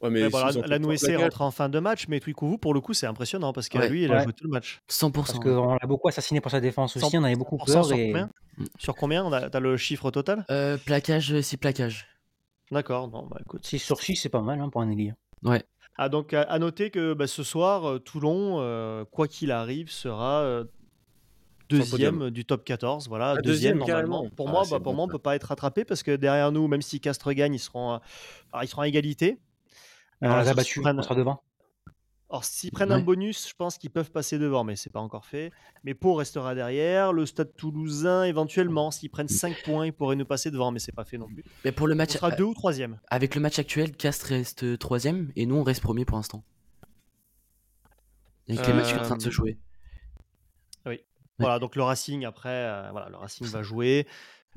Ouais, 0.02 0.10
mais 0.12 0.24
Ouais, 0.24 0.30
bon, 0.30 0.62
la 0.68 0.78
Nouessé 0.80 1.16
rentre 1.16 1.42
en 1.42 1.50
fin 1.52 1.70
de 1.70 1.80
match, 1.80 2.06
mais 2.08 2.20
Twikuvu, 2.20 2.60
pour 2.60 2.74
le 2.76 2.82
coup, 2.82 2.94
c'est 2.94 3.08
impressionnant 3.08 3.52
parce 3.52 3.68
que 3.68 3.80
Ouais. 3.80 3.90
lui, 3.90 4.04
il 4.04 4.14
a 4.14 4.24
joué 4.24 4.32
tout 4.34 4.44
le 4.44 4.52
match. 4.52 4.82
100%. 4.88 5.12
Parce 5.12 5.40
qu'on 5.40 5.74
l'a 5.74 5.88
beaucoup 5.88 6.08
assassiné 6.08 6.40
pour 6.40 6.52
sa 6.52 6.60
défense 6.62 6.96
aussi, 6.98 7.18
on 7.18 7.24
avait 7.24 7.36
beaucoup 7.36 7.58
100% 7.58 7.66
peur. 7.74 7.86
sur 7.86 7.98
Et... 7.98 8.08
combien? 8.08 8.30
Sur 8.78 8.96
combien? 8.96 9.50
T'as 9.50 9.60
le 9.60 9.76
chiffre 9.76 10.12
total? 10.12 10.46
Euh, 10.52 10.78
plaquage, 10.78 11.42
6 11.42 11.58
plaquages. 11.58 12.08
D'accord, 12.72 13.08
bon, 13.08 13.26
bah 13.28 13.38
écoute. 13.42 13.66
6 13.66 13.80
sur 13.80 14.00
6, 14.02 14.16
c'est 14.16 14.30
pas 14.30 14.42
mal 14.42 14.60
hein, 14.60 14.70
pour 14.70 14.82
un 14.82 14.90
ailier. 14.90 15.14
Ouais. 15.44 15.64
Ah, 15.98 16.10
donc 16.10 16.34
à, 16.34 16.42
à 16.44 16.60
noter 16.60 16.90
que 16.92 17.14
bah, 17.14 17.28
ce 17.28 17.44
soir, 17.44 17.86
euh, 17.90 18.00
Toulon, 18.00 18.58
euh, 18.60 19.06
quoi 19.06 19.28
qu'il 19.28 19.52
arrive, 19.52 19.90
sera 19.90 20.42
euh, 20.42 20.66
deuxième 21.70 22.30
du 22.30 22.46
top 22.46 22.64
14. 22.64 23.08
Voilà, 23.08 23.32
Ah, 23.32 23.42
deuxième, 23.42 23.78
deuxième, 23.78 23.78
normalement. 23.80 24.20
carrément. 24.22 24.36
Pour 24.36 24.48
Ah, 24.50 24.52
moi, 24.52 24.62
bah, 24.64 24.70
pour 24.80 24.80
bon, 24.82 24.94
moi, 24.96 25.06
on 25.06 25.08
peut 25.08 25.18
pas 25.20 25.36
être 25.36 25.46
rattrapé 25.46 25.86
parce 25.86 26.04
que 26.04 26.16
derrière 26.16 26.52
nous, 26.52 26.68
même 26.68 26.82
si 26.82 27.00
Castres 27.00 27.32
gagne, 27.34 27.56
ils 27.56 27.60
seront, 27.60 28.00
à- 28.54 28.64
ils 28.64 28.68
seront 28.68 28.82
à 28.84 28.88
égalité. 28.88 29.40
on 30.22 30.40
les 30.40 30.48
a 30.48 30.54
battus, 30.54 30.84
on 30.86 31.02
sera 31.02 31.16
devant. 31.16 31.42
Alors, 32.30 32.44
s'ils 32.44 32.72
prennent 32.72 32.92
un 32.92 33.00
bonus, 33.00 33.48
je 33.48 33.54
pense 33.56 33.78
qu'ils 33.78 33.90
peuvent 33.90 34.12
passer 34.12 34.38
devant, 34.38 34.66
mais 34.66 34.76
c'est 34.76 34.90
pas 34.90 35.00
encore 35.00 35.26
fait. 35.26 35.50
Mais 35.86 35.94
Pau 35.94 36.14
restera 36.14 36.56
derrière. 36.56 37.14
Le 37.14 37.26
Stade 37.26 37.56
Toulousain, 37.56 38.26
éventuellement, 38.26 38.92
s'ils 38.92 39.10
prennent 39.10 39.30
5 39.30 39.64
points, 39.64 39.86
ils 39.86 39.94
pourraient 39.94 40.18
nous 40.18 40.26
passer 40.26 40.52
devant, 40.52 40.72
mais 40.72 40.80
c'est 40.80 40.92
pas 40.92 41.06
fait 41.06 41.18
non 41.18 41.28
plus. 41.28 41.46
Mais 41.64 41.72
pour 41.72 41.88
le 41.88 41.94
On 41.94 41.98
match, 41.98 42.12
sera 42.12 42.32
deux 42.32 42.44
ou 42.44 42.54
troisième. 42.54 43.00
avec 43.08 43.34
le 43.34 43.40
match 43.40 43.60
actuel, 43.60 43.96
Castres 43.96 44.28
reste 44.28 44.64
3ème 44.78 45.30
et 45.38 45.46
nous 45.46 45.56
on 45.56 45.64
reste 45.64 45.82
premier 45.82 46.04
pour 46.04 46.18
l'instant. 46.18 46.44
Avec 48.50 48.68
les 48.68 48.74
matchs 48.74 48.88
qui 48.88 48.94
sont 48.96 49.00
en 49.00 49.04
train 49.04 49.18
de 49.18 49.22
se 49.22 49.28
Euh, 49.30 49.32
jouer. 49.32 49.58
Voilà, 51.40 51.60
donc 51.60 51.76
le 51.76 51.84
Racing, 51.84 52.26
après, 52.26 52.50
euh, 52.50 52.90
voilà, 52.92 53.10
le 53.10 53.16
Racing 53.16 53.46
va 53.46 53.62
jouer. 53.62 54.08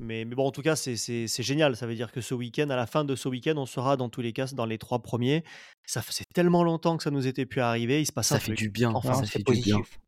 Mais, 0.01 0.25
mais 0.25 0.35
bon, 0.35 0.47
en 0.47 0.51
tout 0.51 0.61
cas, 0.63 0.75
c'est- 0.75 0.95
génial. 1.43 1.75
Ça 1.75 1.85
veut 1.85 1.95
dire 1.95 2.11
que 2.11 2.21
ce 2.21 2.33
week-end, 2.33 2.69
à 2.69 2.75
la 2.75 2.87
fin 2.87 3.05
de 3.05 3.15
ce 3.15 3.29
week-end, 3.29 3.53
on 3.57 3.65
sera 3.67 3.97
dans 3.97 4.09
tous 4.09 4.21
les 4.21 4.33
cas 4.33 4.47
dans 4.47 4.65
les 4.65 4.77
trois 4.79 4.99
premiers. 4.99 5.43
Ça 5.85 6.01
faisait 6.01 6.25
tellement 6.33 6.63
longtemps 6.63 6.97
que 6.97 7.03
ça 7.03 7.11
nous 7.11 7.27
était 7.27 7.45
pu 7.45 7.61
arriver. 7.61 8.01
Il 8.01 8.05
se 8.05 8.11
passe 8.11 8.27
Ça 8.29 8.35
un 8.35 8.39
fait 8.39 8.45
truc. 8.47 8.57
du 8.57 8.69
bien. 8.69 8.91
Enfin, 8.93 9.09
Non, 9.09 9.13
ça 9.15 9.25
c'est 9.25 9.31
fait 9.33 9.43
du 9.43 9.61
bien. 9.61 9.77
positif. 9.77 9.99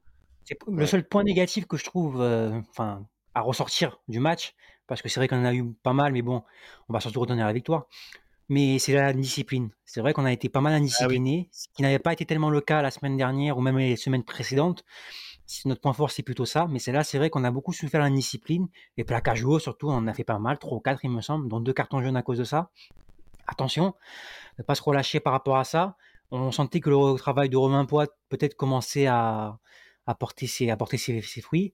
C'est 0.45 0.55
p- 0.55 0.65
Le 0.69 0.85
seul 0.87 1.07
point 1.07 1.23
négatif 1.23 1.67
que 1.67 1.77
je 1.77 1.83
trouve 1.85 2.21
euh, 2.21 2.59
enfin, 2.71 3.05
à 3.35 3.41
ressortir 3.41 3.99
du 4.07 4.19
match, 4.19 4.53
parce 4.87 5.01
que 5.01 5.09
c'est 5.09 5.19
vrai 5.19 5.27
qu'on 5.27 5.39
en 5.41 5.45
a 5.45 5.53
eu 5.53 5.63
pas 5.83 5.93
mal, 5.93 6.11
mais 6.11 6.21
bon, 6.21 6.43
on 6.89 6.93
va 6.93 6.99
surtout 6.99 7.19
retenir 7.21 7.45
la 7.45 7.53
victoire. 7.53 7.85
Mais 8.49 8.77
c'est 8.79 8.93
la 8.93 9.13
discipline. 9.13 9.69
C'est 9.85 10.01
vrai 10.01 10.11
qu'on 10.13 10.25
a 10.25 10.33
été 10.33 10.49
pas 10.49 10.59
mal 10.59 10.73
indisciplinés, 10.73 11.49
ce 11.53 11.67
qui 11.73 11.81
n'avait 11.81 11.97
pas 11.99 12.11
été 12.13 12.25
tellement 12.25 12.49
le 12.49 12.59
cas 12.61 12.81
la 12.81 12.91
semaine 12.91 13.15
dernière 13.15 13.57
ou 13.57 13.61
même 13.61 13.77
les 13.77 13.95
semaines 13.95 14.23
précédentes. 14.23 14.83
Notre 15.65 15.81
point 15.81 15.93
fort, 15.93 16.11
c'est 16.11 16.23
plutôt 16.23 16.45
ça. 16.45 16.67
Mais 16.69 16.79
c'est 16.79 16.91
là, 16.91 17.03
c'est 17.03 17.17
vrai 17.17 17.29
qu'on 17.29 17.43
a 17.43 17.51
beaucoup 17.51 17.73
souffert 17.73 18.01
la 18.01 18.09
discipline. 18.09 18.67
Et 18.97 19.03
plaquage 19.03 19.43
haut, 19.43 19.59
surtout, 19.59 19.89
on 19.89 19.93
en 19.93 20.07
a 20.07 20.13
fait 20.13 20.23
pas 20.23 20.39
mal, 20.39 20.57
3 20.57 20.77
ou 20.77 20.81
4, 20.81 21.03
il 21.03 21.11
me 21.11 21.21
semble, 21.21 21.47
dont 21.47 21.59
deux 21.59 21.73
cartons 21.73 22.01
jaunes 22.01 22.17
à 22.17 22.21
cause 22.21 22.37
de 22.37 22.43
ça. 22.43 22.69
Attention, 23.47 23.93
ne 24.57 24.63
pas 24.63 24.75
se 24.75 24.81
relâcher 24.81 25.19
par 25.19 25.33
rapport 25.33 25.57
à 25.57 25.63
ça. 25.63 25.95
On 26.31 26.51
sentait 26.51 26.79
que 26.79 26.89
le 26.89 27.17
travail 27.17 27.49
de 27.49 27.57
Romain 27.57 27.85
Poit 27.85 28.07
peut-être 28.29 28.55
commençait 28.55 29.05
à, 29.05 29.59
à 30.07 30.15
porter, 30.15 30.45
à 30.71 30.77
ses 30.97 31.41
fruits. 31.41 31.73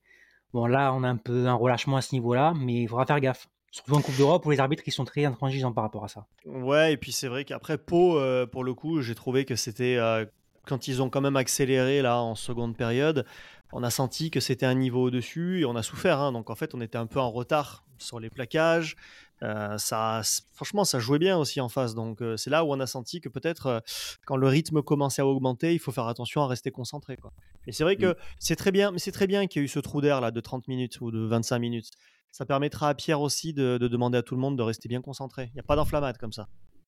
Bon, 0.53 0.65
là, 0.65 0.93
on 0.93 1.03
a 1.03 1.07
un 1.07 1.17
peu 1.17 1.47
un 1.47 1.53
relâchement 1.53 1.97
à 1.97 2.01
ce 2.01 2.13
niveau-là, 2.15 2.53
mais 2.55 2.81
il 2.81 2.87
faudra 2.87 3.05
faire 3.05 3.19
gaffe. 3.19 3.47
Surtout 3.71 3.93
en 3.93 4.01
Coupe 4.01 4.17
d'Europe 4.17 4.43
où 4.47 4.51
les 4.51 4.59
arbitres 4.59 4.81
ils 4.87 4.91
sont 4.91 5.05
très 5.05 5.25
intransigeants 5.25 5.71
par 5.71 5.83
rapport 5.83 6.03
à 6.03 6.07
ça. 6.07 6.25
Ouais, 6.45 6.93
et 6.93 6.97
puis 6.97 7.11
c'est 7.11 7.27
vrai 7.27 7.45
qu'après 7.45 7.77
Pau, 7.77 8.17
euh, 8.17 8.47
pour 8.47 8.63
le 8.63 8.73
coup, 8.73 9.01
j'ai 9.01 9.13
trouvé 9.13 9.45
que 9.45 9.55
c'était 9.55 9.97
euh, 9.97 10.25
quand 10.65 10.87
ils 10.87 11.03
ont 11.03 11.09
quand 11.11 11.21
même 11.21 11.35
accéléré 11.35 12.01
là 12.01 12.19
en 12.19 12.33
seconde 12.33 12.75
période, 12.75 13.25
on 13.71 13.83
a 13.83 13.89
senti 13.89 14.31
que 14.31 14.39
c'était 14.39 14.65
un 14.65 14.73
niveau 14.73 15.03
au-dessus 15.03 15.61
et 15.61 15.65
on 15.65 15.75
a 15.75 15.83
souffert. 15.83 16.19
Hein. 16.19 16.31
Donc 16.31 16.49
en 16.49 16.55
fait, 16.55 16.73
on 16.73 16.81
était 16.81 16.97
un 16.97 17.05
peu 17.05 17.19
en 17.19 17.31
retard 17.31 17.85
sur 17.97 18.19
les 18.19 18.29
plaquages. 18.29 18.95
Euh, 19.41 19.77
ça, 19.77 20.21
franchement, 20.53 20.83
ça 20.83 20.99
jouait 20.99 21.19
bien 21.19 21.37
aussi 21.37 21.61
en 21.61 21.69
face. 21.69 21.95
Donc 21.95 22.21
euh, 22.21 22.35
c'est 22.37 22.49
là 22.49 22.65
où 22.65 22.71
on 22.71 22.79
a 22.79 22.87
senti 22.87 23.21
que 23.21 23.29
peut-être 23.29 23.65
euh, 23.67 23.79
quand 24.25 24.37
le 24.37 24.47
rythme 24.47 24.81
commençait 24.81 25.21
à 25.21 25.25
augmenter, 25.25 25.73
il 25.73 25.79
faut 25.79 25.91
faire 25.91 26.07
attention 26.07 26.41
à 26.41 26.47
rester 26.47 26.71
concentré. 26.71 27.15
Quoi. 27.15 27.31
Et 27.67 27.71
c'est 27.71 27.83
vrai 27.83 27.95
que 27.95 28.15
c'est 28.39 28.55
très 28.55 28.71
bien, 28.71 28.91
mais 28.91 28.99
c'est 28.99 29.11
très 29.11 29.27
bien 29.27 29.47
qu'il 29.47 29.61
y 29.61 29.63
ait 29.63 29.65
eu 29.65 29.69
ce 29.69 29.79
trou 29.79 30.01
d'air 30.01 30.21
là 30.21 30.31
de 30.31 30.39
30 30.39 30.67
minutes 30.67 30.99
ou 31.01 31.11
de 31.11 31.19
25 31.19 31.59
minutes. 31.59 31.91
Ça 32.31 32.45
permettra 32.45 32.89
à 32.89 32.93
Pierre 32.95 33.21
aussi 33.21 33.53
de, 33.53 33.77
demander 33.77 34.17
à 34.17 34.23
tout 34.23 34.35
le 34.35 34.41
monde 34.41 34.57
de 34.57 34.61
rester 34.61 34.87
bien 34.87 35.01
concentré. 35.01 35.49
Il 35.51 35.53
n'y 35.55 35.59
a 35.59 35.63
pas 35.63 35.75
d'enflammade 35.75 36.17
comme 36.17 36.33
ça. 36.33 36.47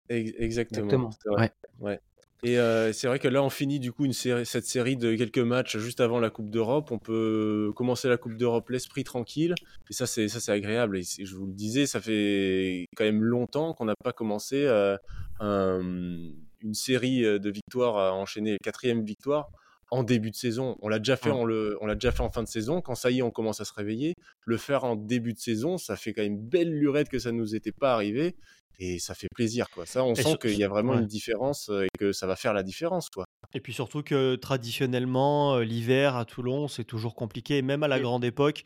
Exactement. 0.10 1.10
Ouais. 1.80 2.00
Et 2.43 2.56
c'est 2.93 3.06
vrai 3.08 3.19
que 3.19 3.27
là, 3.27 3.43
on 3.43 3.49
finit 3.49 3.80
du 3.80 3.91
coup 3.91 4.06
une 4.06 4.13
série, 4.13 4.45
cette 4.45 4.65
série 4.65 4.97
de 4.97 5.15
quelques 5.15 5.38
matchs 5.38 5.77
juste 5.77 5.99
avant 5.99 6.19
la 6.19 6.30
Coupe 6.32 6.49
d'Europe. 6.49 6.91
On 6.91 6.97
peut 6.97 7.71
commencer 7.75 8.10
la 8.10 8.17
Coupe 8.17 8.36
d'Europe 8.36 8.69
l'esprit 8.69 9.04
tranquille. 9.04 9.54
Et 9.89 9.93
ça, 9.93 10.08
c'est 10.08 10.27
ça, 10.27 10.39
c'est 10.39 10.51
agréable. 10.51 10.97
Et 10.97 11.04
je 11.04 11.36
vous 11.36 11.45
le 11.45 11.54
disais, 11.54 11.86
ça 11.86 12.01
fait 12.01 12.88
quand 12.95 13.04
même 13.04 13.23
longtemps 13.23 13.73
qu'on 13.73 13.86
n'a 13.86 13.95
pas 14.04 14.12
commencé 14.12 14.67
une 15.39 16.73
série 16.73 17.21
de 17.21 17.49
victoires 17.49 17.97
à 17.97 18.13
enchaîner 18.13 18.58
quatrième 18.63 19.04
victoire 19.04 19.49
en 19.91 20.04
début 20.04 20.32
de 20.32 20.36
saison. 20.36 20.77
On 20.82 20.89
l'a 20.89 20.99
déjà 20.99 21.17
fait, 21.17 21.32
on, 21.32 21.45
le, 21.45 21.77
on 21.82 21.86
l'a 21.86 21.95
déjà 21.95 22.12
fait 22.12 22.23
en 22.23 22.32
fin 22.32 22.41
de 22.41 22.47
saison. 22.47 22.82
Quand 22.82 22.95
ça 22.95 23.12
y 23.12 23.19
est, 23.19 23.21
on 23.21 23.32
commence 23.32 23.60
à 23.62 23.65
se 23.65 23.73
réveiller. 23.73 24.15
Le 24.45 24.58
faire 24.58 24.86
en 24.86 24.95
début 24.95 25.34
de 25.34 25.39
saison, 25.39 25.77
ça 25.77 25.95
fait 25.95 26.13
quand 26.13 26.23
même 26.23 26.34
une 26.34 26.41
belle 26.41 26.71
lurette 26.71 27.10
que 27.10 27.19
ça 27.19 27.32
nous 27.32 27.56
était 27.56 27.73
pas 27.73 27.93
arrivé 27.93 28.36
et 28.80 28.97
ça 28.97 29.13
fait 29.13 29.27
plaisir 29.36 29.69
quoi. 29.69 29.86
Ça, 29.86 30.04
on 30.04 30.15
sent 30.15 30.38
qu'il 30.41 30.58
y 30.58 30.63
a 30.63 30.67
vraiment 30.67 30.97
une 30.97 31.06
différence 31.06 31.69
et 31.69 31.88
que 31.99 32.13
ça 32.13 32.25
va 32.25 32.36
faire 32.36 32.54
la 32.54 32.63
différence 32.63 33.10
quoi. 33.10 33.25
Et 33.54 33.60
puis 33.60 33.73
surtout 33.73 34.01
que 34.01 34.36
traditionnellement, 34.36 35.60
l'hiver 35.60 36.15
à 36.15 36.25
Toulon, 36.25 36.67
c'est 36.67 36.86
toujours 36.86 37.13
compliqué. 37.13 37.62
Même 37.62 37.84
à 37.84 37.88
la 37.88 37.99
grande 37.99 38.23
époque, 38.23 38.63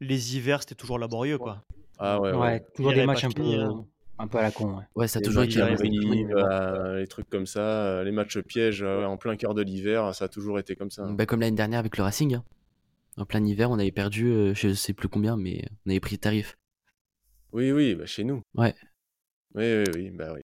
les 0.00 0.36
hivers, 0.36 0.60
c'était 0.60 0.74
toujours 0.74 0.98
laborieux 0.98 1.38
quoi. 1.38 1.62
Ah 1.98 2.20
ouais, 2.20 2.32
ouais. 2.32 2.64
toujours 2.74 2.92
des 2.92 3.06
matchs 3.06 3.24
un 3.24 3.30
peu, 3.30 3.42
un 4.18 4.26
peu 4.28 4.38
à 4.38 4.42
la 4.42 4.50
con. 4.50 4.80
Ouais, 4.94 5.08
ça 5.08 5.18
a 5.18 5.22
toujours 5.22 5.42
été 5.42 5.60
euh, 5.60 7.00
les 7.00 7.06
trucs 7.06 7.28
comme 7.28 7.46
ça, 7.46 8.02
les 8.04 8.12
matchs 8.12 8.38
pièges 8.40 8.82
en 8.82 9.16
plein 9.16 9.36
cœur 9.36 9.54
de 9.54 9.62
l'hiver, 9.62 10.14
ça 10.14 10.26
a 10.26 10.28
toujours 10.28 10.58
été 10.58 10.76
comme 10.76 10.90
ça. 10.90 11.06
Bah, 11.10 11.26
comme 11.26 11.40
l'année 11.40 11.56
dernière 11.56 11.80
avec 11.80 11.96
le 11.96 12.04
Racing. 12.04 12.34
Hein. 12.36 12.44
En 13.16 13.24
plein 13.24 13.44
hiver, 13.44 13.70
on 13.70 13.78
avait 13.78 13.92
perdu, 13.92 14.52
je 14.54 14.74
sais 14.74 14.92
plus 14.92 15.08
combien, 15.08 15.36
mais 15.36 15.64
on 15.86 15.90
avait 15.90 16.00
pris 16.00 16.16
le 16.16 16.20
tarif. 16.20 16.56
Oui, 17.52 17.70
oui, 17.72 17.94
bah, 17.94 18.06
chez 18.06 18.24
nous. 18.24 18.42
Ouais. 18.56 18.74
Oui, 19.54 19.64
oui, 19.64 19.84
oui, 19.94 20.10
bah 20.10 20.32
oui. 20.34 20.40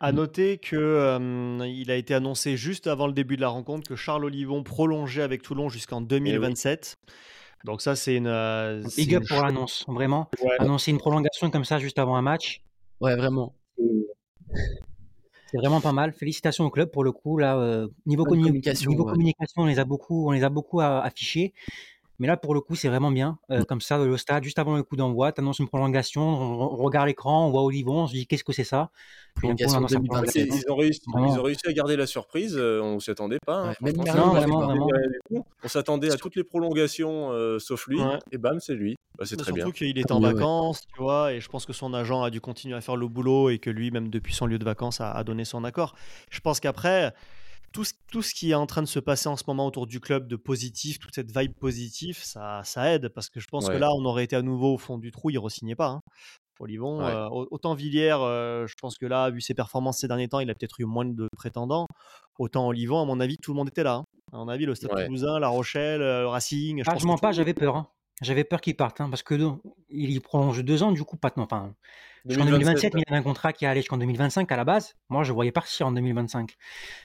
À 0.00 0.12
noter 0.12 0.58
que 0.58 1.18
il 1.64 1.90
a 1.90 1.96
été 1.96 2.14
annoncé 2.14 2.56
juste 2.56 2.86
avant 2.86 3.06
le 3.06 3.12
début 3.12 3.36
de 3.36 3.40
la 3.40 3.48
rencontre 3.48 3.88
que 3.88 3.96
Charles 3.96 4.24
Olivon 4.24 4.62
prolongeait 4.62 5.22
avec 5.22 5.42
Toulon 5.42 5.68
jusqu'en 5.68 6.00
2027. 6.00 6.96
Eh 6.98 7.66
Donc 7.66 7.80
ça, 7.80 7.96
c'est 7.96 8.16
une. 8.16 8.82
Big 8.96 9.14
up 9.14 9.24
pour 9.28 9.42
l'annonce, 9.42 9.84
vraiment. 9.88 10.30
Annoncer 10.58 10.90
une 10.90 10.98
prolongation 10.98 11.50
comme 11.50 11.64
ça 11.64 11.78
juste 11.78 11.98
avant 11.98 12.16
un 12.16 12.22
match. 12.22 12.62
Ouais, 13.00 13.16
vraiment. 13.16 13.54
C'est 15.50 15.56
vraiment 15.56 15.80
pas 15.80 15.92
mal. 15.92 16.12
Félicitations 16.12 16.64
au 16.64 16.70
club 16.70 16.90
pour 16.90 17.04
le 17.04 17.12
coup. 17.12 17.38
Là, 17.38 17.86
niveau, 18.06 18.24
communication, 18.24 18.90
niveau 18.90 19.04
communication, 19.04 19.62
on 19.62 19.66
les 19.66 19.78
a 19.78 19.84
beaucoup, 19.84 20.28
on 20.28 20.32
les 20.32 20.44
a 20.44 20.50
beaucoup 20.50 20.80
affichés. 20.80 21.54
Mais 22.18 22.26
là, 22.26 22.36
pour 22.36 22.52
le 22.52 22.60
coup, 22.60 22.74
c'est 22.74 22.88
vraiment 22.88 23.12
bien. 23.12 23.38
Euh, 23.50 23.64
comme 23.64 23.80
ça, 23.80 23.98
le 23.98 24.16
stade, 24.16 24.42
juste 24.42 24.58
avant 24.58 24.76
le 24.76 24.82
coup 24.82 24.96
d'envoi, 24.96 25.30
tu 25.30 25.40
annonces 25.40 25.60
une 25.60 25.68
prolongation, 25.68 26.22
on, 26.22 26.68
regarde 26.76 27.06
l'écran, 27.06 27.46
on 27.46 27.50
voit 27.50 27.62
Olivon, 27.62 28.02
on 28.02 28.06
se 28.08 28.12
dit 28.12 28.26
qu'est-ce 28.26 28.42
que 28.42 28.52
c'est 28.52 28.64
ça? 28.64 28.90
Prolongation 29.36 29.86
Ils 29.86 30.64
ont, 30.68 30.74
réussi, 30.74 31.00
ils 31.06 31.38
ont 31.38 31.42
réussi 31.42 31.68
à 31.68 31.72
garder 31.72 31.96
la 31.96 32.06
surprise, 32.06 32.56
euh, 32.56 32.80
on 32.82 32.96
ne 32.96 32.98
s'y 32.98 33.10
attendait 33.10 33.38
pas. 33.46 33.70
Hein, 33.70 33.74
non, 33.80 34.30
vraiment, 34.30 34.66
vraiment. 34.66 34.88
On 35.62 35.68
s'attendait 35.68 36.10
à 36.10 36.16
toutes 36.16 36.34
les 36.34 36.44
prolongations 36.44 37.30
euh, 37.30 37.60
sauf 37.60 37.86
lui, 37.86 38.00
et 38.32 38.38
bam, 38.38 38.58
c'est 38.58 38.74
lui. 38.74 38.96
Bah, 39.16 39.24
c'est 39.24 39.36
très 39.36 39.52
bien. 39.52 39.64
Surtout 39.64 39.78
qu'il 39.78 39.96
était 39.96 40.12
en 40.12 40.20
vacances, 40.20 40.82
tu 40.92 41.00
vois, 41.00 41.32
et 41.32 41.40
je 41.40 41.48
pense 41.48 41.66
que 41.66 41.72
son 41.72 41.94
agent 41.94 42.22
a 42.22 42.30
dû 42.30 42.40
continuer 42.40 42.74
à 42.74 42.80
faire 42.80 42.96
le 42.96 43.06
boulot 43.06 43.50
et 43.50 43.58
que 43.58 43.70
lui, 43.70 43.92
même 43.92 44.10
depuis 44.10 44.34
son 44.34 44.46
lieu 44.46 44.58
de 44.58 44.64
vacances, 44.64 45.00
a 45.00 45.22
donné 45.22 45.44
son 45.44 45.62
accord. 45.62 45.94
Je 46.30 46.40
pense 46.40 46.58
qu'après 46.58 47.12
tout 47.72 47.84
ce, 47.84 47.92
tout 48.10 48.22
ce 48.22 48.34
qui 48.34 48.50
est 48.50 48.54
en 48.54 48.66
train 48.66 48.82
de 48.82 48.86
se 48.86 48.98
passer 48.98 49.28
en 49.28 49.36
ce 49.36 49.44
moment 49.46 49.66
autour 49.66 49.86
du 49.86 50.00
club 50.00 50.28
de 50.28 50.36
positif, 50.36 50.98
toute 50.98 51.14
cette 51.14 51.36
vibe 51.36 51.54
positive, 51.54 52.18
ça, 52.22 52.62
ça 52.64 52.92
aide 52.92 53.08
parce 53.08 53.30
que 53.30 53.40
je 53.40 53.46
pense 53.46 53.68
que 53.68 53.76
là, 53.76 53.90
on 53.94 54.04
aurait 54.04 54.24
été 54.24 54.36
à 54.36 54.42
nouveau 54.42 54.74
au 54.74 54.78
fond 54.78 54.98
du 54.98 55.10
trou, 55.10 55.30
il 55.30 55.38
re-signait 55.38 55.76
pas. 55.76 55.88
Hein. 55.88 56.00
Olivon, 56.60 57.00
euh, 57.00 57.28
autant 57.28 57.74
Villiers, 57.74 58.16
euh, 58.20 58.66
je 58.66 58.74
pense 58.80 58.98
que 58.98 59.06
là, 59.06 59.30
vu 59.30 59.40
ses 59.40 59.54
performances 59.54 59.98
ces 59.98 60.08
derniers 60.08 60.28
temps, 60.28 60.40
il 60.40 60.50
a 60.50 60.54
peut-être 60.54 60.80
eu 60.80 60.84
moins 60.84 61.04
de 61.04 61.28
prétendants. 61.36 61.86
Autant 62.38 62.66
Olivon, 62.66 63.00
à 63.00 63.04
mon 63.04 63.20
avis, 63.20 63.36
tout 63.38 63.52
le 63.52 63.56
monde 63.56 63.68
était 63.68 63.84
là. 63.84 63.94
Hein. 63.94 64.04
À 64.32 64.38
mon 64.38 64.48
avis, 64.48 64.66
le 64.66 64.74
Stade 64.74 64.90
Toulousain, 65.04 65.38
La 65.38 65.48
Rochelle, 65.48 66.02
euh, 66.02 66.22
le 66.22 66.28
Racing. 66.28 66.82
Je 66.84 66.90
ah, 66.90 66.96
je 66.98 67.06
mens 67.06 67.18
pas, 67.18 67.32
j'avais 67.32 67.54
peur. 67.54 67.76
Hein. 67.76 67.88
J'avais 68.22 68.44
peur 68.44 68.60
qu'il 68.60 68.76
parte, 68.76 68.98
parce 68.98 69.22
que 69.22 69.34
il 69.90 70.10
y 70.10 70.18
prolonge 70.18 70.64
deux 70.64 70.82
ans, 70.82 70.90
du 70.90 71.04
coup, 71.04 71.16
pas 71.16 71.32
enfin, 71.36 71.72
Jusqu'en 72.26 72.44
2027, 72.44 72.94
mais 72.94 73.00
il 73.00 73.10
y 73.10 73.12
avait 73.12 73.20
un 73.20 73.22
contrat 73.22 73.52
qui 73.52 73.66
allait 73.66 73.80
jusqu'en 73.80 73.98
2025 73.98 74.50
à 74.50 74.56
la 74.56 74.64
base. 74.64 74.96
Moi, 75.08 75.24
je 75.24 75.32
voyais 75.32 75.52
partir 75.52 75.86
en 75.86 75.92
2025. 75.92 76.56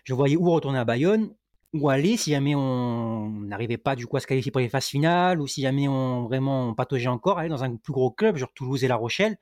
Je 0.04 0.14
voyais 0.14 0.36
où 0.36 0.50
retourner 0.50 0.80
à 0.80 0.86
Bayonne, 0.86 1.34
ou 1.74 1.90
aller 1.90 2.18
si 2.18 2.32
jamais 2.32 2.56
on 2.56 3.30
n'arrivait 3.30 3.78
pas 3.78 3.96
du 3.96 4.06
coup 4.06 4.18
à 4.18 4.20
se 4.20 4.28
qualifier 4.28 4.52
pour 4.52 4.62
les 4.62 4.70
phases 4.70 4.86
finales, 4.86 5.42
ou 5.42 5.48
si 5.48 5.62
jamais 5.62 5.88
on 5.88 6.24
vraiment 6.26 6.70
on 6.70 6.74
pataugeait 6.76 7.08
encore, 7.08 7.40
aller 7.40 7.50
dans 7.50 7.64
un 7.64 7.76
plus 7.76 7.94
gros 7.94 8.12
club, 8.12 8.38
genre 8.38 8.54
Toulouse 8.54 8.84
et 8.84 8.88
La 8.88 8.96
Rochelle, 8.96 9.38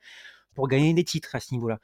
pour 0.54 0.68
gagner 0.68 0.94
des 0.94 1.04
titres 1.04 1.34
à 1.34 1.40
ce 1.40 1.54
niveau-là. 1.54 1.78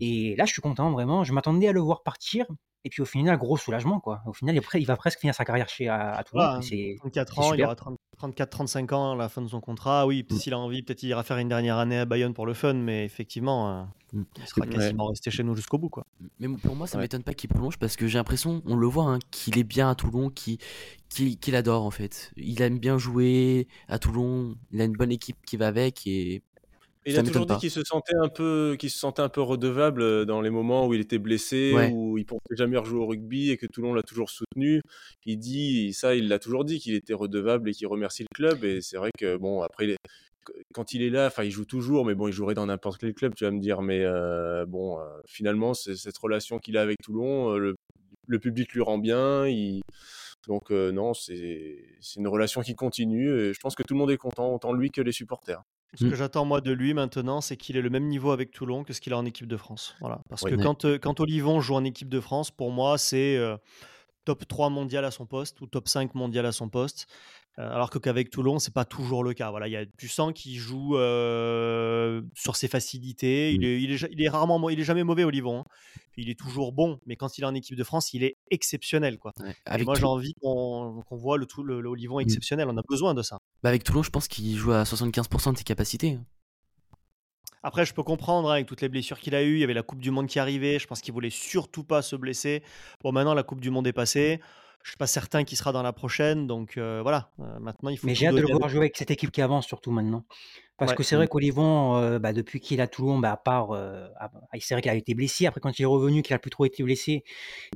Et 0.00 0.34
là, 0.36 0.44
je 0.44 0.52
suis 0.52 0.62
content, 0.62 0.90
vraiment. 0.90 1.24
Je 1.24 1.32
m'attendais 1.32 1.68
à 1.68 1.72
le 1.72 1.80
voir 1.80 2.02
partir. 2.02 2.46
Et 2.84 2.88
puis 2.88 3.02
au 3.02 3.04
final, 3.04 3.36
gros 3.36 3.58
soulagement, 3.58 4.00
quoi. 4.00 4.22
Au 4.26 4.32
final, 4.32 4.58
il 4.74 4.86
va 4.86 4.96
presque 4.96 5.20
finir 5.20 5.34
sa 5.34 5.44
carrière 5.44 5.68
chez 5.68 5.88
à, 5.88 6.22
c'est 6.62 6.96
34 7.00 7.38
ans, 7.38 7.54
il 7.54 7.62
aura 7.62 7.76
34-35 8.22 8.94
ans 8.94 9.12
à 9.12 9.16
la 9.16 9.28
fin 9.28 9.42
de 9.42 9.48
son 9.48 9.60
contrat. 9.60 10.06
Oui, 10.06 10.26
mm. 10.28 10.34
s'il 10.36 10.54
a 10.54 10.58
envie, 10.58 10.82
peut-être 10.82 11.02
il 11.02 11.10
ira 11.10 11.22
faire 11.22 11.36
une 11.36 11.48
dernière 11.48 11.76
année 11.76 11.98
à 11.98 12.06
Bayonne 12.06 12.32
pour 12.32 12.46
le 12.46 12.54
fun, 12.54 12.72
mais 12.72 13.04
effectivement, 13.04 13.70
euh, 13.70 13.82
mm. 14.14 14.22
il 14.38 14.46
sera 14.46 14.66
quasiment 14.66 15.06
resté 15.06 15.30
chez 15.30 15.42
nous 15.42 15.54
jusqu'au 15.54 15.76
bout, 15.76 15.90
quoi. 15.90 16.06
Mais 16.38 16.48
pour 16.48 16.74
moi, 16.74 16.86
ça 16.86 16.96
ne 16.96 17.02
m'étonne 17.02 17.22
pas 17.22 17.34
qu'il 17.34 17.50
prolonge 17.50 17.78
parce 17.78 17.96
que 17.96 18.06
j'ai 18.06 18.16
l'impression, 18.16 18.62
on 18.64 18.76
le 18.76 18.86
voit, 18.86 19.04
hein, 19.04 19.18
qu'il 19.30 19.58
est 19.58 19.64
bien 19.64 19.90
à 19.90 19.94
Toulon, 19.94 20.30
qu'il 20.30 20.58
adore 21.54 21.84
en 21.84 21.90
fait. 21.90 22.32
Il 22.36 22.62
aime 22.62 22.78
bien 22.78 22.96
jouer 22.96 23.68
à 23.88 23.98
Toulon, 23.98 24.56
il 24.72 24.80
a 24.80 24.84
une 24.84 24.96
bonne 24.96 25.12
équipe 25.12 25.36
qui 25.46 25.58
va 25.58 25.66
avec 25.66 26.06
et 26.06 26.42
il 27.06 27.18
a 27.18 27.22
toujours 27.22 27.46
dit 27.46 27.56
qu'il 27.56 27.70
se 27.70 27.82
sentait 27.82 28.16
un 28.16 28.28
peu, 28.28 28.76
qu'il 28.78 28.90
se 28.90 28.98
sentait 28.98 29.22
un 29.22 29.30
peu 29.30 29.40
redevable 29.40 30.02
euh, 30.02 30.24
dans 30.26 30.40
les 30.42 30.50
moments 30.50 30.86
où 30.86 30.94
il 30.94 31.00
était 31.00 31.18
blessé, 31.18 31.72
où 31.92 32.18
il 32.18 32.26
pensait 32.26 32.56
jamais 32.56 32.76
rejouer 32.76 33.00
au 33.00 33.06
rugby 33.06 33.50
et 33.50 33.56
que 33.56 33.66
Toulon 33.66 33.94
l'a 33.94 34.02
toujours 34.02 34.28
soutenu. 34.28 34.82
Il 35.24 35.38
dit 35.38 35.92
ça, 35.94 36.14
il 36.14 36.28
l'a 36.28 36.38
toujours 36.38 36.64
dit 36.64 36.78
qu'il 36.78 36.94
était 36.94 37.14
redevable 37.14 37.70
et 37.70 37.72
qu'il 37.72 37.86
remercie 37.86 38.22
le 38.22 38.34
club. 38.34 38.64
Et 38.64 38.82
c'est 38.82 38.98
vrai 38.98 39.10
que 39.18 39.36
bon, 39.36 39.62
après, 39.62 39.96
quand 40.74 40.92
il 40.92 41.02
est 41.02 41.10
là, 41.10 41.26
enfin, 41.28 41.44
il 41.44 41.50
joue 41.50 41.64
toujours, 41.64 42.04
mais 42.04 42.14
bon, 42.14 42.28
il 42.28 42.32
jouerait 42.32 42.54
dans 42.54 42.66
n'importe 42.66 42.98
quel 42.98 43.14
club, 43.14 43.34
tu 43.34 43.44
vas 43.44 43.50
me 43.50 43.60
dire. 43.60 43.80
Mais 43.80 44.04
euh, 44.04 44.66
bon, 44.66 45.00
euh, 45.00 45.04
finalement, 45.26 45.72
c'est 45.72 45.96
cette 45.96 46.18
relation 46.18 46.58
qu'il 46.58 46.76
a 46.76 46.82
avec 46.82 46.98
Toulon, 47.02 47.56
le, 47.56 47.76
public 48.40 48.72
lui 48.74 48.82
rend 48.82 48.98
bien. 48.98 49.46
Donc 50.46 50.70
non, 50.70 51.14
c'est 51.14 51.78
une 52.16 52.28
relation 52.28 52.60
qui 52.60 52.74
continue. 52.74 53.30
Et 53.40 53.54
je 53.54 53.60
pense 53.60 53.74
que 53.74 53.82
tout 53.82 53.94
le 53.94 54.00
monde 54.00 54.10
est 54.10 54.18
content, 54.18 54.54
autant 54.54 54.74
lui 54.74 54.90
que 54.90 55.00
les 55.00 55.12
supporters. 55.12 55.62
Ce 55.94 56.04
que 56.04 56.10
mmh. 56.10 56.14
j'attends 56.14 56.44
moi 56.44 56.60
de 56.60 56.70
lui 56.70 56.94
maintenant, 56.94 57.40
c'est 57.40 57.56
qu'il 57.56 57.76
ait 57.76 57.82
le 57.82 57.90
même 57.90 58.06
niveau 58.06 58.30
avec 58.30 58.52
Toulon 58.52 58.84
que 58.84 58.92
ce 58.92 59.00
qu'il 59.00 59.12
a 59.12 59.18
en 59.18 59.24
équipe 59.24 59.48
de 59.48 59.56
France. 59.56 59.96
Voilà. 60.00 60.20
Parce 60.28 60.42
que 60.42 60.54
quand, 60.54 60.84
euh, 60.84 60.98
quand 60.98 61.18
Olivon 61.18 61.60
joue 61.60 61.74
en 61.74 61.84
équipe 61.84 62.08
de 62.08 62.20
France, 62.20 62.52
pour 62.52 62.70
moi, 62.70 62.96
c'est 62.96 63.36
euh, 63.36 63.56
top 64.24 64.46
3 64.46 64.70
mondial 64.70 65.04
à 65.04 65.10
son 65.10 65.26
poste 65.26 65.60
ou 65.60 65.66
top 65.66 65.88
5 65.88 66.14
mondial 66.14 66.46
à 66.46 66.52
son 66.52 66.68
poste. 66.68 67.08
Euh, 67.58 67.74
alors 67.74 67.90
qu'avec 67.90 68.30
Toulon, 68.30 68.58
c'est 68.58 68.72
pas 68.72 68.84
toujours 68.84 69.24
le 69.24 69.34
cas. 69.34 69.50
Voilà, 69.50 69.68
il 69.68 69.72
y 69.72 69.76
a, 69.76 69.84
tu 69.98 70.08
sens 70.08 70.32
qu'il 70.34 70.56
joue 70.56 70.94
sur 72.34 72.56
ses 72.56 72.68
facilités. 72.68 73.52
Il, 73.52 73.64
est, 73.64 73.82
il, 73.82 73.92
est, 73.92 74.08
il, 74.10 74.22
est, 74.22 74.28
rarement, 74.28 74.70
il 74.70 74.80
est 74.80 74.84
jamais 74.84 75.04
mauvais, 75.04 75.24
Olivon. 75.24 75.60
Hein. 75.60 75.64
Il 76.16 76.28
est 76.28 76.38
toujours 76.38 76.72
bon, 76.72 77.00
mais 77.06 77.16
quand 77.16 77.38
il 77.38 77.42
est 77.42 77.46
en 77.46 77.54
équipe 77.54 77.76
de 77.76 77.84
France, 77.84 78.12
il 78.12 78.22
est 78.22 78.36
exceptionnel. 78.50 79.18
Quoi. 79.18 79.32
moi, 79.84 79.94
j'ai 79.94 80.04
envie 80.04 80.34
qu'on 80.34 81.02
voit 81.10 81.38
le, 81.38 81.46
tout, 81.46 81.62
le, 81.62 81.86
Olivon 81.86 82.18
mmh. 82.18 82.22
exceptionnel. 82.22 82.68
On 82.68 82.76
a 82.76 82.82
besoin 82.88 83.14
de 83.14 83.22
ça. 83.22 83.38
Bah 83.62 83.70
avec 83.70 83.84
Toulon, 83.84 84.02
je 84.02 84.10
pense 84.10 84.28
qu'il 84.28 84.56
joue 84.56 84.72
à 84.72 84.82
75% 84.82 85.52
de 85.52 85.58
ses 85.58 85.64
capacités. 85.64 86.12
Hein. 86.12 86.24
Après, 87.62 87.84
je 87.84 87.92
peux 87.92 88.02
comprendre 88.02 88.48
hein, 88.50 88.54
avec 88.54 88.66
toutes 88.66 88.80
les 88.80 88.88
blessures 88.88 89.18
qu'il 89.18 89.34
a 89.34 89.42
eues. 89.42 89.54
Il 89.54 89.60
y 89.60 89.64
avait 89.64 89.74
la 89.74 89.82
Coupe 89.82 90.00
du 90.00 90.10
Monde 90.10 90.26
qui 90.26 90.38
arrivait. 90.38 90.78
Je 90.78 90.86
pense 90.86 91.00
qu'il 91.00 91.12
voulait 91.12 91.30
surtout 91.30 91.84
pas 91.84 92.00
se 92.02 92.16
blesser. 92.16 92.62
Bon, 93.02 93.12
maintenant, 93.12 93.34
la 93.34 93.42
Coupe 93.42 93.60
du 93.60 93.70
Monde 93.70 93.86
est 93.86 93.92
passée. 93.92 94.40
Je 94.82 94.90
suis 94.90 94.96
pas 94.96 95.06
certain 95.06 95.44
qu'il 95.44 95.58
sera 95.58 95.72
dans 95.72 95.82
la 95.82 95.92
prochaine. 95.92 96.46
Donc 96.46 96.76
euh, 96.76 97.00
voilà, 97.02 97.30
euh, 97.40 97.58
maintenant, 97.60 97.90
il 97.90 97.98
faut. 97.98 98.06
Mais 98.06 98.14
j'ai 98.14 98.26
hâte 98.26 98.34
de 98.34 98.40
le 98.40 98.56
voir 98.56 98.68
jouer 98.68 98.80
avec 98.80 98.96
cette 98.96 99.10
équipe 99.10 99.30
qui 99.30 99.42
avance, 99.42 99.66
surtout 99.66 99.90
maintenant. 99.90 100.24
Parce 100.78 100.94
que 100.94 101.02
c'est 101.02 101.14
vrai 101.14 101.28
qu'Olivon, 101.28 101.98
euh, 101.98 102.18
bah, 102.18 102.32
depuis 102.32 102.58
qu'il 102.58 102.80
est 102.80 102.82
à 102.82 102.86
Toulon, 102.86 103.18
bah, 103.18 103.32
à 103.32 103.36
part, 103.36 103.78
c'est 104.58 104.74
vrai 104.74 104.80
qu'il 104.80 104.90
a 104.90 104.94
été 104.94 105.14
blessé. 105.14 105.46
Après, 105.46 105.60
quand 105.60 105.78
il 105.78 105.82
est 105.82 105.86
revenu, 105.86 106.22
qu'il 106.22 106.34
a 106.34 106.38
plus 106.38 106.50
trop 106.50 106.64
été 106.64 106.82
blessé, 106.82 107.22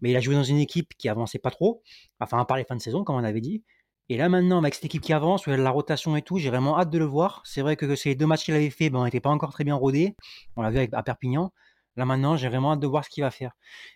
mais 0.00 0.10
il 0.10 0.16
a 0.16 0.20
joué 0.20 0.34
dans 0.34 0.42
une 0.42 0.58
équipe 0.58 0.94
qui 0.96 1.10
avançait 1.10 1.38
pas 1.38 1.50
trop. 1.50 1.82
Enfin, 2.20 2.38
à 2.38 2.44
part 2.46 2.56
les 2.56 2.64
fins 2.64 2.76
de 2.76 2.80
saison, 2.80 3.04
comme 3.04 3.16
on 3.16 3.24
avait 3.24 3.42
dit. 3.42 3.62
Et 4.10 4.18
là 4.18 4.28
maintenant, 4.28 4.58
avec 4.58 4.74
cette 4.74 4.84
équipe 4.84 5.02
qui 5.02 5.14
avance, 5.14 5.46
la 5.46 5.70
rotation 5.70 6.14
et 6.16 6.22
tout, 6.22 6.38
j'ai 6.38 6.50
vraiment 6.50 6.78
hâte 6.78 6.90
de 6.90 6.98
le 6.98 7.06
voir. 7.06 7.42
C'est 7.44 7.62
vrai 7.62 7.76
que 7.76 7.94
ces 7.96 8.14
deux 8.14 8.26
matchs 8.26 8.44
qu'il 8.44 8.54
avait 8.54 8.70
fait, 8.70 8.90
ben, 8.90 8.98
on 9.00 9.04
n'était 9.04 9.20
pas 9.20 9.30
encore 9.30 9.52
très 9.52 9.64
bien 9.64 9.74
rodés. 9.74 10.14
On 10.56 10.62
l'a 10.62 10.70
vu 10.70 10.76
avec, 10.76 10.90
à 10.92 11.02
Perpignan. 11.02 11.52
Là 11.96 12.04
maintenant, 12.04 12.36
j'ai 12.36 12.48
vraiment 12.48 12.72
hâte 12.72 12.80
de 12.80 12.86
voir 12.88 13.04
ce 13.04 13.10
qu'il 13.10 13.22
va 13.22 13.30
faire. 13.30 13.52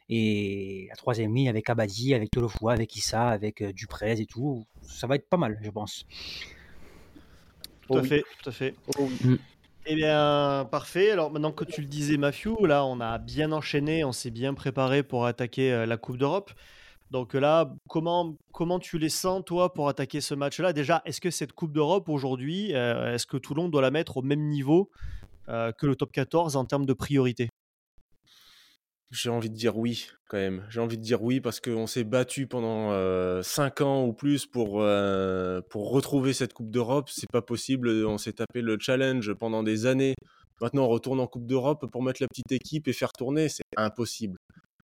Et 0.09 0.87
la 0.89 0.97
troisième 0.97 1.35
ligne 1.35 1.49
avec 1.49 1.69
Abadi, 1.69 2.15
avec 2.15 2.31
Tolofoua, 2.31 2.73
avec 2.73 2.95
Issa, 2.95 3.29
avec 3.29 3.61
euh, 3.61 3.73
Duprez 3.73 4.21
et 4.21 4.27
tout, 4.27 4.65
ça 4.83 5.07
va 5.09 5.17
être 5.17 5.29
pas 5.29 5.37
mal, 5.37 5.59
je 5.63 5.71
pense. 5.71 6.07
Tout 7.89 7.97
à 7.97 8.03
fait, 8.03 8.25
tout 8.41 8.51
à 8.51 8.53
fait. 8.53 8.75
Mm. 9.25 9.37
Eh 9.87 9.95
bien, 9.97 10.69
parfait. 10.71 11.11
Alors 11.11 11.33
maintenant 11.33 11.51
que 11.51 11.65
tu 11.65 11.81
le 11.81 11.89
disais, 11.89 12.19
Matthew, 12.19 12.67
là, 12.67 12.85
on 12.85 13.01
a 13.01 13.19
bien 13.19 13.51
enchaîné, 13.51 14.05
on 14.05 14.13
s'est 14.13 14.31
bien 14.31 14.55
préparé 14.55 15.03
pour 15.03 15.27
attaquer 15.27 15.73
euh, 15.73 15.87
la 15.87 15.97
Coupe 15.97 16.19
d'Europe. 16.19 16.53
Donc 17.11 17.35
là, 17.35 17.75
comment, 17.89 18.37
comment 18.53 18.79
tu 18.79 18.99
les 18.99 19.09
sens, 19.09 19.43
toi, 19.45 19.73
pour 19.73 19.89
attaquer 19.89 20.21
ce 20.21 20.35
match-là? 20.35 20.73
Déjà, 20.73 21.03
est-ce 21.05 21.21
que 21.21 21.31
cette 21.31 21.53
Coupe 21.53 21.73
d'Europe, 21.73 22.09
aujourd'hui, 22.11 22.75
euh, 22.75 23.15
est-ce 23.15 23.27
que 23.27 23.39
Toulon 23.39 23.69
doit 23.69 23.83
la 23.83 23.91
mettre 23.91 24.19
au 24.19 24.23
même 24.23 24.47
niveau 24.49 24.91
que 25.79 25.87
le 25.87 25.97
top 25.97 26.13
14 26.13 26.57
en 26.57 26.67
termes 26.67 26.85
de 26.85 26.93
priorité? 26.93 27.49
J'ai 29.11 29.31
envie 29.31 29.51
de 29.51 29.55
dire 29.55 29.77
oui, 29.77 30.09
quand 30.29 30.37
même. 30.37 30.65
J'ai 30.69 30.81
envie 30.81 30.99
de 30.99 31.03
dire 31.03 31.23
oui 31.23 31.41
parce 31.41 31.61
qu'on 31.61 31.87
s'est 31.87 32.05
battu 32.05 32.47
pendant 32.47 32.93
5 33.43 33.81
ans 33.81 34.05
ou 34.05 34.13
plus 34.13 34.47
pour, 34.47 34.85
pour 35.71 35.91
retrouver 35.91 36.33
cette 36.33 36.53
Coupe 36.53 36.71
d'Europe. 36.71 37.09
C'est 37.11 37.31
pas 37.31 37.43
possible. 37.43 37.89
On 38.07 38.19
s'est 38.19 38.35
tapé 38.35 38.61
le 38.61 38.77
challenge 38.79 39.33
pendant 39.35 39.63
des 39.63 39.87
années. 39.87 40.15
Maintenant, 40.61 40.85
on 40.85 40.89
retourne 40.89 41.21
en 41.21 41.27
Coupe 41.27 41.47
d'Europe 41.47 41.87
pour 41.91 42.03
mettre 42.03 42.21
la 42.23 42.29
petite 42.29 42.53
équipe 42.53 42.89
et 42.89 42.93
faire 42.93 43.13
tourner. 43.13 43.49
C'est 43.49 43.63
impossible. 43.77 44.39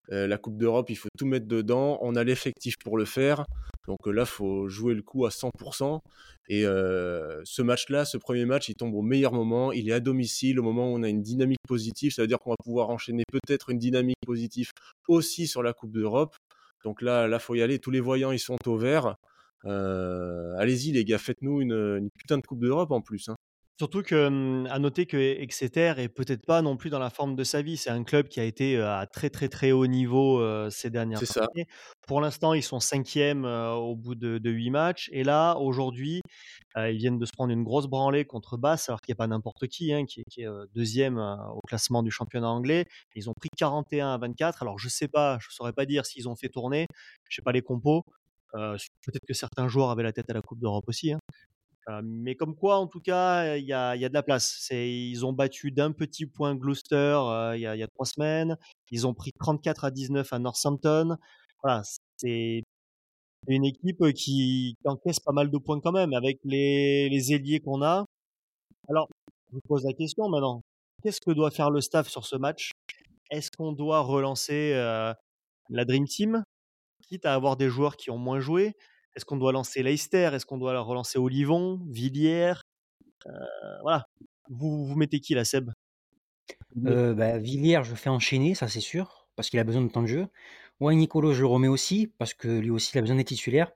la 0.09 0.39
Coupe 0.39 0.57
d'Europe, 0.57 0.89
il 0.89 0.97
faut 0.97 1.09
tout 1.19 1.27
mettre 1.27 1.47
dedans. 1.47 1.99
On 2.01 2.17
a 2.17 2.25
l'effectif 2.25 2.77
pour 2.83 2.97
le 2.97 3.05
faire. 3.05 3.45
Donc 3.87 4.07
là, 4.07 4.23
il 4.23 4.27
faut 4.27 4.69
jouer 4.69 4.95
le 4.95 5.03
coup 5.03 5.27
à 5.27 5.31
100%. 5.31 6.01
Et 6.49 6.63
ce 6.63 7.63
match-là, 7.63 8.05
ce 8.05 8.17
premier 8.17 8.45
match, 8.45 8.69
il 8.69 8.75
tombe 8.75 8.95
au 8.95 9.03
meilleur 9.03 9.33
moment. 9.33 9.73
Il 9.73 9.89
est 9.89 9.93
à 9.93 10.01
domicile, 10.01 10.59
au 10.61 10.63
moment 10.63 10.91
où 10.91 10.97
on 10.97 11.03
a 11.03 11.09
une 11.09 11.23
dynamique 11.23 11.59
positive. 11.69 12.13
Ça 12.13 12.23
veut 12.23 12.29
dire 12.29 12.39
qu'on 12.39 12.51
va 12.51 12.57
pouvoir 12.63 12.91
enchaîner 12.91 13.25
peut-être 13.31 13.71
une 13.71 13.79
dynamique 13.79 14.17
positive 14.27 14.71
aussi 15.09 15.47
sur 15.47 15.63
la 15.63 15.73
Coupe 15.73 15.93
d'Europe. 15.93 16.37
Donc 16.85 17.03
là, 17.03 17.27
là, 17.27 17.39
faut 17.39 17.55
y 17.55 17.63
aller. 17.63 17.79
Tous 17.79 17.91
les 17.91 18.01
voyants, 18.01 18.33
ils 18.33 18.39
sont 18.39 18.57
au 18.67 18.77
vert. 18.77 19.17
Allez-y, 19.65 20.93
les 20.93 21.05
gars, 21.05 21.19
faites-nous 21.19 21.61
une, 21.61 22.09
putain 22.19 22.39
de 22.39 22.47
Coupe 22.47 22.61
d'Europe 22.61 22.91
en 22.91 23.01
plus. 23.01 23.29
Hein. 23.29 23.37
Surtout 23.77 24.03
que, 24.03 24.29
mmh, 24.29 24.67
à 24.71 24.79
noter 24.79 25.05
que 25.07 25.17
Exeter 25.17 25.95
est 25.99 26.09
peut-être 26.09 26.47
pas 26.47 26.63
non 26.63 26.77
plus 26.77 26.91
dans 26.91 27.01
la 27.01 27.11
forme 27.11 27.35
de 27.35 27.43
sa 27.43 27.61
vie. 27.61 27.77
C'est 27.77 27.91
un 27.91 28.05
club 28.05 28.29
qui 28.29 28.39
a 28.39 28.45
été 28.45 28.79
à 28.81 29.07
très 29.07 29.31
très 29.31 29.49
très 29.49 29.73
haut 29.73 29.89
niveau 29.89 30.41
ces 30.71 30.91
dernières 30.91 31.21
années. 31.39 31.67
Pour 32.07 32.21
l'instant, 32.21 32.55
ils 32.55 32.63
sont 32.63 32.79
cinquième 32.79 33.45
au 33.45 33.97
bout 33.97 34.15
de, 34.15 34.51
huit 34.51 34.71
matchs. 34.71 35.11
Et 35.13 35.25
là, 35.25 35.57
aujourd'hui, 35.57 36.21
ils 36.77 36.97
viennent 36.97 37.19
de 37.19 37.27
se 37.27 37.33
prendre 37.33 37.53
une 37.53 37.65
grosse 37.65 37.87
branlée 37.89 38.25
contre 38.25 38.57
Basse, 38.57 38.89
alors 38.89 39.01
qu'il 39.01 39.13
n'y 39.13 39.17
a 39.17 39.23
pas 39.23 39.27
n'importe 39.27 39.67
qui, 39.67 39.93
hein, 39.93 40.05
qui, 40.05 40.21
est 40.21 40.47
deuxième 40.75 41.19
au 41.19 41.61
classement 41.67 42.05
du 42.05 42.13
championnat 42.13 42.49
anglais. 42.49 42.87
Ils 43.17 43.29
ont 43.29 43.35
pris 43.35 43.49
41 43.57 44.15
à 44.15 44.19
24. 44.19 44.63
Alors 44.63 44.79
je 44.79 44.89
sais 44.89 45.09
pas, 45.09 45.39
je 45.41 45.49
saurais 45.51 45.73
pas 45.73 45.85
dire 45.85 46.07
s'ils 46.07 46.29
ont 46.29 46.37
fait 46.37 46.49
tourner. 46.49 46.87
Je 47.29 47.37
sais 47.37 47.43
pas 47.43 47.53
les 47.53 47.63
compos. 47.63 48.05
peut-être 48.53 49.27
que 49.27 49.35
certains 49.35 49.67
joueurs 49.67 49.91
avaient 49.91 50.05
la 50.05 50.13
tête 50.13 50.31
à 50.31 50.35
la 50.35 50.43
Coupe 50.43 50.61
d'Europe 50.61 50.85
aussi. 50.87 51.13
Hein 51.13 51.19
mais 52.03 52.35
comme 52.35 52.55
quoi, 52.55 52.79
en 52.79 52.87
tout 52.87 53.01
cas, 53.01 53.57
il 53.57 53.65
y 53.65 53.73
a, 53.73 53.97
de 53.97 54.15
la 54.15 54.23
place. 54.23 54.69
Ils 54.71 55.25
ont 55.25 55.33
battu 55.33 55.71
d'un 55.71 55.93
petit 55.93 56.27
point 56.27 56.55
Gloucester 56.55 57.19
il 57.55 57.61
y, 57.61 57.67
a, 57.67 57.89
trois 57.89 58.07
semaines. 58.07 58.57
Ils 58.91 59.07
ont 59.07 59.15
pris 59.15 59.33
34 59.39 59.85
à 59.85 59.91
19 59.91 60.33
à 60.33 60.39
Northampton. 60.39 61.17
Voilà, 61.63 61.83
c'est 62.17 62.63
une 63.49 63.65
équipe 63.65 64.13
qui, 64.15 64.77
encaisse 64.85 65.21
pas 65.21 65.33
mal 65.33 65.51
de 65.51 65.59
points 65.59 65.81
quand 65.81 65.93
même 65.93 66.15
avec 66.15 66.39
les, 66.45 67.09
les 67.09 67.33
ailiers 67.33 67.61
qu'on 67.61 67.83
a. 67.83 68.07
Alors, 68.89 69.09
je 69.51 69.57
vous 69.57 69.63
pose 69.69 69.85
la 69.85 69.93
question 69.93 70.29
maintenant. 70.29 70.63
Qu'est-ce 71.03 71.21
que 71.21 71.33
doit 71.33 71.51
faire 71.51 71.71
le 71.71 71.81
staff 71.81 72.09
sur 72.09 72.25
ce 72.25 72.37
match? 72.37 72.71
Est-ce 73.31 73.51
qu'on 73.51 73.73
doit 73.73 74.01
relancer 74.01 74.73
la 75.71 75.85
Dream 75.85 76.07
Team, 76.07 76.45
quitte 77.03 77.27
à 77.27 77.35
avoir 77.35 77.57
des 77.57 77.69
joueurs 77.69 77.97
qui 77.97 78.11
ont 78.11 78.19
moins 78.19 78.41
joué 78.41 78.75
est-ce 79.17 79.25
qu'on 79.25 79.37
doit 79.37 79.53
lancer 79.53 79.83
Leicester? 79.83 80.31
Est-ce 80.33 80.47
qu'on 80.47 80.59
doit 80.59 80.79
relancer 80.81 81.19
Olivon, 81.19 81.81
Villiers? 81.89 82.55
Euh, 83.27 83.31
Voilà. 83.83 84.07
Vous, 84.51 84.87
vous 84.87 84.97
mettez 84.97 85.21
qui, 85.21 85.35
la 85.35 85.45
Seb? 85.45 85.71
Euh, 86.87 87.15
bah, 87.15 87.39
Villiers, 87.39 87.83
je 87.85 87.95
fais 87.95 88.11
enchaîner, 88.11 88.55
ça 88.55 88.69
c'est 88.69 88.81
sûr, 88.81 89.27
parce 89.37 89.49
qu'il 89.49 89.59
a 89.59 89.65
besoin 89.65 89.83
de 89.83 89.89
temps 89.89 90.03
de 90.03 90.07
jeu. 90.07 90.27
Ouais, 90.81 90.95
Nicolo, 90.95 91.33
je 91.33 91.41
le 91.41 91.47
remets 91.47 91.69
aussi, 91.69 92.13
parce 92.19 92.35
que 92.35 92.49
lui 92.49 92.71
aussi, 92.71 92.91
il 92.95 92.99
a 92.99 93.01
besoin 93.01 93.17
d'être 93.17 93.29
titulaire. 93.29 93.71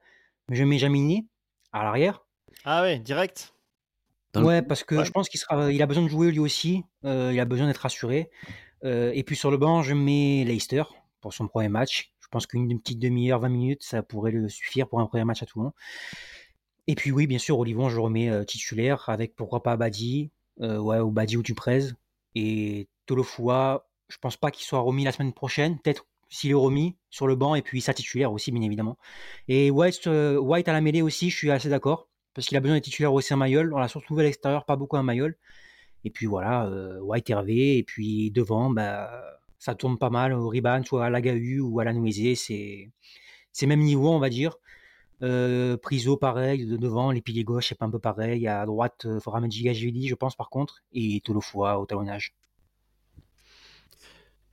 Mais 0.48 0.56
je 0.56 0.64
mets 0.64 0.78
Jamini 0.78 1.28
à 1.72 1.84
l'arrière. 1.84 2.26
Ah 2.64 2.82
ouais, 2.82 2.98
direct 2.98 3.54
Ouais, 4.34 4.62
parce 4.62 4.84
que 4.84 5.04
je 5.04 5.10
pense 5.10 5.28
qu'il 5.28 5.40
sera, 5.40 5.72
il 5.72 5.80
a 5.80 5.86
besoin 5.86 6.02
de 6.02 6.08
jouer 6.08 6.30
lui 6.30 6.38
aussi. 6.38 6.84
Euh, 7.04 7.30
il 7.32 7.40
a 7.40 7.44
besoin 7.44 7.66
d'être 7.66 7.78
rassuré. 7.78 8.30
et 8.82 9.22
puis 9.24 9.36
sur 9.36 9.50
le 9.50 9.56
banc, 9.56 9.82
je 9.82 9.94
mets 9.94 10.44
Leicester 10.44 10.82
pour 11.20 11.32
son 11.32 11.48
premier 11.48 11.68
match. 11.68 12.12
Je 12.28 12.30
pense 12.30 12.46
qu'une 12.46 12.78
petite 12.78 12.98
demi-heure, 12.98 13.40
20 13.40 13.48
minutes, 13.48 13.82
ça 13.82 14.02
pourrait 14.02 14.32
le 14.32 14.50
suffire 14.50 14.86
pour 14.86 15.00
un 15.00 15.06
premier 15.06 15.24
match 15.24 15.42
à 15.42 15.46
Toulon. 15.46 15.72
Et 16.86 16.94
puis 16.94 17.10
oui, 17.10 17.26
bien 17.26 17.38
sûr, 17.38 17.58
Olivon, 17.58 17.88
je 17.88 17.98
remets 17.98 18.28
euh, 18.28 18.44
titulaire 18.44 19.08
avec 19.08 19.34
pourquoi 19.34 19.62
pas 19.62 19.78
Badi, 19.78 20.30
euh, 20.60 20.76
ouais, 20.76 20.98
ou 20.98 21.10
Badi 21.10 21.38
ou 21.38 21.42
Duprez. 21.42 21.84
Et 22.34 22.86
Tolofua, 23.06 23.88
je 24.10 24.18
pense 24.18 24.36
pas 24.36 24.50
qu'il 24.50 24.66
soit 24.66 24.80
remis 24.80 25.04
la 25.04 25.12
semaine 25.12 25.32
prochaine. 25.32 25.78
Peut-être 25.78 26.06
s'il 26.28 26.50
est 26.50 26.54
remis 26.54 26.96
sur 27.08 27.26
le 27.26 27.34
banc 27.34 27.54
et 27.54 27.62
puis 27.62 27.80
sa 27.80 27.94
titulaire 27.94 28.30
aussi, 28.30 28.52
bien 28.52 28.60
évidemment. 28.60 28.98
Et 29.48 29.70
White, 29.70 30.06
euh, 30.06 30.36
White 30.36 30.68
à 30.68 30.74
la 30.74 30.82
mêlée 30.82 31.00
aussi, 31.00 31.30
je 31.30 31.36
suis 31.36 31.50
assez 31.50 31.70
d'accord. 31.70 32.10
Parce 32.34 32.46
qu'il 32.46 32.58
a 32.58 32.60
besoin 32.60 32.76
d'être 32.76 32.84
titulaire 32.84 33.14
aussi 33.14 33.32
en 33.32 33.38
Mayol. 33.38 33.72
On 33.72 33.78
l'a 33.78 33.88
surtout 33.88 34.18
à 34.18 34.22
l'extérieur, 34.22 34.66
pas 34.66 34.76
beaucoup 34.76 34.96
à 34.96 35.02
Mayol. 35.02 35.34
Et 36.04 36.10
puis 36.10 36.26
voilà, 36.26 36.70
White 37.00 37.30
Hervé. 37.30 37.78
Et 37.78 37.84
puis 37.84 38.30
devant, 38.30 38.68
bah, 38.68 39.10
ça 39.58 39.74
tourne 39.74 39.98
pas 39.98 40.10
mal 40.10 40.32
au 40.32 40.48
Riban, 40.48 40.82
soit 40.84 41.06
à 41.06 41.10
Lagahu 41.10 41.60
ou 41.60 41.80
à 41.80 41.84
la 41.84 41.92
Noisée, 41.92 42.34
c'est 42.34 42.90
c'est 43.52 43.66
même 43.66 43.80
niveau, 43.80 44.10
on 44.10 44.18
va 44.20 44.30
dire. 44.30 44.56
Euh, 45.22 45.76
Priso, 45.76 46.16
pareil, 46.16 46.66
de 46.66 46.76
devant, 46.76 47.10
les 47.10 47.20
piliers 47.22 47.44
gauche, 47.44 47.68
c'est 47.68 47.74
pas 47.78 47.86
un 47.86 47.90
peu 47.90 47.98
pareil. 47.98 48.46
À 48.48 48.64
droite, 48.66 49.06
faudra 49.20 49.40
mettre 49.40 49.54
Gigashvili, 49.54 50.08
je 50.08 50.14
pense, 50.14 50.36
par 50.36 50.50
contre, 50.50 50.82
et 50.92 51.20
Tolofoa 51.24 51.78
au 51.80 51.86
talonnage. 51.86 52.34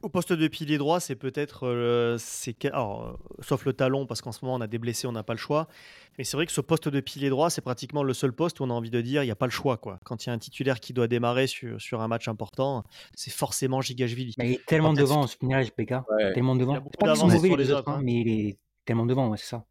Au 0.05 0.09
poste 0.09 0.33
de 0.33 0.47
pilier 0.47 0.77
droit, 0.77 0.99
c'est 0.99 1.15
peut-être. 1.15 1.65
Euh, 1.65 2.15
euh, 2.15 3.13
sauf 3.39 3.65
le 3.65 3.73
talon, 3.73 4.05
parce 4.05 4.21
qu'en 4.21 4.31
ce 4.31 4.45
moment, 4.45 4.53
on 4.53 4.61
a 4.61 4.67
des 4.67 4.77
blessés, 4.77 5.07
on 5.07 5.11
n'a 5.11 5.23
pas 5.23 5.33
le 5.33 5.39
choix. 5.39 5.67
Mais 6.19 6.23
c'est 6.23 6.37
vrai 6.37 6.45
que 6.45 6.51
ce 6.51 6.61
poste 6.61 6.87
de 6.87 6.99
pilier 6.99 7.29
droit, 7.29 7.49
c'est 7.49 7.61
pratiquement 7.61 8.03
le 8.03 8.13
seul 8.13 8.31
poste 8.31 8.59
où 8.59 8.65
on 8.65 8.69
a 8.69 8.73
envie 8.73 8.91
de 8.91 9.01
dire 9.01 9.23
il 9.23 9.25
n'y 9.25 9.31
a 9.31 9.35
pas 9.35 9.47
le 9.47 9.51
choix. 9.51 9.77
Quoi. 9.77 9.99
Quand 10.05 10.23
il 10.23 10.29
y 10.29 10.29
a 10.29 10.33
un 10.33 10.37
titulaire 10.37 10.79
qui 10.79 10.93
doit 10.93 11.07
démarrer 11.07 11.47
sur, 11.47 11.81
sur 11.81 12.01
un 12.01 12.07
match 12.07 12.27
important, 12.27 12.83
c'est 13.15 13.33
forcément 13.33 13.81
Gigashvili. 13.81 14.35
Mais 14.37 14.47
il 14.47 14.53
est 14.53 14.65
tellement 14.67 14.93
devant, 14.93 15.23
au 15.23 15.27
final, 15.27 15.65
PK. 15.71 15.95
Tellement 16.35 16.55
devant. 16.55 16.79
Pas 16.99 17.15
mauvais 17.15 17.55
les 17.55 17.71
autres, 17.71 17.89
hein, 17.89 17.95
hein. 17.97 18.01
mais 18.03 18.21
il 18.21 18.29
est 18.29 18.57
tellement 18.85 19.07
devant, 19.07 19.35
c'est 19.35 19.47
ça. 19.47 19.65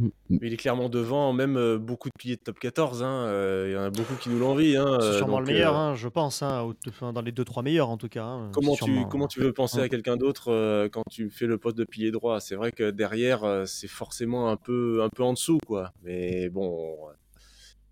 Mm. 0.00 0.38
il 0.42 0.52
est 0.52 0.56
clairement 0.56 0.88
devant, 0.88 1.32
même 1.32 1.56
euh, 1.56 1.78
beaucoup 1.78 2.08
de 2.08 2.14
piliers 2.18 2.36
de 2.36 2.40
top 2.40 2.58
14. 2.58 3.02
Hein, 3.02 3.26
euh, 3.26 3.66
il 3.68 3.74
y 3.74 3.76
en 3.76 3.82
a 3.82 3.90
beaucoup 3.90 4.14
qui 4.14 4.30
nous 4.30 4.38
l'envient. 4.38 4.86
Hein, 4.86 4.98
c'est 5.00 5.18
sûrement 5.18 5.40
le 5.40 5.46
meilleur, 5.46 5.76
hein, 5.76 5.94
je 5.94 6.08
pense. 6.08 6.40
dans 6.42 7.22
les 7.22 7.32
2-3 7.32 7.62
meilleurs 7.62 7.90
en 7.90 7.98
tout 7.98 8.08
cas. 8.08 8.38
comment, 8.52 8.74
tu, 8.74 9.04
comment 9.10 9.28
tu 9.28 9.40
veux 9.40 9.52
penser 9.52 9.80
à 9.80 9.88
quelqu'un 9.88 10.16
d'autre 10.16 10.50
euh, 10.50 10.88
quand 10.88 11.02
tu 11.10 11.30
fais 11.30 11.46
le 11.46 11.58
poste 11.58 11.76
de 11.76 11.84
pilier 11.84 12.10
droit? 12.10 12.40
C'est 12.40 12.54
vrai 12.54 12.72
que 12.72 12.90
derrière, 12.90 13.64
c'est 13.66 13.88
forcément 13.88 14.50
un 14.50 14.56
peu, 14.56 15.02
un 15.02 15.10
peu 15.10 15.22
en 15.22 15.34
dessous. 15.34 15.58
quoi. 15.66 15.92
Mais 16.02 16.48
bon, 16.48 16.96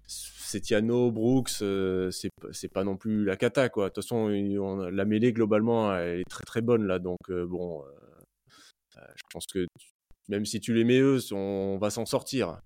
Setiano, 0.06 1.10
Brooks, 1.10 1.50
c'est 1.50 2.72
pas 2.72 2.84
non 2.84 2.96
plus 2.96 3.24
la 3.24 3.36
cata. 3.36 3.68
quoi. 3.68 3.84
De 3.84 3.92
toute 3.92 4.04
façon, 4.04 4.28
la 4.28 5.04
mêlée, 5.04 5.32
globalement, 5.32 5.94
elle 5.94 6.20
est 6.20 6.30
très 6.30 6.44
très 6.44 6.62
bonne 6.62 6.86
là. 6.86 6.98
Donc, 6.98 7.18
bon, 7.28 7.82
je 8.96 9.22
pense 9.30 9.46
que 9.46 9.66
même 10.28 10.44
si 10.44 10.60
tu 10.60 10.74
les 10.74 10.84
mets 10.84 10.98
eux, 10.98 11.18
on 11.32 11.78
va 11.80 11.90
s'en 11.90 12.06
sortir. 12.06 12.60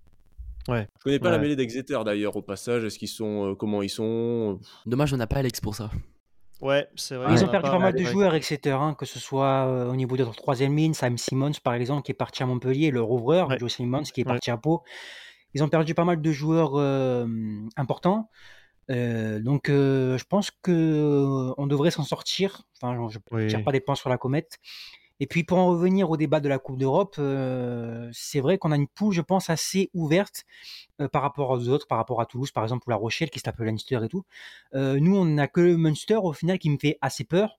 Ouais. 0.67 0.87
Je 0.99 1.03
connais 1.03 1.19
pas 1.19 1.31
la 1.31 1.39
mêlée 1.39 1.55
d'Exeter 1.55 1.99
d'ailleurs 2.05 2.35
au 2.35 2.41
passage. 2.41 2.83
Est-ce 2.83 2.97
qu'ils 2.97 3.09
sont 3.09 3.51
euh, 3.51 3.55
comment 3.55 3.81
ils 3.81 3.89
sont 3.89 4.59
Dommage, 4.85 5.13
on 5.13 5.17
n'a 5.17 5.27
pas 5.27 5.37
Alex 5.37 5.59
pour 5.59 5.75
ça. 5.75 5.89
Ouais, 6.61 6.87
c'est 6.95 7.15
vrai. 7.15 7.33
Ils 7.33 7.43
ont 7.43 7.49
perdu 7.49 7.69
pas, 7.69 7.79
mal 7.79 7.93
de 7.93 8.03
joueurs, 8.03 8.35
Exeter, 8.35 8.71
hein, 8.71 8.95
que 8.97 9.05
ce 9.05 9.19
soit 9.19 9.67
euh, 9.67 9.89
au 9.89 9.95
niveau 9.95 10.15
de 10.15 10.23
leur 10.23 10.35
troisième 10.35 10.75
ligne, 10.77 10.93
Sam 10.93 11.17
Simmons 11.17 11.51
par 11.61 11.73
exemple 11.73 12.03
qui 12.03 12.11
est 12.11 12.15
parti 12.15 12.41
à 12.41 12.45
Montpellier, 12.45 12.91
le 12.91 13.01
rouvreur, 13.01 13.57
Joe 13.59 13.71
Simmons 13.71 14.03
qui 14.03 14.21
est 14.21 14.25
parti 14.25 14.49
à 14.49 14.57
Pau. 14.57 14.83
Ils 15.53 15.63
ont 15.63 15.69
perdu 15.69 15.93
pas 15.93 16.05
mal 16.05 16.21
de 16.21 16.31
joueurs 16.31 16.79
euh, 16.79 17.27
importants. 17.75 18.29
donc, 18.89 19.63
je 19.67 20.23
pense 20.23 20.51
que 20.61 21.51
on 21.57 21.67
devrait 21.67 21.91
s'en 21.91 22.03
sortir. 22.03 22.63
Enfin, 22.81 23.09
je 23.09 23.19
ne 23.31 23.47
tire 23.49 23.63
pas 23.63 23.73
des 23.73 23.81
points 23.81 23.95
sur 23.95 24.09
la 24.09 24.17
comète. 24.17 24.59
Et 25.23 25.25
puis 25.25 25.45
pour 25.45 25.57
en 25.57 25.67
revenir 25.67 26.09
au 26.09 26.17
débat 26.17 26.41
de 26.41 26.49
la 26.49 26.59
Coupe 26.59 26.77
d'Europe, 26.77 27.15
euh, 27.17 28.09
c'est 28.11 28.41
vrai 28.41 28.57
qu'on 28.57 28.73
a 28.73 28.75
une 28.75 28.89
poule, 28.89 29.13
je 29.13 29.21
pense, 29.21 29.49
assez 29.49 29.89
ouverte 29.93 30.43
euh, 30.99 31.07
par 31.07 31.21
rapport 31.21 31.49
aux 31.49 31.69
autres, 31.69 31.87
par 31.87 31.97
rapport 31.97 32.19
à 32.19 32.25
Toulouse, 32.25 32.51
par 32.51 32.63
exemple, 32.63 32.83
ou 32.87 32.89
La 32.89 32.97
Rochelle, 32.97 33.29
qui 33.29 33.39
s'appelle 33.39 33.67
Leinster 33.67 34.01
et 34.03 34.09
tout. 34.09 34.25
Euh, 34.75 34.99
nous, 34.99 35.15
on 35.15 35.23
n'a 35.23 35.47
que 35.47 35.61
le 35.61 35.77
Munster, 35.77 36.17
au 36.17 36.33
final, 36.33 36.59
qui 36.59 36.69
me 36.69 36.77
fait 36.77 36.97
assez 36.99 37.23
peur. 37.23 37.57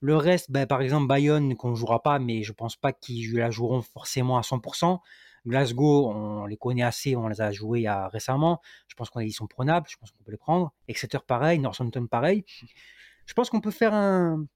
Le 0.00 0.16
reste, 0.16 0.50
ben, 0.50 0.66
par 0.66 0.80
exemple, 0.80 1.06
Bayonne, 1.06 1.54
qu'on 1.56 1.72
ne 1.72 1.74
jouera 1.74 2.02
pas, 2.02 2.18
mais 2.18 2.42
je 2.42 2.54
pense 2.54 2.74
pas 2.74 2.94
qu'ils 2.94 3.34
la 3.34 3.50
joueront 3.50 3.82
forcément 3.82 4.38
à 4.38 4.40
100%. 4.40 5.00
Glasgow, 5.46 6.08
on 6.08 6.46
les 6.46 6.56
connaît 6.56 6.84
assez, 6.84 7.16
on 7.16 7.28
les 7.28 7.42
a 7.42 7.52
joués 7.52 7.84
récemment. 8.10 8.62
Je 8.88 8.94
pense 8.94 9.10
qu'ils 9.10 9.34
sont 9.34 9.46
prenables, 9.46 9.86
je 9.90 9.98
pense 9.98 10.10
qu'on 10.10 10.24
peut 10.24 10.32
les 10.32 10.38
prendre. 10.38 10.72
Exeter, 10.88 11.18
pareil. 11.26 11.58
Northampton, 11.58 12.06
pareil. 12.06 12.46
Je 13.26 13.34
pense 13.34 13.50
qu'on 13.50 13.60
peut 13.60 13.70
faire 13.70 13.92
un, 13.92 14.46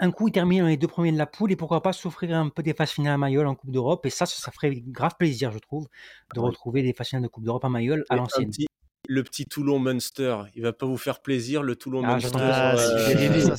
un 0.00 0.10
coup, 0.10 0.28
ils 0.28 0.32
terminent 0.32 0.64
dans 0.64 0.68
les 0.68 0.76
deux 0.76 0.88
premiers 0.88 1.12
de 1.12 1.18
la 1.18 1.26
poule 1.26 1.52
et 1.52 1.56
pourquoi 1.56 1.82
pas 1.82 1.92
s'offrir 1.92 2.34
un 2.36 2.48
peu 2.48 2.62
des 2.62 2.72
phases 2.72 2.90
finales 2.90 3.14
à 3.14 3.18
Mayol 3.18 3.46
en 3.46 3.54
Coupe 3.54 3.70
d'Europe. 3.70 4.04
Et 4.06 4.10
ça, 4.10 4.26
ça, 4.26 4.50
ferait 4.50 4.74
grave 4.74 5.14
plaisir, 5.18 5.52
je 5.52 5.58
trouve, 5.58 5.88
de 6.34 6.40
retrouver 6.40 6.82
des 6.82 6.94
phases 6.94 7.08
finales 7.08 7.24
de 7.24 7.28
Coupe 7.28 7.44
d'Europe 7.44 7.64
à 7.64 7.68
Mayol 7.68 8.04
à 8.08 8.16
l'ancienne. 8.16 8.50
Le 9.08 9.22
petit 9.22 9.44
Toulon-Munster, 9.44 10.44
il 10.54 10.62
va 10.62 10.72
pas 10.72 10.86
vous 10.86 10.96
faire 10.96 11.20
plaisir, 11.20 11.62
le 11.62 11.74
Toulon-Munster. 11.76 12.38
Ah, 12.40 12.74
euh, 12.76 13.56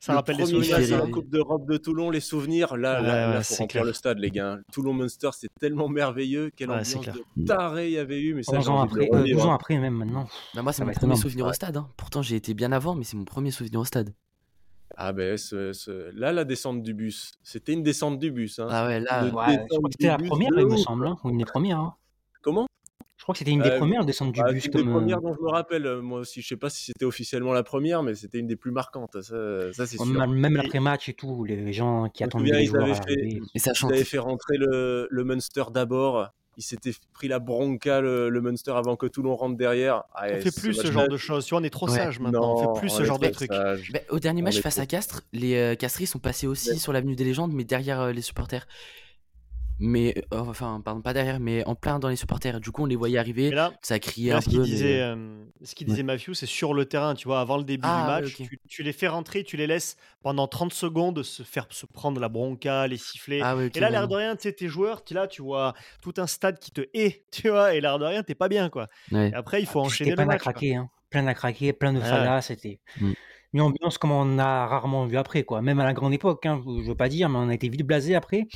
ça 0.00 0.14
rappelle 0.14 0.36
les 0.36 0.46
souvenirs. 0.46 0.98
La 0.98 1.06
Coupe 1.06 1.28
d'Europe 1.28 1.66
de 1.66 1.76
Toulon, 1.76 2.10
les 2.10 2.20
souvenirs. 2.20 2.76
Là, 2.76 3.00
là, 3.00 3.42
faut 3.42 3.54
remplir 3.54 3.84
le 3.84 3.92
stade, 3.92 4.18
les 4.18 4.30
gars. 4.30 4.58
Toulon 4.72 4.92
Munster, 4.92 5.30
c'est 5.32 5.48
tellement 5.60 5.88
merveilleux. 5.88 6.50
Quelle 6.54 6.70
ambiance 6.70 7.06
de 7.06 7.44
taré 7.44 7.88
il 7.88 7.92
y 7.92 7.98
avait 7.98 8.20
eu. 8.20 8.34
Mais 8.34 8.42
ça, 8.42 8.58
ans 8.68 8.80
après, 8.80 9.08
euh, 9.12 9.38
ans 9.38 9.52
après, 9.52 9.78
même 9.78 9.94
maintenant. 9.94 10.28
Bah, 10.54 10.62
moi, 10.62 10.72
c'est 10.72 10.84
mon 10.84 10.92
premier 10.92 11.16
souvenir 11.16 11.46
au 11.46 11.52
stade. 11.52 11.76
Hein. 11.76 11.88
Pourtant, 11.96 12.22
j'ai 12.22 12.36
été 12.36 12.52
bien 12.52 12.72
avant, 12.72 12.94
mais 12.94 13.04
c'est 13.04 13.16
mon 13.16 13.24
premier 13.24 13.50
souvenir 13.50 13.80
au 13.80 13.84
stade. 13.84 14.12
Ah 14.96 15.12
ben, 15.12 15.36
là, 16.14 16.32
la 16.32 16.44
descente 16.44 16.82
du 16.82 16.94
bus, 16.94 17.32
c'était 17.42 17.72
une 17.72 17.82
descente 17.82 18.18
du 18.18 18.30
bus. 18.30 18.58
Hein. 18.58 18.68
Ah 18.70 18.86
ouais, 18.86 19.00
là, 19.00 19.24
c'était 19.90 20.08
la 20.08 20.18
première, 20.18 20.50
il 20.56 20.66
me 20.66 20.76
semble, 20.76 21.06
hein, 21.06 21.16
ou 21.24 21.30
une 21.30 21.38
des 21.38 21.44
premières. 21.44 21.78
Hein. 21.78 21.94
Comment? 22.42 22.66
Crois 23.26 23.32
que 23.32 23.40
c'était 23.40 23.50
une 23.50 23.62
des 23.62 23.70
euh, 23.70 23.78
premières 23.78 24.04
descentes 24.04 24.30
du 24.30 24.40
bah, 24.40 24.52
bus. 24.52 24.66
Une 24.66 24.70
des 24.70 24.84
premières 24.84 25.20
dont 25.20 25.34
je 25.34 25.42
me 25.42 25.48
rappelle, 25.48 25.84
euh, 25.84 26.00
moi 26.00 26.20
aussi. 26.20 26.42
Je 26.42 26.46
sais 26.46 26.56
pas 26.56 26.70
si 26.70 26.84
c'était 26.84 27.04
officiellement 27.04 27.52
la 27.52 27.64
première, 27.64 28.04
mais 28.04 28.14
c'était 28.14 28.38
une 28.38 28.46
des 28.46 28.54
plus 28.54 28.70
marquantes. 28.70 29.20
Ça, 29.20 29.72
ça 29.72 29.84
c'est 29.84 29.96
sûr. 29.96 30.06
Même 30.06 30.54
l'après-match 30.54 31.08
et 31.08 31.14
tout, 31.14 31.42
les 31.42 31.72
gens 31.72 32.08
qui 32.08 32.22
attendaient 32.22 32.52
les 32.52 32.66
joueurs 32.66 32.86
fait, 33.04 33.40
Ils 33.52 33.84
avaient 33.84 34.04
fait 34.04 34.18
rentrer 34.18 34.56
le, 34.58 35.08
le 35.10 35.24
Munster 35.24 35.64
d'abord. 35.72 36.30
Il 36.56 36.62
s'était 36.62 36.92
pris 37.12 37.28
la 37.28 37.38
bronca, 37.38 38.00
le, 38.00 38.40
Munster, 38.40 38.72
avant 38.72 38.96
que 38.96 39.06
Toulon 39.06 39.36
rentre 39.36 39.56
derrière. 39.56 40.04
Ah, 40.14 40.26
on 40.32 40.40
fait 40.40 40.54
plus 40.54 40.74
ce 40.74 40.90
genre 40.90 41.08
de 41.08 41.16
choses. 41.16 41.44
Tu 41.44 41.50
vois, 41.50 41.60
on 41.60 41.64
est 41.64 41.70
trop 41.70 41.88
sage 41.88 42.18
maintenant. 42.18 42.54
on 42.54 42.74
fait 42.74 42.80
plus 42.80 42.90
ce 42.90 43.04
genre 43.04 43.18
de 43.18 43.28
trucs. 43.28 43.50
Bah, 43.50 44.00
au 44.10 44.18
dernier 44.18 44.42
match 44.42 44.60
face 44.60 44.78
à 44.78 44.86
Castres, 44.86 45.22
les 45.32 45.56
euh, 45.56 45.74
Castries 45.74 46.06
sont 46.06 46.18
passés 46.18 46.46
aussi 46.46 46.78
sur 46.78 46.92
l'avenue 46.92 47.16
des 47.16 47.24
légendes, 47.24 47.52
mais 47.52 47.64
derrière 47.64 48.12
les 48.12 48.22
supporters 48.22 48.66
mais 49.78 50.14
euh, 50.32 50.38
enfin 50.38 50.80
pardon 50.82 51.02
pas 51.02 51.12
derrière 51.12 51.38
mais 51.38 51.64
en 51.66 51.74
plein 51.74 51.98
dans 51.98 52.08
les 52.08 52.16
supporters. 52.16 52.60
Du 52.60 52.70
coup 52.70 52.82
on 52.82 52.86
les 52.86 52.96
voyait 52.96 53.18
arriver 53.18 53.54
ça 53.82 53.98
criait 53.98 54.32
un 54.32 54.40
ce 54.40 54.50
peu 54.50 54.62
disait, 54.62 55.00
euh, 55.00 55.44
ce 55.62 55.74
qu'il 55.74 55.86
disait 55.86 56.02
Matthew 56.02 56.32
c'est 56.32 56.46
sur 56.46 56.72
le 56.72 56.86
terrain 56.86 57.14
tu 57.14 57.28
vois 57.28 57.40
avant 57.40 57.58
le 57.58 57.64
début 57.64 57.82
du 57.82 57.92
ah, 57.92 58.06
match 58.06 58.36
tu, 58.68 58.82
les 58.82 58.92
fais 58.92 59.08
rentrer 59.08 59.44
tu 59.44 59.56
les 59.56 59.66
laisses 59.66 59.96
pendant 60.22 60.48
30 60.48 60.72
secondes 60.72 61.22
se 61.22 61.42
faire 61.42 61.66
se 61.70 61.84
prendre 61.84 62.20
la 62.20 62.28
bronca 62.28 62.86
les 62.86 62.96
sifflets 62.96 63.40
ah, 63.42 63.56
et 63.74 63.80
là 63.80 63.90
l'air 63.90 64.08
de 64.08 64.14
rien 64.14 64.36
tu 64.36 64.42
sais 64.42 64.52
tes 64.52 64.68
joueurs 64.68 65.04
tu 65.04 65.14
là 65.14 65.26
tu 65.26 65.42
vois 65.42 65.74
tout 66.00 66.14
un 66.16 66.26
stade 66.26 66.58
qui 66.58 66.70
te 66.70 66.82
hait 66.94 67.24
tu 67.30 67.50
vois 67.50 67.74
et 67.74 67.80
l'air 67.80 67.98
de 67.98 68.04
rien 68.04 68.22
t'es 68.22 68.34
pas 68.34 68.48
bien 68.48 68.70
quoi. 68.70 68.86
Et 69.12 69.34
après 69.34 69.60
il 69.60 69.66
faut 69.66 69.80
ah, 69.80 69.84
enchaîner 69.84 70.10
le 70.10 70.16
plein 70.16 70.26
match 70.26 70.36
à 70.36 70.38
craquer 70.38 70.76
hein. 70.76 70.88
plein 71.10 71.26
à 71.26 71.34
craquer 71.34 71.72
plein 71.72 71.92
de 71.92 72.00
falas 72.00 72.40
c'était 72.40 72.80
mm. 73.00 73.12
une 73.52 73.60
ambiance 73.60 73.98
comme 73.98 74.12
on 74.12 74.38
a 74.38 74.66
rarement 74.66 75.04
vu 75.06 75.18
après 75.18 75.42
quoi. 75.42 75.60
Même 75.60 75.80
à 75.80 75.84
la 75.84 75.92
grande 75.92 76.14
époque 76.14 76.46
hein, 76.46 76.62
je 76.64 76.88
veux 76.88 76.96
pas 76.96 77.10
dire 77.10 77.28
mais 77.28 77.38
on 77.38 77.48
a 77.50 77.54
été 77.54 77.68
vite 77.68 77.82
blasé 77.82 78.14
après 78.14 78.46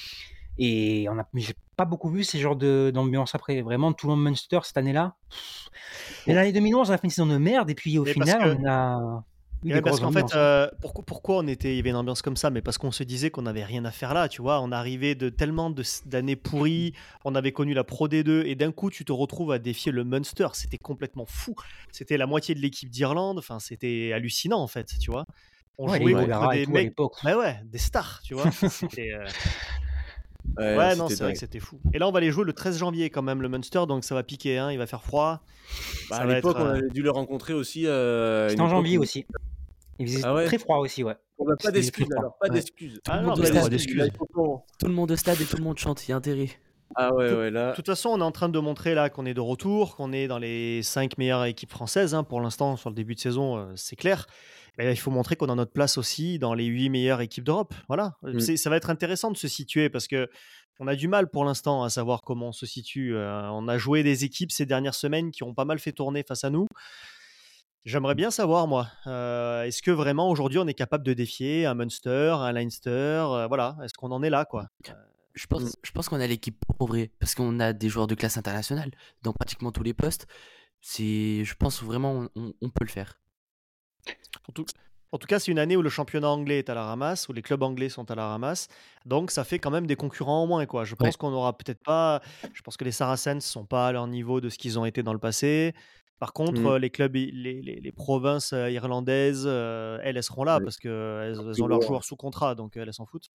et 0.62 1.08
on 1.08 1.18
a, 1.18 1.26
j'ai 1.34 1.54
pas 1.74 1.86
beaucoup 1.86 2.10
vu 2.10 2.22
ces 2.22 2.38
genres 2.38 2.54
d'ambiance 2.54 3.34
après. 3.34 3.62
Vraiment, 3.62 3.94
Toulon 3.94 4.16
Munster 4.16 4.58
cette 4.62 4.76
année-là. 4.76 5.16
Et 6.26 6.34
l'année 6.34 6.52
2011, 6.52 6.90
on 6.90 6.92
a 6.92 6.98
fait 6.98 7.06
une 7.06 7.10
saison 7.10 7.26
de 7.26 7.38
merde. 7.38 7.70
Et 7.70 7.74
puis 7.74 7.98
au 7.98 8.04
final, 8.04 8.58
on 8.60 8.68
a. 8.68 9.24
parce 9.80 10.00
qu'en 10.00 10.12
fait, 10.12 10.34
euh, 10.34 10.68
pourquoi, 10.82 11.02
pourquoi, 11.06 11.38
on 11.38 11.46
était, 11.46 11.72
il 11.72 11.76
y 11.76 11.78
avait 11.80 11.88
une 11.88 11.96
ambiance 11.96 12.20
comme 12.20 12.36
ça? 12.36 12.50
Mais 12.50 12.60
parce 12.60 12.76
qu'on 12.76 12.90
se 12.90 13.02
disait 13.04 13.30
qu'on 13.30 13.40
n'avait 13.40 13.64
rien 13.64 13.86
à 13.86 13.90
faire 13.90 14.12
là, 14.12 14.28
tu 14.28 14.42
vois. 14.42 14.60
On 14.60 14.70
arrivait 14.70 15.14
de 15.14 15.30
tellement 15.30 15.74
d'années 16.04 16.36
pourries, 16.36 16.92
on 17.24 17.34
avait 17.34 17.52
connu 17.52 17.72
la 17.72 17.82
Pro 17.82 18.06
D2, 18.06 18.44
et 18.44 18.54
d'un 18.54 18.70
coup, 18.70 18.90
tu 18.90 19.06
te 19.06 19.12
retrouves 19.12 19.52
à 19.52 19.58
défier 19.58 19.92
le 19.92 20.04
Munster. 20.04 20.48
C'était 20.52 20.76
complètement 20.76 21.24
fou. 21.24 21.54
C'était 21.90 22.18
la 22.18 22.26
moitié 22.26 22.54
de 22.54 22.60
l'équipe 22.60 22.90
d'Irlande. 22.90 23.38
Enfin, 23.38 23.60
c'était 23.60 24.12
hallucinant 24.12 24.60
en 24.60 24.68
fait, 24.68 24.92
tu 25.00 25.10
vois. 25.10 25.24
On 25.78 25.88
jouait 25.88 26.12
contre 26.12 26.50
des 26.50 26.66
mecs, 26.66 26.94
bah 27.24 27.38
ouais, 27.38 27.58
des 27.64 27.78
stars, 27.78 28.20
tu 28.22 28.34
vois. 28.34 28.44
Euh, 28.98 29.26
Ouais, 30.56 30.96
non, 30.96 31.08
c'est 31.08 31.22
vrai 31.22 31.32
que 31.32 31.38
c'était 31.38 31.60
fou. 31.60 31.80
Et 31.92 31.98
là, 31.98 32.08
on 32.08 32.12
va 32.12 32.20
les 32.20 32.30
jouer 32.30 32.44
le 32.44 32.52
13 32.52 32.78
janvier 32.78 33.10
quand 33.10 33.22
même, 33.22 33.42
le 33.42 33.48
Munster, 33.48 33.82
donc 33.86 34.04
ça 34.04 34.14
va 34.14 34.22
piquer, 34.22 34.58
hein, 34.58 34.70
il 34.70 34.78
va 34.78 34.86
faire 34.86 35.02
froid. 35.02 35.42
Bah, 36.10 36.18
à 36.18 36.26
l'époque, 36.26 36.56
on 36.58 36.66
euh, 36.66 36.74
avait 36.74 36.88
dû 36.88 37.02
le 37.02 37.10
rencontrer 37.10 37.54
aussi. 37.54 37.86
Euh, 37.86 38.48
C'était 38.48 38.60
en 38.60 38.68
janvier 38.68 38.98
aussi. 38.98 39.26
Il 39.98 40.08
faisait 40.08 40.22
ah 40.24 40.44
très 40.46 40.58
froid 40.58 40.78
aussi, 40.78 41.04
ouais. 41.04 41.16
On 41.38 41.44
n'a 41.44 41.56
pas 41.56 41.70
d'excuses 41.70 42.08
alors, 42.16 42.36
pas 42.38 42.48
d'excuses. 42.48 43.00
Tout, 43.04 43.12
tout, 44.78 44.86
le 44.86 44.92
monde 44.92 45.10
au 45.10 45.16
stade 45.16 45.40
et 45.40 45.44
tout 45.44 45.56
le 45.56 45.62
monde 45.62 45.78
chante, 45.78 46.06
il 46.06 46.10
y 46.10 46.14
a 46.14 46.16
intérêt. 46.16 46.48
Ah 46.96 47.14
ouais, 47.14 47.32
ouais, 47.32 47.50
là. 47.50 47.70
De 47.70 47.76
toute 47.76 47.86
façon, 47.86 48.10
on 48.10 48.20
est 48.20 48.24
en 48.24 48.32
train 48.32 48.48
de 48.48 48.58
montrer 48.58 48.94
là 48.94 49.10
qu'on 49.10 49.24
est 49.24 49.34
de 49.34 49.40
retour, 49.40 49.96
qu'on 49.96 50.12
est 50.12 50.26
dans 50.26 50.38
les 50.38 50.82
5 50.82 51.18
meilleures 51.18 51.44
équipes 51.44 51.70
françaises. 51.70 52.14
Hein, 52.14 52.24
pour 52.24 52.40
l'instant, 52.40 52.76
sur 52.76 52.90
le 52.90 52.96
début 52.96 53.14
de 53.14 53.20
saison, 53.20 53.56
euh, 53.56 53.72
c'est 53.76 53.96
clair. 53.96 54.26
Mais 54.78 54.92
il 54.92 54.96
faut 54.96 55.10
montrer 55.10 55.36
qu'on 55.36 55.48
a 55.48 55.54
notre 55.54 55.72
place 55.72 55.98
aussi 55.98 56.38
dans 56.38 56.54
les 56.54 56.66
8 56.66 56.90
meilleures 56.90 57.20
équipes 57.20 57.44
d'Europe. 57.44 57.74
Voilà. 57.88 58.16
Mm. 58.22 58.40
Ça 58.40 58.70
va 58.70 58.76
être 58.76 58.90
intéressant 58.90 59.30
de 59.30 59.36
se 59.36 59.48
situer 59.48 59.88
parce 59.90 60.06
que 60.06 60.28
on 60.80 60.86
a 60.86 60.96
du 60.96 61.08
mal 61.08 61.28
pour 61.28 61.44
l'instant 61.44 61.82
à 61.84 61.90
savoir 61.90 62.22
comment 62.22 62.48
on 62.48 62.52
se 62.52 62.64
situe. 62.64 63.14
Euh, 63.14 63.50
on 63.50 63.68
a 63.68 63.76
joué 63.76 64.02
des 64.02 64.24
équipes 64.24 64.50
ces 64.50 64.64
dernières 64.64 64.94
semaines 64.94 65.30
qui 65.30 65.42
ont 65.42 65.54
pas 65.54 65.66
mal 65.66 65.78
fait 65.78 65.92
tourner 65.92 66.24
face 66.26 66.42
à 66.42 66.50
nous. 66.50 66.66
J'aimerais 67.84 68.14
bien 68.14 68.30
savoir, 68.30 68.66
moi, 68.66 68.88
euh, 69.06 69.64
est-ce 69.64 69.82
que 69.82 69.90
vraiment 69.90 70.28
aujourd'hui 70.30 70.58
on 70.58 70.66
est 70.66 70.74
capable 70.74 71.04
de 71.04 71.12
défier 71.12 71.66
un 71.66 71.74
Munster, 71.74 72.34
un 72.38 72.52
Leinster 72.52 72.90
euh, 72.90 73.46
Voilà, 73.46 73.76
est-ce 73.82 73.94
qu'on 73.94 74.10
en 74.10 74.22
est 74.22 74.30
là, 74.30 74.44
quoi? 74.44 74.68
Je 75.34 75.46
pense, 75.46 75.62
mm. 75.62 75.72
je 75.82 75.92
pense 75.92 76.08
qu'on 76.08 76.20
a 76.20 76.26
l'équipe 76.26 76.58
pour 76.78 76.88
vrai, 76.88 77.10
parce 77.20 77.34
qu'on 77.34 77.60
a 77.60 77.72
des 77.72 77.88
joueurs 77.88 78.06
de 78.06 78.14
classe 78.14 78.38
internationale 78.38 78.90
dans 79.22 79.32
pratiquement 79.32 79.72
tous 79.72 79.82
les 79.82 79.94
postes. 79.94 80.26
C'est, 80.80 81.44
je 81.44 81.54
pense 81.54 81.82
vraiment 81.82 82.26
on, 82.36 82.54
on 82.60 82.70
peut 82.70 82.84
le 82.84 82.90
faire. 82.90 83.20
En 84.50 84.52
tout, 84.52 84.66
en 85.12 85.18
tout 85.18 85.28
cas, 85.28 85.38
c'est 85.38 85.52
une 85.52 85.60
année 85.60 85.76
où 85.76 85.82
le 85.82 85.90
championnat 85.90 86.28
anglais 86.28 86.58
est 86.58 86.70
à 86.70 86.74
la 86.74 86.84
ramasse, 86.84 87.28
où 87.28 87.32
les 87.32 87.40
clubs 87.40 87.62
anglais 87.62 87.88
sont 87.88 88.10
à 88.10 88.16
la 88.16 88.26
ramasse. 88.26 88.66
Donc, 89.06 89.30
ça 89.30 89.44
fait 89.44 89.60
quand 89.60 89.70
même 89.70 89.86
des 89.86 89.94
concurrents 89.94 90.42
en 90.42 90.46
moins. 90.48 90.66
Quoi. 90.66 90.84
Je 90.84 90.96
pense 90.96 91.16
qu'on 91.16 91.32
aura 91.32 91.56
peut-être 91.56 91.82
pas. 91.84 92.20
Je 92.52 92.60
pense 92.62 92.76
que 92.76 92.82
les 92.82 92.90
Saracens 92.90 93.36
ne 93.36 93.40
sont 93.40 93.64
pas 93.64 93.86
à 93.86 93.92
leur 93.92 94.08
niveau 94.08 94.40
de 94.40 94.48
ce 94.48 94.58
qu'ils 94.58 94.76
ont 94.76 94.84
été 94.84 95.04
dans 95.04 95.12
le 95.12 95.20
passé. 95.20 95.72
Par 96.18 96.32
contre, 96.32 96.60
mmh. 96.60 96.66
euh, 96.66 96.78
les 96.80 96.90
clubs, 96.90 97.14
les, 97.14 97.30
les, 97.30 97.92
provinces 97.92 98.52
euh, 98.52 98.70
irlandaises, 98.70 99.44
euh, 99.46 100.00
elles, 100.02 100.16
elles 100.16 100.22
seront 100.22 100.42
là 100.42 100.58
parce 100.60 100.78
qu'elles 100.78 101.38
elles 101.38 101.62
ont 101.62 101.66
leurs 101.68 101.80
joueurs 101.80 102.04
sous 102.04 102.16
contrat, 102.16 102.56
donc 102.56 102.76
elles, 102.76 102.92
s'en 102.92 103.06
foutent. 103.06 103.30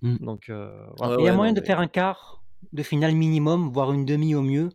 Mmh. 0.00 0.16
Donc, 0.20 0.46
Il 0.48 1.24
y 1.24 1.28
a 1.28 1.34
moyen 1.34 1.52
de 1.52 1.60
faire 1.60 1.78
un 1.78 1.88
quart 1.88 2.42
de 2.72 2.82
finale 2.82 3.14
minimum, 3.14 3.70
voire 3.70 3.92
une 3.92 4.06
demi 4.06 4.34
au 4.34 4.42
mieux. 4.42 4.70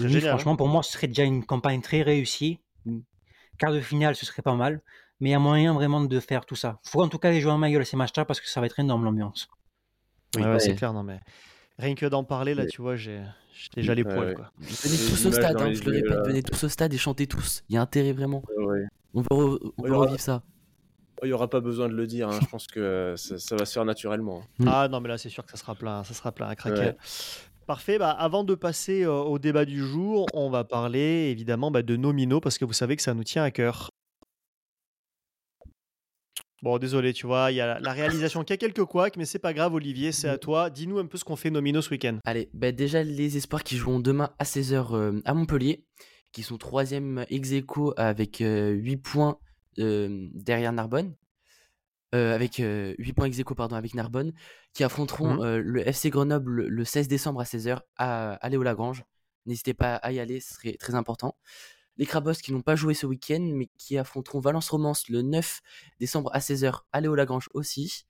Demi, 0.00 0.20
franchement, 0.20 0.56
pour 0.56 0.66
moi, 0.66 0.82
ce 0.82 0.92
serait 0.92 1.06
déjà 1.06 1.22
une 1.22 1.44
campagne 1.46 1.80
très 1.80 2.02
réussie. 2.02 2.58
Quart 3.58 3.72
de 3.72 3.80
finale, 3.80 4.16
ce 4.16 4.26
serait 4.26 4.42
pas 4.42 4.54
mal 4.54 4.80
mais 5.20 5.30
il 5.30 5.32
y 5.32 5.34
a 5.34 5.38
moyen 5.38 5.74
vraiment 5.74 6.00
de 6.00 6.20
faire 6.20 6.44
tout 6.44 6.56
ça. 6.56 6.78
Il 6.84 6.90
faut 6.90 7.02
en 7.02 7.08
tout 7.08 7.18
cas 7.18 7.30
les 7.30 7.40
jouer 7.40 7.52
en 7.52 7.58
maillot 7.58 7.80
à 7.80 7.84
ces 7.84 7.96
matchs-là 7.96 8.24
parce 8.24 8.40
que 8.40 8.48
ça 8.48 8.60
va 8.60 8.66
être 8.66 8.78
énorme 8.78 9.04
l'ambiance. 9.04 9.48
Oui, 10.36 10.42
c'est 10.58 10.74
clair, 10.74 10.92
non 10.92 11.02
mais 11.02 11.20
rien 11.78 11.94
que 11.94 12.06
d'en 12.06 12.24
parler 12.24 12.54
là, 12.54 12.66
tu 12.66 12.82
vois, 12.82 12.96
j'ai 12.96 13.22
déjà 13.74 13.94
les 13.94 14.04
poils. 14.04 14.34
Quoi. 14.34 14.50
Venez 14.58 14.96
tous 14.96 15.26
au 15.26 15.32
stade, 15.32 15.60
hein, 15.60 15.72
je 15.72 15.82
le 15.84 15.92
répète, 15.92 16.26
venez 16.26 16.42
tous 16.42 16.64
au 16.64 16.68
stade 16.68 16.92
et 16.92 16.98
chantez 16.98 17.26
tous. 17.26 17.62
Il 17.68 17.74
y 17.74 17.78
a 17.78 17.82
intérêt 17.82 18.12
vraiment. 18.12 18.42
On 19.14 19.20
va, 19.20 19.96
revivre 19.96 20.20
ça. 20.20 20.42
Il 21.22 21.28
n'y 21.28 21.32
aura 21.32 21.48
pas 21.48 21.60
besoin 21.60 21.88
de 21.88 21.94
le 21.94 22.06
dire, 22.06 22.28
hein. 22.28 22.38
je 22.42 22.46
pense 22.46 22.66
que 22.66 23.14
ça, 23.16 23.56
va 23.56 23.64
se 23.64 23.72
faire 23.72 23.84
naturellement. 23.84 24.42
Mm. 24.58 24.68
Ah 24.68 24.88
non, 24.88 25.00
mais 25.00 25.08
là 25.08 25.16
c'est 25.16 25.28
sûr 25.28 25.44
que 25.44 25.50
ça 25.52 25.56
sera 25.56 25.74
plein, 25.74 26.02
ça 26.02 26.12
sera 26.12 26.32
plein 26.32 26.48
à 26.48 26.56
craquer. 26.56 26.92
Parfait, 27.66 27.98
bah, 27.98 28.10
avant 28.10 28.44
de 28.44 28.54
passer 28.54 29.06
au 29.06 29.38
débat 29.38 29.64
du 29.64 29.78
jour, 29.78 30.26
on 30.34 30.50
va 30.50 30.64
parler 30.64 31.28
évidemment 31.30 31.70
bah, 31.70 31.82
de 31.82 31.96
Nomino 31.96 32.40
parce 32.40 32.58
que 32.58 32.64
vous 32.64 32.72
savez 32.72 32.96
que 32.96 33.02
ça 33.02 33.14
nous 33.14 33.24
tient 33.24 33.42
à 33.42 33.50
cœur. 33.50 33.90
Bon, 36.62 36.78
désolé, 36.78 37.12
tu 37.12 37.26
vois, 37.26 37.52
il 37.52 37.56
y 37.56 37.60
a 37.60 37.78
la 37.78 37.92
réalisation 37.92 38.42
qui 38.42 38.54
a 38.54 38.56
quelques 38.56 38.84
couacs, 38.84 39.18
mais 39.18 39.26
c'est 39.26 39.38
pas 39.38 39.52
grave, 39.52 39.74
Olivier, 39.74 40.12
c'est 40.12 40.30
à 40.30 40.38
toi. 40.38 40.70
Dis-nous 40.70 40.98
un 40.98 41.04
peu 41.04 41.18
ce 41.18 41.24
qu'on 41.24 41.36
fait 41.36 41.50
Nomino 41.50 41.82
ce 41.82 41.90
week-end. 41.90 42.18
Allez, 42.24 42.48
bah 42.54 42.72
déjà 42.72 43.02
les 43.02 43.36
espoirs 43.36 43.62
qui 43.62 43.76
joueront 43.76 44.00
demain 44.00 44.30
à 44.38 44.44
16h 44.44 44.94
euh, 44.94 45.20
à 45.26 45.34
Montpellier, 45.34 45.84
qui 46.32 46.42
sont 46.42 46.56
troisième 46.56 47.26
ex 47.28 47.52
aequo 47.52 47.92
avec 47.98 48.38
8 48.38 48.44
euh, 48.46 48.96
points 49.02 49.38
derrière 49.76 50.72
Narbonne. 50.72 51.14
Avec 52.14 52.56
8 52.56 53.12
points 53.12 53.26
ex 53.26 53.38
aequo, 53.38 53.54
pardon, 53.54 53.76
avec 53.76 53.94
Narbonne, 53.94 54.32
qui 54.72 54.84
affronteront 54.84 55.34
mmh. 55.34 55.56
le 55.56 55.88
FC 55.88 56.10
Grenoble 56.10 56.66
le 56.66 56.84
16 56.84 57.08
décembre 57.08 57.40
à 57.40 57.44
16h 57.44 57.80
à, 57.96 58.34
à 58.34 58.48
Léo 58.48 58.62
Lagrange. 58.62 59.04
N'hésitez 59.46 59.74
pas 59.74 59.96
à 59.96 60.12
y 60.12 60.20
aller, 60.20 60.40
ce 60.40 60.54
serait 60.54 60.76
très 60.78 60.94
important 60.94 61.36
les 61.96 62.06
Crabos 62.06 62.34
qui 62.34 62.52
n'ont 62.52 62.62
pas 62.62 62.76
joué 62.76 62.94
ce 62.94 63.06
week-end, 63.06 63.40
mais 63.40 63.68
qui 63.78 63.98
affronteront 63.98 64.40
Valence 64.40 64.68
Romance 64.68 65.08
le 65.08 65.22
9 65.22 65.60
décembre 66.00 66.30
à 66.32 66.38
16h 66.38 66.80
à 66.92 67.00
Léo 67.00 67.14
Lagrange 67.14 67.48
aussi. 67.54 68.06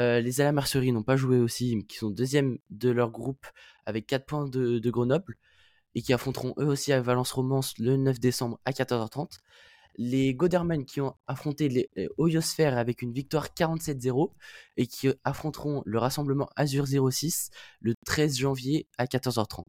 Euh, 0.00 0.20
les 0.20 0.52
Mercerie 0.52 0.90
n'ont 0.90 1.04
pas 1.04 1.16
joué 1.16 1.38
aussi, 1.38 1.76
mais 1.76 1.84
qui 1.84 1.98
sont 1.98 2.10
deuxième 2.10 2.58
de 2.70 2.90
leur 2.90 3.10
groupe 3.10 3.46
avec 3.86 4.06
4 4.06 4.26
points 4.26 4.48
de, 4.48 4.90
Grenoble 4.90 5.36
et 5.94 6.02
qui 6.02 6.12
affronteront 6.12 6.54
eux 6.58 6.66
aussi 6.66 6.92
à 6.92 7.00
Valence 7.00 7.30
Romance 7.30 7.78
le 7.78 7.96
9 7.96 8.18
décembre 8.18 8.58
à 8.64 8.72
14h30. 8.72 9.38
Les 9.96 10.34
Goderman 10.34 10.84
qui 10.84 11.00
ont 11.00 11.14
affronté 11.26 11.68
les, 11.68 11.88
avec 12.58 13.02
une 13.02 13.12
victoire 13.12 13.48
47-0 13.48 14.32
et 14.76 14.86
qui 14.86 15.08
affronteront 15.24 15.82
le 15.84 15.98
rassemblement 15.98 16.48
Azur 16.56 16.86
06 16.86 17.50
le 17.80 17.94
13 18.04 18.38
janvier 18.38 18.88
à 18.98 19.06
14h30. 19.06 19.64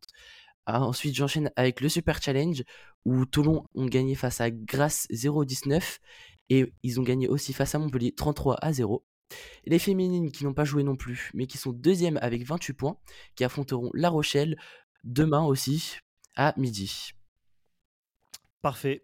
Ah, 0.66 0.82
ensuite, 0.82 1.16
j'enchaîne 1.16 1.52
avec 1.56 1.80
le 1.80 1.90
Super 1.90 2.22
Challenge 2.22 2.64
où 3.06 3.26
Toulon 3.26 3.66
ont 3.76 3.86
gagné 3.86 4.16
face 4.16 4.42
à 4.42 4.50
Grasse 4.50 5.08
0-19 5.12 6.00
Et 6.50 6.74
ils 6.82 7.00
ont 7.00 7.04
gagné 7.04 7.28
aussi 7.28 7.54
face 7.54 7.76
à 7.76 7.80
Montpellier 7.80 8.14
33 8.14 8.58
à 8.62 8.74
0. 8.74 9.04
Les 9.66 9.80
féminines 9.80 10.32
qui 10.32 10.44
n'ont 10.44 10.54
pas 10.54 10.64
joué 10.64 10.84
non 10.84 10.96
plus, 10.96 11.32
mais 11.34 11.48
qui 11.48 11.58
sont 11.58 11.72
deuxièmes 11.72 12.18
avec 12.22 12.44
28 12.46 12.74
points, 12.74 12.98
qui 13.36 13.44
affronteront 13.44 13.92
La 13.94 14.10
Rochelle 14.10 14.58
demain 15.04 15.44
aussi 15.44 15.98
à 16.36 16.54
midi. 16.58 17.12
Parfait. 18.62 19.04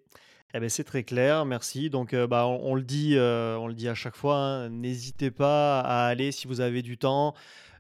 Eh 0.54 0.60
ben, 0.60 0.70
c'est 0.70 0.84
très 0.84 1.04
clair, 1.04 1.45
merci. 1.45 1.89
Donc, 1.89 2.14
euh, 2.14 2.28
bah, 2.28 2.45
on, 2.45 2.76
le 2.76 2.82
dit, 2.82 3.16
euh, 3.16 3.58
on 3.58 3.68
le 3.68 3.74
dit 3.74 3.88
à 3.88 3.95
chaque 3.95 4.16
fois, 4.16 4.36
hein, 4.36 4.70
n'hésitez 4.70 5.32
pas 5.32 5.80
à 5.80 6.08
aller 6.08 6.32
si 6.32 6.47
vous 6.47 6.62
avez 6.62 6.82
du 6.82 6.97
temps. 6.97 7.34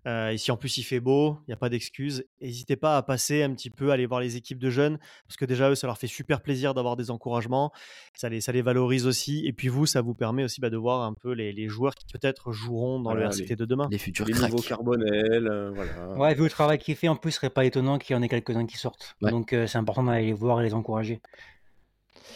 Euh, 0.07 0.29
et 0.29 0.37
si 0.39 0.49
en 0.49 0.57
plus 0.57 0.79
il 0.79 0.83
fait 0.83 0.99
beau, 0.99 1.37
il 1.41 1.51
n'y 1.51 1.53
a 1.53 1.57
pas 1.57 1.69
d'excuse. 1.69 2.25
N'hésitez 2.41 2.75
pas 2.75 2.97
à 2.97 3.03
passer 3.03 3.43
un 3.43 3.53
petit 3.53 3.69
peu, 3.69 3.91
aller 3.91 4.07
voir 4.07 4.19
les 4.19 4.35
équipes 4.35 4.57
de 4.57 4.71
jeunes, 4.71 4.97
parce 5.27 5.37
que 5.37 5.45
déjà, 5.45 5.69
eux, 5.69 5.75
ça 5.75 5.85
leur 5.85 5.99
fait 5.99 6.07
super 6.07 6.41
plaisir 6.41 6.73
d'avoir 6.73 6.95
des 6.95 7.11
encouragements. 7.11 7.71
Ça 8.15 8.27
les, 8.27 8.41
ça 8.41 8.51
les 8.51 8.63
valorise 8.63 9.05
aussi. 9.05 9.45
Et 9.45 9.53
puis 9.53 9.67
vous, 9.67 9.85
ça 9.85 10.01
vous 10.01 10.15
permet 10.15 10.43
aussi 10.43 10.59
bah, 10.59 10.71
de 10.71 10.77
voir 10.77 11.03
un 11.03 11.13
peu 11.13 11.33
les, 11.33 11.67
joueurs 11.67 11.93
qui 11.93 12.05
peut-être 12.11 12.51
joueront 12.51 12.99
dans 12.99 13.13
le 13.13 13.21
RCT 13.21 13.55
de 13.55 13.65
demain. 13.65 13.89
Les 13.91 13.99
futurs 13.99 14.25
les 14.25 14.33
nouveaux 14.33 14.61
carbonels, 14.61 15.71
voilà. 15.75 16.17
Ouais, 16.17 16.33
vu 16.33 16.43
le 16.43 16.49
travail 16.49 16.79
qu'il 16.79 16.95
fait, 16.95 17.07
en 17.07 17.15
plus, 17.15 17.31
ce 17.31 17.37
serait 17.37 17.51
pas 17.51 17.65
étonnant 17.65 17.99
qu'il 17.99 18.15
y 18.15 18.17
en 18.17 18.23
ait 18.23 18.29
quelques-uns 18.29 18.65
qui 18.65 18.77
sortent. 18.77 19.15
Donc 19.21 19.49
c'est 19.51 19.77
important 19.77 20.03
d'aller 20.03 20.25
les 20.25 20.33
voir 20.33 20.61
et 20.61 20.63
les 20.63 20.73
encourager. 20.73 21.21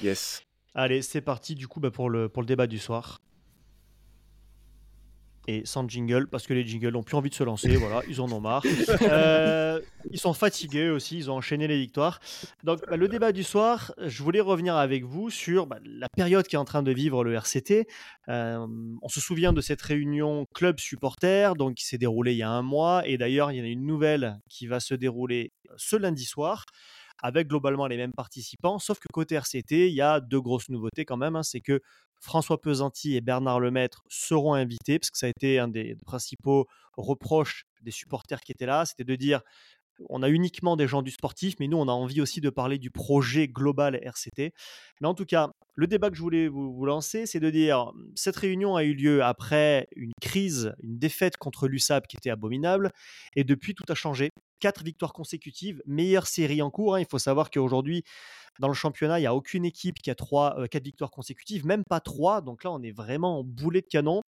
Yes. 0.01 0.43
Allez, 0.73 1.01
c'est 1.01 1.21
parti 1.21 1.55
du 1.55 1.67
coup 1.67 1.79
bah, 1.79 1.91
pour, 1.91 2.09
le, 2.09 2.27
pour 2.27 2.41
le 2.41 2.47
débat 2.47 2.67
du 2.67 2.79
soir. 2.79 3.21
Et 5.47 5.61
sans 5.63 5.87
jingle, 5.87 6.27
parce 6.27 6.47
que 6.47 6.53
les 6.53 6.65
jingles 6.65 6.91
n'ont 6.91 7.03
plus 7.03 7.15
envie 7.15 7.29
de 7.29 7.35
se 7.35 7.43
lancer, 7.43 7.75
voilà, 7.75 8.01
ils 8.09 8.19
en 8.19 8.31
ont 8.31 8.41
marre. 8.41 8.63
Euh, 9.03 9.79
ils 10.09 10.19
sont 10.19 10.33
fatigués 10.33 10.89
aussi, 10.89 11.17
ils 11.17 11.29
ont 11.29 11.35
enchaîné 11.35 11.67
les 11.67 11.77
victoires. 11.77 12.19
Donc 12.63 12.81
bah, 12.89 12.97
le 12.97 13.07
débat 13.07 13.31
du 13.31 13.43
soir, 13.43 13.93
je 13.99 14.23
voulais 14.23 14.41
revenir 14.41 14.75
avec 14.75 15.03
vous 15.03 15.29
sur 15.29 15.67
bah, 15.67 15.77
la 15.85 16.09
période 16.09 16.47
qui 16.47 16.55
est 16.55 16.59
en 16.59 16.65
train 16.65 16.81
de 16.83 16.91
vivre 16.91 17.23
le 17.23 17.33
RCT. 17.35 17.87
Euh, 18.29 18.65
on 19.01 19.07
se 19.07 19.21
souvient 19.21 19.53
de 19.53 19.61
cette 19.61 19.81
réunion 19.81 20.45
club 20.53 20.79
supporter, 20.79 21.55
donc 21.55 21.75
qui 21.75 21.85
s'est 21.85 21.97
déroulée 21.97 22.33
il 22.33 22.37
y 22.37 22.43
a 22.43 22.49
un 22.49 22.63
mois, 22.63 23.07
et 23.07 23.17
d'ailleurs 23.17 23.51
il 23.51 23.57
y 23.57 23.61
en 23.61 23.65
a 23.65 23.67
une 23.67 23.85
nouvelle 23.85 24.39
qui 24.49 24.67
va 24.67 24.79
se 24.79 24.95
dérouler 24.95 25.51
ce 25.77 25.95
lundi 25.95 26.25
soir 26.25 26.65
avec 27.21 27.47
globalement 27.47 27.87
les 27.87 27.97
mêmes 27.97 28.13
participants, 28.13 28.79
sauf 28.79 28.99
que 28.99 29.07
côté 29.11 29.35
RCT, 29.35 29.89
il 29.89 29.95
y 29.95 30.01
a 30.01 30.19
deux 30.19 30.41
grosses 30.41 30.69
nouveautés 30.69 31.05
quand 31.05 31.17
même. 31.17 31.35
Hein. 31.35 31.43
c'est 31.43 31.61
que 31.61 31.81
François 32.19 32.59
Pesanti 32.59 33.15
et 33.15 33.21
Bernard 33.21 33.59
Lemaître 33.59 34.03
seront 34.09 34.53
invités, 34.53 34.99
parce 34.99 35.11
que 35.11 35.17
ça 35.17 35.27
a 35.27 35.29
été 35.29 35.59
un 35.59 35.67
des 35.67 35.95
principaux 36.05 36.67
reproches 36.97 37.65
des 37.81 37.91
supporters 37.91 38.41
qui 38.41 38.51
étaient 38.51 38.65
là, 38.65 38.85
c'était 38.85 39.03
de 39.03 39.15
dire 39.15 39.41
on 40.09 40.23
a 40.23 40.29
uniquement 40.29 40.75
des 40.75 40.87
gens 40.87 41.01
du 41.01 41.11
sportif, 41.11 41.55
mais 41.59 41.67
nous, 41.67 41.77
on 41.77 41.87
a 41.87 41.91
envie 41.91 42.21
aussi 42.21 42.41
de 42.41 42.49
parler 42.49 42.77
du 42.77 42.91
projet 42.91 43.47
global 43.47 43.99
RCT. 44.03 44.53
Mais 45.01 45.07
en 45.07 45.13
tout 45.13 45.25
cas, 45.25 45.51
le 45.75 45.87
débat 45.87 46.09
que 46.09 46.15
je 46.15 46.21
voulais 46.21 46.47
vous, 46.47 46.85
lancer, 46.85 47.25
c'est 47.25 47.39
de 47.39 47.49
dire 47.49 47.91
cette 48.15 48.35
réunion 48.35 48.75
a 48.75 48.83
eu 48.83 48.93
lieu 48.93 49.23
après 49.23 49.87
une 49.95 50.13
crise, 50.21 50.73
une 50.83 50.97
défaite 50.97 51.37
contre 51.37 51.67
l'USAP 51.67 52.07
qui 52.07 52.17
était 52.17 52.29
abominable, 52.29 52.91
et 53.35 53.43
depuis, 53.43 53.75
tout 53.75 53.85
a 53.89 53.95
changé 53.95 54.29
quatre 54.59 54.83
victoires 54.83 55.13
consécutives, 55.13 55.81
meilleure 55.85 56.27
série 56.27 56.61
en 56.61 56.71
cours. 56.71 56.95
Hein. 56.95 57.01
Il 57.01 57.07
faut 57.09 57.19
savoir 57.19 57.49
qu'aujourd'hui, 57.49 58.03
dans 58.59 58.69
le 58.69 58.73
championnat, 58.73 59.19
il 59.19 59.23
n'y 59.23 59.27
a 59.27 59.35
aucune 59.35 59.65
équipe 59.65 59.97
qui 60.01 60.09
a 60.09 60.15
trois, 60.15 60.57
euh, 60.59 60.67
quatre 60.67 60.85
victoires 60.85 61.11
consécutives, 61.11 61.65
même 61.65 61.83
pas 61.89 61.99
trois. 61.99 62.41
Donc 62.41 62.63
là, 62.63 62.71
on 62.71 62.81
est 62.81 62.91
vraiment 62.91 63.39
en 63.39 63.43
boulet 63.43 63.81
de 63.81 63.87
canon. 63.87 64.21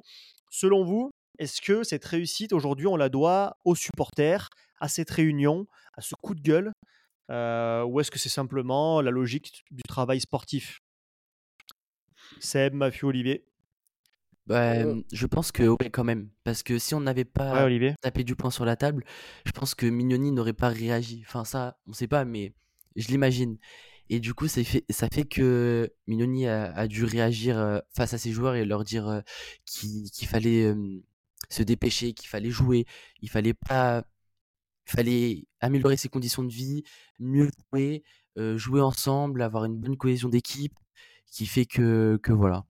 Selon 0.52 0.84
vous, 0.84 1.12
est-ce 1.40 1.62
que 1.62 1.84
cette 1.84 2.06
réussite 2.06 2.52
aujourd'hui, 2.52 2.88
on 2.88 2.98
la 2.98 3.10
doit 3.10 3.58
aux 3.64 3.76
supporters, 3.76 4.50
à 4.80 4.88
cette 4.88 5.10
réunion, 5.10 5.68
à 5.96 6.02
ce 6.02 6.16
coup 6.16 6.36
de 6.36 6.42
gueule, 6.42 6.74
euh, 7.30 7.84
ou 7.84 8.00
est-ce 8.00 8.12
que 8.12 8.20
c'est 8.20 8.30
simplement 8.30 9.02
la 9.02 9.12
logique 9.12 9.66
du 9.72 9.84
travail 9.84 10.20
sportif? 10.20 10.82
Seb, 12.40 12.74
Mathieu, 12.74 13.08
Olivier? 13.08 13.46
Bah, 14.46 14.76
je 15.12 15.26
pense 15.26 15.52
que 15.52 15.64
oui, 15.64 15.92
quand 15.92 16.06
même. 16.06 16.30
Parce 16.46 16.64
que 16.64 16.80
si 16.80 16.96
on 16.96 17.02
n'avait 17.02 17.26
pas 17.26 17.68
tapé 18.02 18.24
du 18.24 18.36
poing 18.36 18.50
sur 18.50 18.64
la 18.64 18.78
table, 18.78 19.04
je 19.46 19.52
pense 19.52 19.76
que 19.76 19.86
Mignoni 19.86 20.32
n'aurait 20.32 20.54
pas 20.54 20.70
réagi. 20.70 21.24
Enfin, 21.28 21.44
ça, 21.44 21.78
on 21.86 21.94
sait 21.94 22.08
pas, 22.08 22.24
mais 22.24 22.54
je 22.96 23.10
l'imagine. 23.10 23.58
Et 24.10 24.22
du 24.22 24.34
coup, 24.34 24.48
ça 24.48 24.64
fait, 24.64 24.86
ça 24.90 25.10
fait 25.12 25.26
que 25.26 25.92
Mignoni 26.08 26.48
a, 26.48 26.88
dû 26.88 27.04
réagir 27.04 27.82
face 27.94 28.14
à 28.14 28.18
ses 28.18 28.32
joueurs 28.32 28.56
et 28.56 28.64
leur 28.64 28.86
dire 28.86 29.22
qu'il 29.66 30.28
fallait 30.28 30.74
se 31.50 31.64
dépêcher, 31.64 32.14
qu'il 32.14 32.30
fallait 32.30 32.50
jouer, 32.50 32.86
il 33.22 33.30
fallait 33.30 33.54
pas, 33.54 34.06
il 34.88 34.92
fallait 34.92 35.44
améliorer 35.60 35.98
ses 35.98 36.10
conditions 36.10 36.44
de 36.44 36.52
vie, 36.52 36.84
mieux 37.20 37.50
jouer, 37.72 38.04
jouer 38.38 38.82
ensemble, 38.82 39.42
avoir 39.42 39.66
une 39.66 39.78
bonne 39.78 39.98
cohésion 39.98 40.30
d'équipe, 40.30 40.74
qui 41.32 41.46
fait 41.46 41.66
que, 41.66 42.20
que 42.24 42.32
voilà. 42.32 42.66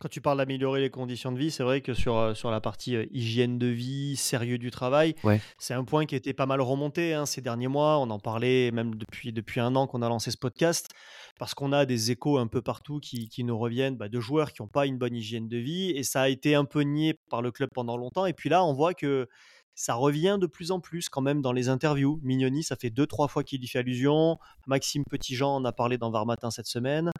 Quand 0.00 0.08
tu 0.08 0.20
parles 0.20 0.38
d'améliorer 0.38 0.80
les 0.80 0.90
conditions 0.90 1.32
de 1.32 1.38
vie, 1.38 1.50
c'est 1.50 1.62
vrai 1.62 1.80
que 1.80 1.92
sur, 1.92 2.16
euh, 2.16 2.34
sur 2.34 2.50
la 2.50 2.60
partie 2.60 2.96
euh, 2.96 3.06
hygiène 3.10 3.58
de 3.58 3.66
vie, 3.66 4.16
sérieux 4.16 4.58
du 4.58 4.70
travail, 4.70 5.14
c'est 5.58 5.74
un 5.74 5.84
point 5.84 6.06
qui 6.06 6.14
était 6.14 6.32
pas 6.32 6.46
mal 6.46 6.60
remonté 6.60 7.14
hein, 7.14 7.26
ces 7.26 7.40
derniers 7.42 7.68
mois. 7.68 7.98
On 7.98 8.08
en 8.10 8.18
parlait 8.18 8.70
même 8.72 8.94
depuis, 8.94 9.32
depuis 9.32 9.60
un 9.60 9.74
an 9.74 9.86
qu'on 9.86 10.02
a 10.02 10.08
lancé 10.08 10.30
ce 10.30 10.36
podcast, 10.36 10.90
parce 11.38 11.54
qu'on 11.54 11.72
a 11.72 11.84
des 11.84 12.10
échos 12.10 12.38
un 12.38 12.46
peu 12.46 12.62
partout 12.62 13.00
qui, 13.00 13.28
qui 13.28 13.44
nous 13.44 13.58
reviennent 13.58 13.96
bah, 13.96 14.08
de 14.08 14.20
joueurs 14.20 14.52
qui 14.52 14.62
n'ont 14.62 14.68
pas 14.68 14.86
une 14.86 14.96
bonne 14.96 15.14
hygiène 15.14 15.48
de 15.48 15.58
vie, 15.58 15.90
et 15.90 16.02
ça 16.02 16.22
a 16.22 16.28
été 16.28 16.54
un 16.54 16.64
peu 16.64 16.80
nié 16.80 17.18
par 17.30 17.42
le 17.42 17.50
club 17.50 17.70
pendant 17.74 17.96
longtemps. 17.96 18.26
Et 18.26 18.32
puis 18.32 18.48
là, 18.48 18.64
on 18.64 18.72
voit 18.72 18.94
que 18.94 19.28
ça 19.76 19.94
revient 19.94 20.38
de 20.40 20.46
plus 20.46 20.70
en 20.72 20.80
plus 20.80 21.08
quand 21.08 21.20
même 21.20 21.42
dans 21.42 21.52
les 21.52 21.68
interviews. 21.68 22.18
Mignoni, 22.22 22.64
ça 22.64 22.74
fait 22.76 22.90
deux, 22.90 23.06
trois 23.06 23.28
fois 23.28 23.44
qu'il 23.44 23.62
y 23.62 23.68
fait 23.68 23.78
allusion. 23.78 24.38
Maxime 24.66 25.04
Petitjean 25.08 25.54
en 25.56 25.64
a 25.64 25.72
parlé 25.72 25.98
dans 25.98 26.10
Var 26.10 26.26
Matin 26.26 26.50
cette 26.50 26.66
semaine. 26.66 27.10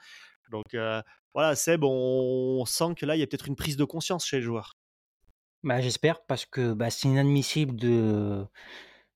Donc 0.50 0.74
euh, 0.74 1.02
voilà, 1.34 1.54
Seb, 1.54 1.84
on, 1.84 2.64
sent 2.64 2.94
que 2.96 3.04
là, 3.04 3.14
il 3.14 3.20
y 3.20 3.22
a 3.22 3.26
peut-être 3.26 3.46
une 3.46 3.56
prise 3.56 3.76
de 3.76 3.84
conscience 3.84 4.24
chez 4.24 4.38
les 4.38 4.42
joueurs. 4.42 4.72
Bah, 5.62 5.82
J'espère, 5.82 6.24
parce 6.24 6.46
que 6.46 6.72
bah, 6.72 6.90
c'est 6.90 7.08
inadmissible 7.08 7.76
de 7.76 8.44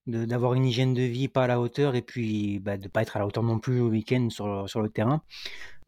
d'avoir 0.07 0.55
une 0.55 0.64
hygiène 0.64 0.93
de 0.93 1.03
vie 1.03 1.28
pas 1.28 1.45
à 1.45 1.47
la 1.47 1.61
hauteur 1.61 1.95
et 1.95 2.03
puis 2.03 2.59
bah, 2.59 2.76
de 2.76 2.88
pas 2.88 3.03
être 3.03 3.16
à 3.16 3.20
la 3.20 3.26
hauteur 3.26 3.45
non 3.45 3.61
plus 3.61 3.80
au 3.80 3.91
week-end 3.91 4.28
sur, 4.28 4.68
sur, 4.68 4.82
le 4.82 4.88
terrain. 4.88 5.22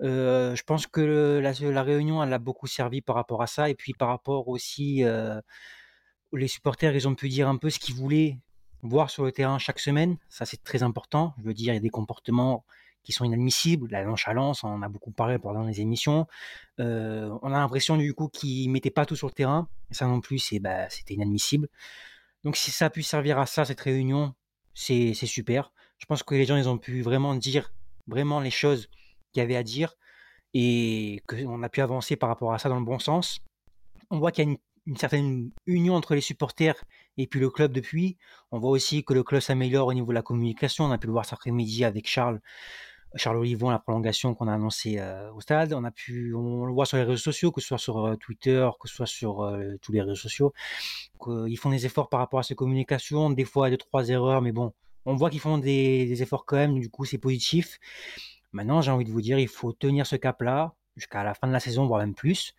Euh, 0.03 0.55
je 0.55 0.63
pense 0.63 0.87
que 0.87 1.41
la, 1.41 1.53
la, 1.53 1.83
réunion, 1.83 2.23
elle 2.23 2.33
a 2.33 2.39
beaucoup 2.39 2.69
servi 2.69 3.01
par 3.01 3.17
rapport 3.17 3.43
à 3.43 3.49
ça 3.49 3.69
et 3.69 3.75
puis 3.75 3.95
par 3.95 4.09
rapport 4.09 4.47
aussi, 4.49 5.03
euh, 5.03 5.41
les 6.33 6.49
supporters, 6.49 6.95
ils 6.95 7.09
ont 7.09 7.15
pu 7.15 7.29
dire 7.29 7.49
un 7.49 7.57
peu 7.57 7.71
ce 7.71 7.79
qu'ils 7.79 7.95
voulaient 7.95 8.39
voir 8.83 9.11
sur 9.11 9.25
le 9.25 9.33
terrain 9.33 9.59
chaque 9.59 9.79
semaine. 9.79 10.17
Ça, 10.29 10.45
c'est 10.45 10.63
très 10.63 10.83
important. 10.83 11.35
Je 11.39 11.45
veux 11.45 11.55
dire, 11.55 11.73
il 11.73 11.77
y 11.77 11.79
a 11.79 11.81
des 11.81 11.91
comportements 11.91 12.65
qui 13.03 13.13
sont 13.13 13.25
inadmissibles. 13.25 13.89
La 13.91 14.05
nonchalance, 14.05 14.65
on 14.65 14.69
en 14.69 14.83
a 14.83 14.89
beaucoup 14.89 15.11
parlé 15.11 15.39
pendant 15.39 15.65
les 15.65 15.81
émissions. 15.81 16.27
Euh, 16.81 17.37
on 17.43 17.53
a 17.53 17.59
l'impression 17.59 17.97
du 17.97 18.15
coup 18.15 18.29
qu'ils 18.29 18.71
mettaient 18.71 18.91
pas 18.91 19.07
tout 19.07 19.17
sur 19.17 19.27
le 19.27 19.33
terrain. 19.33 19.69
Ça 19.91 20.07
non 20.07 20.21
plus, 20.21 20.39
c'est 20.39 20.59
bah, 20.59 20.89
c'était 20.89 21.15
inadmissible. 21.15 21.69
Donc 22.45 22.57
si 22.57 22.71
ça 22.71 22.87
a 22.87 22.91
pu 22.91 23.03
servir 23.03 23.39
à 23.39 23.47
ça 23.47 23.65
cette 23.65 23.81
réunion, 23.81 24.35
c'est 24.75 25.15
super. 25.15 25.73
Je 25.99 26.07
pense 26.07 26.23
que 26.23 26.35
les 26.35 26.45
gens 26.45 26.57
ils 26.57 26.69
ont 26.69 26.79
pu 26.79 27.03
vraiment 27.03 27.35
dire 27.35 27.73
vraiment 28.09 28.41
les 28.41 28.51
choses 28.51 28.89
qu'il 29.33 29.41
y 29.41 29.45
avait 29.45 29.57
à 29.57 29.63
dire 29.63 29.95
et 30.55 31.23
qu'on 31.29 31.63
a 31.63 31.69
pu 31.69 31.81
avancer 31.81 32.17
par 32.17 32.29
rapport 32.29 32.53
à 32.53 32.59
ça 32.59 32.69
dans 32.69 32.79
le 32.79 32.85
bon 32.85 32.99
sens. 32.99 33.41
On 34.11 34.19
voit 34.19 34.33
qu'il 34.33 34.45
y 34.45 34.49
a 34.49 34.51
une, 34.51 34.59
une 34.87 34.97
certaine 34.97 35.51
union 35.67 35.95
entre 35.95 36.15
les 36.15 36.21
supporters 36.21 36.83
et 37.17 37.27
puis 37.27 37.41
le 37.41 37.51
club 37.51 37.73
depuis. 37.73 38.17
On 38.51 38.59
voit 38.59 38.71
aussi 38.71 39.05
que 39.05 39.15
le 39.15 39.23
club 39.23 39.41
s'améliore 39.41 39.87
au 39.89 39.95
niveau 39.95 40.09
de 40.09 40.15
la 40.15 40.23
communication. 40.23 40.85
On 40.85 40.91
a 40.91 40.99
pu 40.99 41.07
le 41.07 41.13
voir 41.13 41.25
cet 41.25 41.35
après-midi 41.35 41.85
avec 41.85 42.09
Charles 42.09 42.41
Charles 43.17 43.37
Olivon, 43.37 43.71
la 43.71 43.79
prolongation 43.79 44.35
qu'on 44.35 44.49
a 44.49 44.55
annoncée 44.55 44.99
euh, 44.99 45.31
au 45.33 45.41
stade. 45.41 45.73
On 45.73 45.85
a 45.85 45.91
pu, 45.91 46.35
on 46.35 46.65
le 46.65 46.73
voit 46.73 46.87
sur 46.87 46.97
les 46.97 47.03
réseaux 47.03 47.19
sociaux, 47.19 47.53
que 47.53 47.61
ce 47.61 47.69
soit 47.69 47.79
sur 47.79 48.05
euh, 48.05 48.17
Twitter, 48.17 48.69
que 48.81 48.89
ce 48.89 48.95
soit 48.95 49.07
sur 49.07 49.43
euh, 49.43 49.77
tous 49.83 49.93
les 49.93 50.01
réseaux 50.01 50.15
sociaux. 50.15 50.53
Ils 51.27 51.57
font 51.57 51.71
des 51.71 51.87
efforts 51.87 52.09
par 52.09 52.21
rapport 52.21 52.41
à 52.41 52.43
ces 52.43 52.55
communications, 52.55 53.31
des 53.31 53.45
fois 53.45 53.71
deux 53.71 53.77
trois 53.77 54.09
erreurs, 54.09 54.43
mais 54.43 54.53
bon, 54.53 54.73
on 55.05 55.15
voit 55.15 55.31
qu'ils 55.31 55.41
font 55.41 55.59
des, 55.59 56.23
efforts 56.23 56.45
quand 56.47 56.57
même. 56.57 56.79
Du 56.79 56.91
coup, 56.91 57.05
c'est 57.05 57.19
positif. 57.19 57.79
Maintenant, 58.53 58.81
j'ai 58.83 58.91
envie 58.91 59.05
de 59.05 59.11
vous 59.11 59.23
dire, 59.23 59.39
il 59.39 59.49
faut 59.49 59.73
tenir 59.73 60.07
ce 60.07 60.17
cap-là 60.17 60.75
jusqu'à 60.97 61.23
la 61.23 61.35
fin 61.35 61.47
de 61.47 61.53
la 61.53 61.61
saison, 61.61 61.87
voire 61.87 62.01
même 62.01 62.15
plus. 62.15 62.55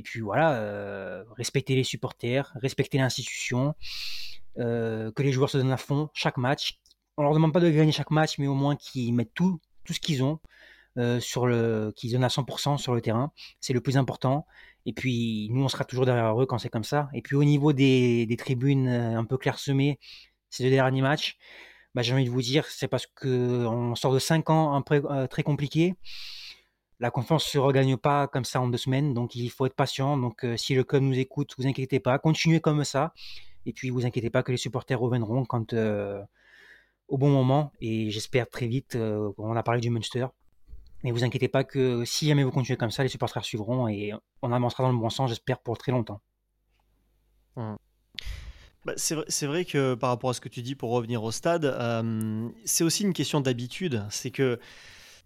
Et 0.00 0.02
puis 0.02 0.20
voilà, 0.20 1.24
respecter 1.36 1.74
les 1.74 1.84
supporters, 1.84 2.50
respecter 2.62 2.96
l'institution, 2.96 3.74
que 4.56 5.22
les 5.22 5.32
joueurs 5.32 5.50
se 5.50 5.58
donnent 5.58 5.72
à 5.72 5.76
fond 5.76 6.08
chaque 6.14 6.38
match. 6.38 6.80
On 7.18 7.22
leur 7.22 7.34
demande 7.34 7.52
pas 7.52 7.60
de 7.60 7.68
gagner 7.68 7.92
chaque 7.92 8.10
match, 8.10 8.38
mais 8.38 8.46
au 8.46 8.54
moins 8.54 8.76
qu'ils 8.76 9.12
mettent 9.12 9.34
tout 9.34 9.60
tout 9.84 9.92
ce 9.92 10.00
qu'ils 10.00 10.22
ont, 10.22 10.38
euh, 10.98 11.20
sur 11.20 11.46
le, 11.46 11.92
qu'ils 11.96 12.12
donnent 12.12 12.24
à 12.24 12.28
100% 12.28 12.78
sur 12.78 12.94
le 12.94 13.00
terrain. 13.00 13.32
C'est 13.60 13.72
le 13.72 13.80
plus 13.80 13.96
important. 13.96 14.46
Et 14.86 14.92
puis, 14.92 15.48
nous, 15.50 15.64
on 15.64 15.68
sera 15.68 15.84
toujours 15.84 16.06
derrière 16.06 16.40
eux 16.40 16.46
quand 16.46 16.58
c'est 16.58 16.68
comme 16.68 16.84
ça. 16.84 17.08
Et 17.14 17.22
puis, 17.22 17.36
au 17.36 17.44
niveau 17.44 17.72
des, 17.72 18.26
tribunes 18.38 18.88
euh, 18.88 19.18
un 19.18 19.24
peu 19.24 19.36
clairsemées, 19.36 19.98
ces 20.48 20.64
deux 20.64 20.70
derniers 20.70 21.02
matchs, 21.02 21.38
bah, 21.94 22.02
j'ai 22.02 22.12
envie 22.14 22.24
de 22.24 22.30
vous 22.30 22.42
dire, 22.42 22.66
c'est 22.66 22.88
parce 22.88 23.06
qu'on 23.06 23.94
sort 23.94 24.12
de 24.12 24.18
5 24.18 24.50
ans 24.50 24.74
un 24.74 24.84
euh, 24.92 25.26
très 25.26 25.42
compliqués. 25.42 25.94
La 27.00 27.10
confiance 27.10 27.46
ne 27.46 27.50
se 27.50 27.58
regagne 27.58 27.96
pas 27.96 28.28
comme 28.28 28.44
ça 28.44 28.60
en 28.60 28.68
deux 28.68 28.78
semaines, 28.78 29.14
donc 29.14 29.34
il 29.34 29.50
faut 29.50 29.66
être 29.66 29.74
patient. 29.74 30.16
Donc, 30.16 30.46
si 30.56 30.74
le 30.74 30.84
club 30.84 31.02
nous 31.02 31.18
écoute, 31.18 31.54
vous 31.58 31.66
inquiétez 31.66 31.98
pas, 31.98 32.18
continuez 32.18 32.60
comme 32.60 32.84
ça. 32.84 33.12
Et 33.66 33.72
puis, 33.72 33.90
vous 33.90 34.06
inquiétez 34.06 34.30
pas 34.30 34.42
que 34.42 34.52
les 34.52 34.58
supporters 34.58 35.00
reviendront 35.00 35.44
quand, 35.44 35.72
au 37.10 37.18
bon 37.18 37.28
moment 37.28 37.72
et 37.80 38.10
j'espère 38.10 38.48
très 38.48 38.66
vite. 38.66 38.94
Euh, 38.94 39.32
on 39.36 39.54
a 39.56 39.62
parlé 39.62 39.80
du 39.80 39.90
Munster. 39.90 40.26
Mais 41.02 41.10
vous 41.12 41.24
inquiétez 41.24 41.48
pas 41.48 41.64
que 41.64 42.04
si 42.04 42.28
jamais 42.28 42.44
vous 42.44 42.50
continuez 42.50 42.76
comme 42.76 42.90
ça, 42.90 43.02
les 43.02 43.08
supporters 43.08 43.44
suivront 43.44 43.88
et 43.88 44.12
on 44.42 44.52
avancera 44.52 44.84
dans 44.84 44.92
le 44.92 44.98
bon 44.98 45.10
sens, 45.10 45.30
j'espère, 45.30 45.58
pour 45.58 45.76
très 45.78 45.92
longtemps. 45.92 46.20
Mmh. 47.56 47.74
Bah, 48.84 48.92
c'est 48.96 49.46
vrai, 49.46 49.64
que 49.64 49.94
par 49.94 50.10
rapport 50.10 50.30
à 50.30 50.34
ce 50.34 50.40
que 50.40 50.48
tu 50.48 50.62
dis 50.62 50.74
pour 50.74 50.90
revenir 50.90 51.22
au 51.22 51.30
stade, 51.30 51.74
c'est 52.64 52.84
aussi 52.84 53.02
une 53.02 53.12
question 53.12 53.40
d'habitude. 53.40 54.04
C'est 54.10 54.30
que 54.30 54.58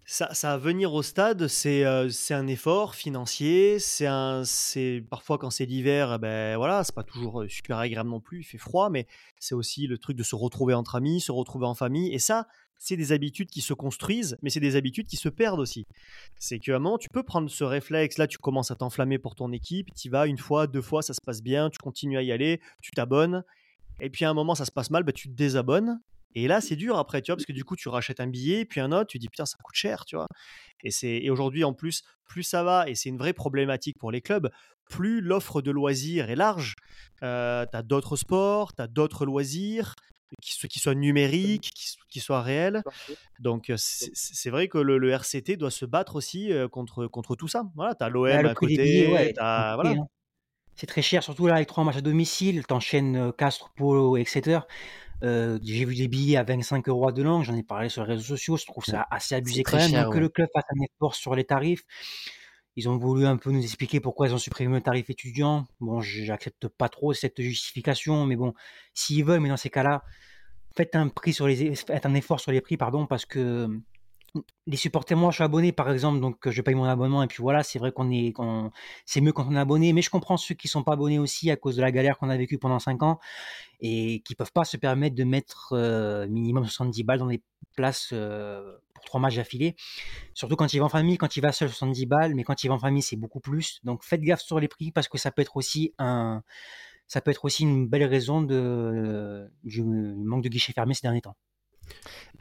ça, 0.05 0.33
ça 0.33 0.57
venir 0.57 0.93
au 0.93 1.01
stade, 1.01 1.47
c'est 1.47 1.83
un 1.83 2.47
effort 2.47 2.95
financier. 2.95 3.79
C'est 3.79 4.05
un, 4.05 4.43
c'est 4.45 5.03
parfois 5.09 5.37
quand 5.37 5.49
c'est 5.49 5.65
l'hiver, 5.65 6.13
eh 6.15 6.17
ben 6.19 6.57
voilà, 6.57 6.83
c'est 6.83 6.93
pas 6.93 7.03
toujours 7.03 7.45
super 7.47 7.79
agréable 7.79 8.09
non 8.09 8.19
plus. 8.19 8.41
Il 8.41 8.43
fait 8.43 8.59
froid, 8.59 8.89
mais 8.89 9.07
c'est 9.39 9.55
aussi 9.55 9.87
le 9.87 9.97
truc 9.97 10.15
de 10.15 10.23
se 10.23 10.35
retrouver 10.35 10.75
entre 10.75 10.95
amis, 10.95 11.21
se 11.21 11.31
retrouver 11.31 11.65
en 11.65 11.73
famille. 11.73 12.13
Et 12.13 12.19
ça, 12.19 12.47
c'est 12.77 12.97
des 12.97 13.11
habitudes 13.11 13.49
qui 13.49 13.61
se 13.61 13.73
construisent, 13.73 14.37
mais 14.41 14.49
c'est 14.49 14.59
des 14.59 14.75
habitudes 14.75 15.07
qui 15.07 15.15
se 15.15 15.29
perdent 15.29 15.59
aussi. 15.59 15.87
C'est 16.37 16.59
qu'à 16.59 16.75
un 16.75 16.79
moment, 16.79 16.97
tu 16.97 17.09
peux 17.09 17.23
prendre 17.23 17.49
ce 17.49 17.63
réflexe, 17.63 18.17
là, 18.17 18.27
tu 18.27 18.37
commences 18.37 18.69
à 18.69 18.75
t'enflammer 18.75 19.17
pour 19.17 19.33
ton 19.33 19.51
équipe, 19.51 19.87
tu 19.95 20.09
vas 20.09 20.27
une 20.27 20.37
fois, 20.37 20.67
deux 20.67 20.81
fois, 20.81 21.01
ça 21.01 21.13
se 21.13 21.21
passe 21.21 21.41
bien, 21.41 21.69
tu 21.69 21.79
continues 21.79 22.17
à 22.17 22.21
y 22.21 22.31
aller, 22.31 22.61
tu 22.81 22.91
t'abonnes, 22.91 23.43
et 23.99 24.09
puis 24.09 24.25
à 24.25 24.29
un 24.29 24.33
moment, 24.33 24.55
ça 24.55 24.65
se 24.65 24.71
passe 24.71 24.89
mal, 24.89 25.03
bah, 25.03 25.13
tu 25.13 25.29
te 25.29 25.33
désabonnes, 25.33 25.99
et 26.35 26.47
là, 26.47 26.61
c'est 26.61 26.75
dur 26.75 26.97
après, 26.97 27.21
tu 27.21 27.31
vois, 27.31 27.37
parce 27.37 27.45
que 27.45 27.53
du 27.53 27.63
coup, 27.63 27.75
tu 27.75 27.87
rachètes 27.87 28.19
un 28.19 28.27
billet, 28.27 28.65
puis 28.65 28.81
un 28.81 28.91
autre, 28.91 29.07
tu 29.07 29.19
dis 29.19 29.29
putain, 29.29 29.45
ça 29.45 29.57
coûte 29.63 29.75
cher, 29.75 30.05
tu 30.05 30.17
vois. 30.17 30.27
Et, 30.83 30.91
et 31.25 31.29
aujourd'hui, 31.29 31.63
en 31.63 31.73
plus, 31.73 32.03
plus 32.25 32.43
ça 32.43 32.63
va, 32.63 32.89
et 32.89 32.95
c'est 32.95 33.09
une 33.09 33.17
vraie 33.17 33.33
problématique 33.33 33.97
pour 33.97 34.11
les 34.11 34.21
clubs, 34.21 34.49
plus 34.89 35.21
l'offre 35.21 35.61
de 35.61 35.71
loisirs 35.71 36.29
est 36.29 36.35
large. 36.35 36.75
Euh, 37.23 37.65
tu 37.71 37.77
as 37.77 37.81
d'autres 37.83 38.17
sports, 38.17 38.75
tu 38.75 38.81
as 38.81 38.87
d'autres 38.87 39.25
loisirs, 39.25 39.95
qui, 40.41 40.67
qui 40.67 40.79
soient 40.79 40.95
numériques, 40.95 41.71
qui, 42.09 42.19
soient 42.19 42.41
réels. 42.41 42.83
Donc 43.39 43.71
c'est 43.77 44.49
vrai 44.49 44.67
que 44.67 44.77
le, 44.77 45.09
RCT 45.09 45.57
doit 45.57 45.71
se 45.71 45.85
battre 45.85 46.15
aussi 46.15 46.51
contre, 46.71 47.07
contre 47.07 47.35
tout 47.35 47.47
ça. 47.47 47.63
Voilà, 47.75 47.95
tu 47.95 48.03
as 48.03 48.09
l'OM 48.09 48.27
à 48.27 48.53
côté. 48.53 49.33
Hein. 49.39 50.07
C'est 50.75 50.87
très 50.87 51.01
cher, 51.01 51.23
surtout 51.23 51.47
là 51.47 51.55
avec 51.55 51.69
trois 51.69 51.85
matchs 51.85 51.97
à 51.97 52.01
domicile. 52.01 52.65
T'enchaînes 52.65 53.31
Castres, 53.33 53.71
Polo, 53.77 54.17
etc. 54.17 54.59
J'ai 55.21 55.85
vu 55.85 55.95
des 55.95 56.07
billets 56.07 56.37
à 56.37 56.43
25 56.43 56.87
euros 56.89 57.11
de 57.11 57.23
langue, 57.23 57.43
j'en 57.43 57.55
ai 57.55 57.63
parlé 57.63 57.89
sur 57.89 58.03
les 58.03 58.13
réseaux 58.13 58.35
sociaux, 58.35 58.57
je 58.57 58.65
trouve 58.65 58.85
ça 58.85 59.07
assez 59.11 59.35
abusé 59.35 59.63
quand 59.63 59.77
même. 59.77 60.09
Que 60.11 60.19
le 60.19 60.29
club 60.29 60.49
fasse 60.53 60.65
un 60.69 60.83
effort 60.83 61.15
sur 61.15 61.35
les 61.35 61.43
tarifs. 61.43 61.83
Ils 62.77 62.89
ont 62.89 62.97
voulu 62.97 63.25
un 63.25 63.37
peu 63.37 63.51
nous 63.51 63.63
expliquer 63.63 64.01
pourquoi 64.01 64.27
ils 64.27 64.33
ont 64.33 64.37
supprimé 64.37 64.75
le 64.75 64.81
tarif 64.81 65.09
étudiant. 65.09 65.65
Bon, 65.79 66.01
j'accepte 66.01 66.67
pas 66.67 66.89
trop 66.89 67.13
cette 67.13 67.41
justification, 67.41 68.25
mais 68.25 68.35
bon, 68.35 68.53
s'ils 68.93 69.23
veulent, 69.23 69.39
mais 69.39 69.47
dans 69.47 69.57
ces 69.57 69.69
cas-là, 69.69 70.03
faites 70.75 70.95
un 70.95 71.07
prix 71.07 71.31
sur 71.31 71.47
les, 71.47 71.73
faites 71.75 72.05
un 72.05 72.13
effort 72.13 72.41
sur 72.41 72.51
les 72.51 72.59
prix, 72.59 72.75
pardon, 72.75 73.05
parce 73.07 73.25
que 73.25 73.69
les 74.67 74.77
supporters, 74.77 75.17
moi 75.17 75.31
je 75.31 75.35
suis 75.35 75.43
abonné 75.43 75.71
par 75.71 75.91
exemple, 75.91 76.19
donc 76.19 76.49
je 76.49 76.61
paye 76.61 76.75
mon 76.75 76.85
abonnement 76.85 77.23
et 77.23 77.27
puis 77.27 77.41
voilà, 77.41 77.63
c'est 77.63 77.79
vrai 77.79 77.91
qu'on 77.91 78.11
est, 78.11 78.33
c'est 79.05 79.21
mieux 79.21 79.31
quand 79.31 79.47
on 79.49 79.55
est 79.55 79.59
abonné, 79.59 79.93
mais 79.93 80.01
je 80.01 80.09
comprends 80.09 80.37
ceux 80.37 80.55
qui 80.55 80.67
sont 80.67 80.83
pas 80.83 80.93
abonnés 80.93 81.19
aussi 81.19 81.51
à 81.51 81.55
cause 81.55 81.75
de 81.75 81.81
la 81.81 81.91
galère 81.91 82.17
qu'on 82.17 82.29
a 82.29 82.37
vécue 82.37 82.57
pendant 82.57 82.79
5 82.79 83.03
ans 83.03 83.19
et 83.79 84.21
qui 84.25 84.35
peuvent 84.35 84.51
pas 84.51 84.65
se 84.65 84.77
permettre 84.77 85.15
de 85.15 85.23
mettre 85.23 85.73
euh, 85.73 86.27
minimum 86.27 86.65
70 86.65 87.03
balles 87.03 87.19
dans 87.19 87.27
des 87.27 87.41
places 87.75 88.09
euh, 88.13 88.77
pour 88.93 89.05
trois 89.05 89.19
matchs 89.19 89.35
d'affilée. 89.35 89.75
Surtout 90.33 90.55
quand 90.55 90.73
il 90.73 90.79
va 90.79 90.85
en 90.85 90.89
famille, 90.89 91.17
quand 91.17 91.37
il 91.37 91.41
va 91.41 91.51
seul 91.51 91.69
70 91.69 92.05
balles, 92.05 92.35
mais 92.35 92.43
quand 92.43 92.63
il 92.63 92.67
va 92.67 92.75
en 92.75 92.79
famille 92.79 93.03
c'est 93.03 93.17
beaucoup 93.17 93.39
plus. 93.39 93.79
Donc 93.83 94.03
faites 94.03 94.21
gaffe 94.21 94.41
sur 94.41 94.59
les 94.59 94.67
prix 94.67 94.91
parce 94.91 95.07
que 95.07 95.17
ça 95.17 95.31
peut 95.31 95.41
être 95.41 95.55
aussi 95.55 95.93
une 97.61 97.87
belle 97.87 98.05
raison 98.05 98.41
du 98.41 99.83
manque 99.83 100.43
de 100.43 100.49
guichets 100.49 100.73
fermés 100.73 100.93
ces 100.93 101.01
derniers 101.03 101.21
temps. 101.21 101.35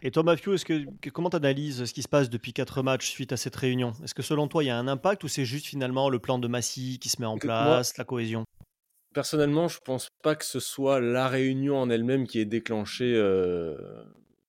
Et 0.02 0.10
toi, 0.10 0.22
Mathieu, 0.22 0.54
est-ce 0.54 0.64
que, 0.66 0.84
comment 1.10 1.30
tu 1.30 1.36
analyses 1.36 1.84
ce 1.84 1.92
qui 1.94 2.02
se 2.02 2.08
passe 2.08 2.28
depuis 2.28 2.52
quatre 2.52 2.82
matchs 2.82 3.10
suite 3.10 3.32
à 3.32 3.36
cette 3.36 3.56
réunion? 3.56 3.92
Est-ce 4.02 4.14
que 4.14 4.22
selon 4.22 4.48
toi, 4.48 4.62
il 4.62 4.66
y 4.66 4.70
a 4.70 4.76
un 4.76 4.88
impact 4.88 5.24
ou 5.24 5.28
c'est 5.28 5.46
juste 5.46 5.66
finalement 5.66 6.10
le 6.10 6.18
plan 6.18 6.38
de 6.38 6.46
Massy 6.46 6.98
qui 6.98 7.08
se 7.08 7.20
met 7.20 7.26
en 7.26 7.38
place, 7.38 7.96
la 7.96 8.04
cohésion? 8.04 8.44
Personnellement, 9.14 9.68
je 9.68 9.78
pense 9.84 10.08
pas 10.22 10.34
que 10.34 10.44
ce 10.44 10.60
soit 10.60 11.00
la 11.00 11.28
réunion 11.28 11.78
en 11.78 11.88
elle-même 11.88 12.26
qui 12.26 12.40
ait 12.40 12.44
déclenché 12.44 13.14
euh, 13.14 13.76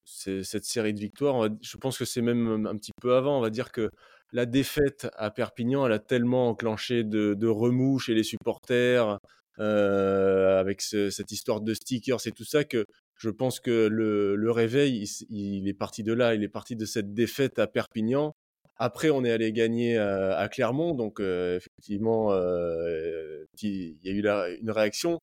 cette 0.03 0.65
série 0.65 0.93
de 0.93 0.99
victoires. 0.99 1.49
Je 1.61 1.77
pense 1.77 1.97
que 1.97 2.05
c'est 2.05 2.21
même 2.21 2.65
un 2.65 2.75
petit 2.75 2.91
peu 2.99 3.15
avant. 3.15 3.37
On 3.37 3.41
va 3.41 3.49
dire 3.49 3.71
que 3.71 3.89
la 4.33 4.45
défaite 4.45 5.07
à 5.15 5.31
Perpignan, 5.31 5.85
elle 5.85 5.93
a 5.93 5.99
tellement 5.99 6.49
enclenché 6.49 7.03
de, 7.03 7.33
de 7.33 7.47
remous 7.47 7.99
chez 7.99 8.13
les 8.13 8.23
supporters, 8.23 9.19
euh, 9.59 10.59
avec 10.59 10.81
cette 10.81 11.31
histoire 11.31 11.61
de 11.61 11.73
stickers 11.73 12.19
et 12.25 12.31
tout 12.31 12.43
ça, 12.43 12.65
que 12.65 12.85
je 13.17 13.29
pense 13.29 13.59
que 13.59 13.87
le, 13.87 14.51
réveil, 14.51 15.05
il, 15.29 15.67
est 15.67 15.73
parti 15.73 16.03
de 16.03 16.13
là, 16.13 16.35
il 16.35 16.43
est 16.43 16.49
parti 16.49 16.75
de 16.75 16.85
cette 16.85 17.13
défaite 17.13 17.59
à 17.59 17.67
Perpignan. 17.67 18.33
Après, 18.77 19.09
on 19.09 19.23
est 19.23 19.31
allé 19.31 19.53
gagner 19.53 19.97
à, 19.97 20.47
Clermont, 20.49 20.93
donc 20.93 21.19
euh, 21.19 21.57
effectivement, 21.57 22.33
euh, 22.33 23.45
il 23.61 23.97
y 24.03 24.09
a 24.09 24.11
eu 24.11 24.57
une 24.59 24.71
réaction. 24.71 25.19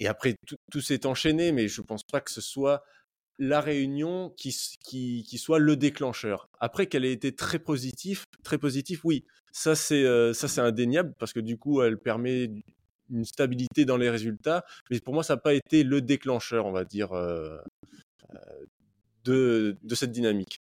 Et 0.00 0.06
après, 0.06 0.34
tout, 0.70 0.80
s'est 0.80 1.06
enchaîné, 1.06 1.52
mais 1.52 1.68
je 1.68 1.80
ne 1.80 1.86
pense 1.86 2.02
pas 2.02 2.20
que 2.20 2.30
ce 2.30 2.40
soit 2.40 2.82
la 3.38 3.60
réunion 3.60 4.34
qui, 4.36 4.52
soit 4.52 5.58
le 5.58 5.76
déclencheur. 5.76 6.48
Après 6.60 6.86
qu'elle 6.86 7.04
ait 7.04 7.12
été 7.12 7.34
très 7.34 7.58
positive, 7.58 8.24
très 8.44 8.58
positif, 8.58 9.04
oui, 9.04 9.24
ça 9.52 9.74
c'est 9.74 10.04
euh, 10.04 10.32
ça 10.32 10.48
c'est 10.48 10.60
indéniable 10.60 11.14
parce 11.18 11.32
que 11.32 11.40
du 11.40 11.56
coup, 11.56 11.82
elle 11.82 11.98
permet 11.98 12.50
une 13.12 13.24
stabilité 13.24 13.84
dans 13.84 13.96
les 13.96 14.10
résultats. 14.10 14.64
Mais 14.90 15.00
pour 15.00 15.14
moi, 15.14 15.22
ça 15.22 15.34
n'a 15.34 15.40
pas 15.40 15.54
été 15.54 15.84
le 15.84 16.00
déclencheur, 16.00 16.66
on 16.66 16.72
va 16.72 16.84
dire, 16.84 17.12
euh, 17.12 17.58
euh, 18.34 18.38
de, 19.24 19.76
de, 19.82 19.94
cette 19.94 20.12
dynamique. 20.12 20.60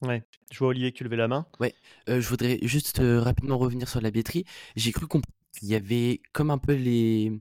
Ouais, 0.00 0.22
je 0.52 0.58
vois 0.58 0.68
Olivier 0.68 0.92
que 0.92 0.98
tu 0.98 1.04
levais 1.04 1.16
la 1.16 1.28
main. 1.28 1.46
Ouais, 1.60 1.74
euh, 2.08 2.20
je 2.20 2.28
voudrais 2.28 2.58
juste 2.62 3.00
rapidement 3.00 3.58
revenir 3.58 3.88
sur 3.88 4.00
la 4.00 4.10
billetterie. 4.10 4.44
J'ai 4.76 4.92
cru 4.92 5.06
qu'il 5.06 5.68
y 5.68 5.74
avait 5.74 6.20
comme 6.32 6.50
un 6.50 6.58
peu 6.58 6.74
les, 6.74 7.32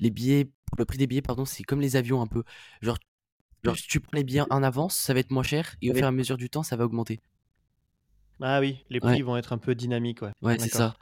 les 0.00 0.10
billets, 0.10 0.50
le 0.78 0.84
prix 0.84 0.98
des 0.98 1.06
billets, 1.06 1.22
pardon, 1.22 1.44
c'est 1.44 1.62
comme 1.62 1.80
les 1.80 1.96
avions 1.96 2.20
un 2.22 2.26
peu. 2.26 2.42
Genre, 2.82 2.98
genre, 3.62 3.76
si 3.76 3.86
tu 3.86 4.00
prends 4.00 4.16
les 4.16 4.24
billets 4.24 4.44
en 4.50 4.62
avance, 4.62 4.96
ça 4.96 5.14
va 5.14 5.20
être 5.20 5.30
moins 5.30 5.42
cher 5.42 5.76
et 5.82 5.90
au 5.90 5.94
fur 5.94 6.04
et 6.04 6.08
à 6.08 6.12
mesure 6.12 6.36
du 6.36 6.50
temps, 6.50 6.62
ça 6.62 6.76
va 6.76 6.84
augmenter. 6.84 7.20
Ah 8.40 8.60
oui, 8.60 8.84
les 8.90 9.00
prix 9.00 9.22
vont 9.22 9.36
être 9.36 9.52
un 9.52 9.58
peu 9.58 9.74
dynamiques, 9.74 10.22
ouais. 10.22 10.32
Ouais, 10.42 10.58
c'est 10.58 10.68
ça. 10.68 10.96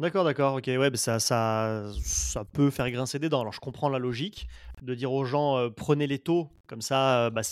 D'accord, 0.00 0.24
d'accord, 0.24 0.54
ok, 0.54 0.66
ouais, 0.66 0.90
bah, 0.90 0.96
ça, 0.96 1.18
ça, 1.18 1.90
ça 2.02 2.44
peut 2.44 2.70
faire 2.70 2.90
grincer 2.90 3.18
des 3.18 3.28
dents. 3.28 3.40
Alors 3.40 3.52
je 3.52 3.60
comprends 3.60 3.88
la 3.88 3.98
logique 3.98 4.46
de 4.82 4.94
dire 4.94 5.12
aux 5.12 5.24
gens 5.24 5.56
euh, 5.56 5.70
prenez 5.70 6.06
les 6.06 6.20
taux, 6.20 6.48
comme 6.68 6.82
ça, 6.82 7.26
euh, 7.26 7.30
bah, 7.30 7.42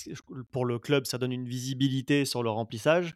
pour 0.52 0.64
le 0.64 0.78
club, 0.78 1.06
ça 1.06 1.18
donne 1.18 1.32
une 1.32 1.48
visibilité 1.48 2.24
sur 2.24 2.44
le 2.44 2.50
remplissage. 2.50 3.14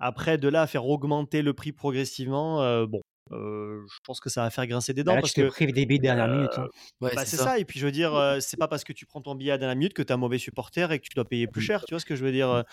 Après, 0.00 0.36
de 0.36 0.48
là 0.48 0.62
à 0.62 0.66
faire 0.66 0.86
augmenter 0.86 1.40
le 1.40 1.54
prix 1.54 1.72
progressivement, 1.72 2.62
euh, 2.62 2.86
bon, 2.86 3.00
je 3.30 3.98
pense 4.04 4.20
que 4.20 4.28
ça 4.28 4.42
va 4.42 4.50
faire 4.50 4.66
grincer 4.66 4.92
des 4.92 5.02
dents. 5.02 5.14
Bah, 5.14 5.22
parce 5.22 5.32
que 5.32 5.48
prives 5.48 5.72
des 5.72 5.86
billets 5.86 5.98
dernière 5.98 6.28
minute. 6.28 6.58
Hein. 6.58 6.68
Ouais, 7.00 7.12
c'est 7.24 7.36
ça. 7.36 7.58
Et 7.58 7.64
puis 7.64 7.80
je 7.80 7.86
veux 7.86 7.92
dire, 7.92 8.36
c'est 8.40 8.58
pas 8.58 8.68
parce 8.68 8.84
que 8.84 8.92
tu 8.92 9.06
prends 9.06 9.22
ton 9.22 9.34
billet 9.34 9.52
à 9.52 9.58
dernière 9.58 9.76
minute 9.76 9.94
que 9.94 10.02
tu 10.02 10.08
es 10.08 10.12
un 10.12 10.18
mauvais 10.18 10.38
supporter 10.38 10.92
et 10.92 10.98
que 10.98 11.04
tu 11.04 11.14
dois 11.14 11.24
payer 11.24 11.46
plus 11.46 11.62
cher. 11.62 11.84
Tu 11.84 11.94
vois 11.94 12.00
ce 12.00 12.06
que 12.06 12.16
je 12.16 12.24
veux 12.24 12.32
dire 12.32 12.64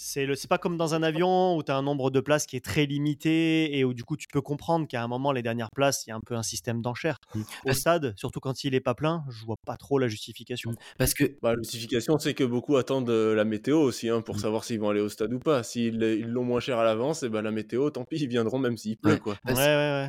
c'est 0.00 0.26
le, 0.26 0.36
c'est 0.36 0.46
pas 0.46 0.58
comme 0.58 0.76
dans 0.76 0.94
un 0.94 1.02
avion 1.02 1.56
où 1.56 1.62
tu 1.64 1.72
as 1.72 1.76
un 1.76 1.82
nombre 1.82 2.12
de 2.12 2.20
places 2.20 2.46
qui 2.46 2.54
est 2.54 2.64
très 2.64 2.86
limité 2.86 3.76
et 3.76 3.84
où 3.84 3.92
du 3.92 4.04
coup 4.04 4.16
tu 4.16 4.28
peux 4.28 4.40
comprendre 4.40 4.86
qu'à 4.86 5.02
un 5.02 5.08
moment 5.08 5.32
les 5.32 5.42
dernières 5.42 5.72
places, 5.72 6.06
il 6.06 6.10
y 6.10 6.12
a 6.12 6.16
un 6.16 6.20
peu 6.20 6.36
un 6.36 6.44
système 6.44 6.80
d'enchères. 6.80 7.18
Mmh. 7.34 7.42
Au 7.66 7.72
stade, 7.72 8.14
surtout 8.16 8.38
quand 8.38 8.62
il 8.62 8.76
est 8.76 8.80
pas 8.80 8.94
plein, 8.94 9.24
je 9.28 9.44
vois 9.44 9.56
pas 9.66 9.76
trop 9.76 9.98
la 9.98 10.06
justification. 10.06 10.70
Mmh. 10.70 10.76
Parce 10.98 11.14
que 11.14 11.24
bah, 11.42 11.50
la 11.50 11.62
justification, 11.62 12.16
c'est 12.18 12.32
que 12.32 12.44
beaucoup 12.44 12.76
attendent 12.76 13.10
euh, 13.10 13.34
la 13.34 13.44
météo 13.44 13.80
aussi 13.80 14.08
hein, 14.08 14.20
pour 14.20 14.36
mmh. 14.36 14.40
savoir 14.40 14.62
s'ils 14.62 14.78
vont 14.78 14.90
aller 14.90 15.00
au 15.00 15.08
stade 15.08 15.32
ou 15.32 15.40
pas. 15.40 15.64
S'ils 15.64 16.00
ils 16.00 16.28
l'ont 16.28 16.44
moins 16.44 16.60
cher 16.60 16.78
à 16.78 16.84
l'avance, 16.84 17.24
et 17.24 17.26
eh 17.26 17.28
ben 17.28 17.42
la 17.42 17.50
météo, 17.50 17.90
tant 17.90 18.04
pis, 18.04 18.18
ils 18.20 18.28
viendront 18.28 18.60
même 18.60 18.76
s'il 18.76 18.98
pleut 18.98 19.16
quoi. 19.16 19.36
Parce, 19.44 19.58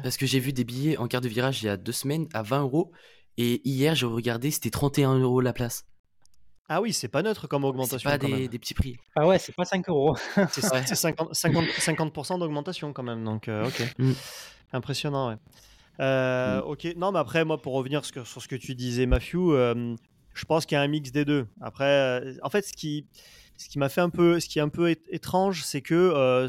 parce 0.04 0.18
que 0.18 0.28
j'ai 0.28 0.40
vu 0.40 0.54
des 0.54 0.66
billets 0.66 0.98
en 0.98 1.08
quart 1.08 1.22
de 1.22 1.30
virage 1.30 1.64
il 1.64 1.66
y 1.66 1.70
a 1.70 1.78
deux 1.78 1.92
semaines 1.92 2.28
à 2.34 2.44
20 2.44 2.62
euros 2.62 2.92
et 3.38 3.68
hier 3.68 3.96
j'ai 3.96 4.06
regardé 4.06 4.52
c'était 4.52 4.70
31 4.70 5.18
euros 5.18 5.42
la 5.42 5.54
place. 5.54 5.89
Ah 6.72 6.82
oui, 6.82 6.94
c'est 6.94 7.08
pas 7.08 7.24
neutre 7.24 7.48
comme 7.48 7.66
augmentation. 7.66 7.98
C'est 7.98 8.20
pas 8.20 8.24
des, 8.26 8.48
petits 8.48 8.76
prix. 8.76 8.96
Ah 9.16 9.28
ouais, 9.28 9.40
c'est 9.40 9.56
pas 9.56 9.66
5 9.66 9.90
euros. 9.90 10.16
c'est 10.52 10.62
50%, 10.62 11.34
50, 11.34 12.40
d'augmentation 12.40 12.94
quand 12.94 13.02
même. 13.02 13.24
Donc, 13.24 13.48
euh, 13.48 13.66
ok. 13.66 13.96
Mm. 13.98 14.12
Impressionnant, 14.74 15.30
ouais. 15.30 15.38
Euh, 16.00 16.62
mm. 16.62 16.68
Ok. 16.68 16.88
Non, 16.96 17.12
mais 17.12 17.18
après, 17.18 17.44
moi, 17.44 17.60
pour 17.60 17.74
revenir 17.74 18.06
sur, 18.06 18.28
ce 18.28 18.48
que 18.48 18.56
tu 18.56 18.76
disais, 18.76 19.08
Matthew, 19.08 19.50
euh, 19.50 19.96
je 20.36 20.46
pense 20.46 20.68
qu'il 20.68 20.76
y 20.76 20.80
a 20.80 20.82
un 20.84 20.88
mix 20.88 21.12
des 21.12 21.26
deux. 21.26 21.48
Après, 21.60 22.24
en 22.44 22.52
fait, 22.52 22.62
ce 22.62 22.74
qui, 22.74 23.08
ce 23.58 23.68
qui 23.68 23.80
m'a 23.80 23.90
fait 23.90 24.02
un 24.02 24.12
peu, 24.12 24.40
ce 24.40 24.48
qui 24.48 24.60
est 24.60 24.62
un 24.62 24.70
peu 24.70 24.96
étrange, 25.10 25.64
c'est 25.64 25.82
que 25.82 26.48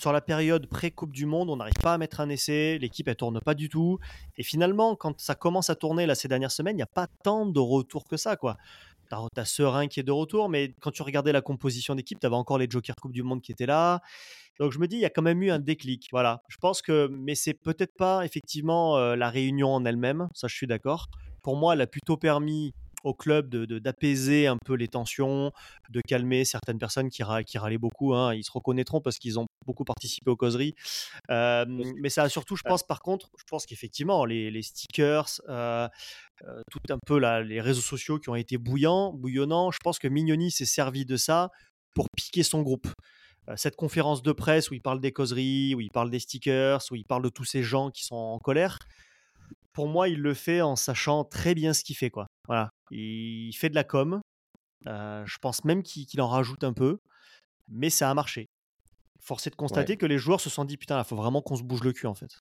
sur 0.00 0.12
la 0.12 0.20
période 0.20 0.66
pré-Coupe 0.66 1.12
du 1.12 1.26
Monde, 1.26 1.50
on 1.50 1.56
n'arrive 1.56 1.74
pas 1.82 1.94
à 1.94 1.98
mettre 1.98 2.20
un 2.20 2.28
essai, 2.28 2.78
l'équipe 2.78 3.08
elle 3.08 3.16
tourne 3.16 3.40
pas 3.40 3.54
du 3.54 3.68
tout. 3.68 3.98
Et 4.36 4.42
finalement, 4.42 4.94
quand 4.94 5.20
ça 5.20 5.34
commence 5.34 5.70
à 5.70 5.74
tourner 5.74 6.06
là 6.06 6.14
ces 6.14 6.28
dernières 6.28 6.52
semaines, 6.52 6.74
il 6.74 6.78
n'y 6.78 6.82
a 6.82 6.86
pas 6.86 7.08
tant 7.22 7.46
de 7.46 7.60
retours 7.60 8.06
que 8.06 8.16
ça, 8.16 8.36
quoi. 8.36 8.56
T'as 9.08 9.44
Serein 9.44 9.88
qui 9.88 10.00
est 10.00 10.04
de 10.04 10.12
retour, 10.12 10.48
mais 10.48 10.74
quand 10.80 10.90
tu 10.90 11.02
regardais 11.02 11.32
la 11.32 11.40
composition 11.40 11.94
d'équipe, 11.94 12.20
tu 12.20 12.26
avais 12.26 12.36
encore 12.36 12.58
les 12.58 12.66
Jokers 12.68 12.96
Coupe 13.00 13.12
du 13.12 13.22
Monde 13.22 13.40
qui 13.40 13.52
étaient 13.52 13.66
là. 13.66 14.00
Donc 14.58 14.72
je 14.72 14.78
me 14.78 14.88
dis, 14.88 14.96
il 14.96 15.02
y 15.02 15.04
a 15.04 15.10
quand 15.10 15.22
même 15.22 15.42
eu 15.42 15.50
un 15.50 15.58
déclic. 15.58 16.08
Voilà. 16.10 16.42
Je 16.48 16.56
pense 16.56 16.82
que, 16.82 17.08
mais 17.10 17.34
c'est 17.34 17.54
peut-être 17.54 17.96
pas 17.96 18.24
effectivement 18.24 18.98
la 19.14 19.30
réunion 19.30 19.72
en 19.72 19.84
elle-même, 19.84 20.28
ça 20.34 20.48
je 20.48 20.54
suis 20.54 20.66
d'accord. 20.66 21.06
Pour 21.42 21.56
moi, 21.56 21.74
elle 21.74 21.80
a 21.80 21.86
plutôt 21.86 22.16
permis 22.16 22.74
au 23.04 23.14
club 23.14 23.48
de, 23.48 23.78
d'apaiser 23.78 24.46
un 24.46 24.56
peu 24.64 24.74
les 24.74 24.88
tensions, 24.88 25.52
de 25.88 26.00
calmer 26.00 26.44
certaines 26.44 26.78
personnes 26.78 27.10
qui, 27.10 27.22
qui 27.46 27.58
râlaient 27.58 27.78
beaucoup. 27.78 28.14
Hein. 28.14 28.34
Ils 28.34 28.44
se 28.44 28.50
reconnaîtront 28.50 29.00
parce 29.00 29.18
qu'ils 29.18 29.38
ont 29.38 29.46
beaucoup 29.66 29.84
participé 29.84 30.30
aux 30.30 30.36
causeries. 30.36 30.74
mais 31.28 32.08
ça 32.08 32.24
a 32.24 32.28
surtout, 32.28 32.56
je 32.56 32.62
pense, 32.62 32.82
par 32.82 33.00
contre, 33.00 33.30
je 33.38 33.44
pense 33.48 33.66
qu'effectivement, 33.66 34.24
les, 34.24 34.50
les 34.50 34.62
stickers, 34.62 35.28
tout 36.70 36.80
un 36.90 36.98
peu 37.06 37.18
là, 37.18 37.42
les 37.42 37.60
réseaux 37.60 37.80
sociaux 37.80 38.18
qui 38.18 38.28
ont 38.28 38.34
été 38.34 38.58
bouillants, 38.58 39.12
bouillonnants, 39.12 39.70
je 39.70 39.78
pense 39.82 39.98
que 39.98 40.08
Mignoni 40.08 40.50
s'est 40.50 40.64
servi 40.64 41.04
de 41.04 41.16
ça 41.16 41.50
pour 41.94 42.06
piquer 42.16 42.42
son 42.42 42.62
groupe 42.62 42.88
cette 43.56 43.76
conférence 43.76 44.22
de 44.22 44.32
presse 44.32 44.70
où 44.70 44.74
il 44.74 44.82
parle 44.82 45.00
des 45.00 45.10
causeries, 45.10 45.74
où 45.74 45.80
il 45.80 45.90
parle 45.90 46.10
des 46.10 46.18
stickers, 46.18 46.80
où 46.90 46.96
il 46.96 47.04
parle 47.04 47.22
de 47.22 47.30
tous 47.30 47.44
ces 47.44 47.62
gens 47.62 47.90
qui 47.90 48.04
sont 48.04 48.14
en 48.14 48.38
colère, 48.38 48.78
pour 49.78 49.86
moi, 49.86 50.08
il 50.08 50.20
le 50.20 50.34
fait 50.34 50.60
en 50.60 50.74
sachant 50.74 51.22
très 51.22 51.54
bien 51.54 51.72
ce 51.72 51.84
qu'il 51.84 51.94
fait. 51.94 52.10
Quoi. 52.10 52.26
Voilà. 52.48 52.70
Il 52.90 53.52
fait 53.52 53.70
de 53.70 53.76
la 53.76 53.84
com. 53.84 54.20
Euh, 54.88 55.24
je 55.24 55.36
pense 55.40 55.64
même 55.64 55.84
qu'il 55.84 56.20
en 56.20 56.26
rajoute 56.26 56.64
un 56.64 56.72
peu. 56.72 56.98
Mais 57.68 57.88
ça 57.88 58.10
a 58.10 58.14
marché. 58.14 58.46
Force 59.20 59.46
est 59.46 59.50
de 59.50 59.54
constater 59.54 59.96
que 59.96 60.04
les 60.04 60.18
joueurs 60.18 60.40
se 60.40 60.50
sont 60.50 60.64
dit 60.64 60.76
putain, 60.76 60.98
il 60.98 61.04
faut 61.04 61.14
vraiment 61.14 61.42
qu'on 61.42 61.54
se 61.54 61.62
bouge 61.62 61.84
le 61.84 61.92
cul 61.92 62.08
en 62.08 62.14
fait. 62.16 62.40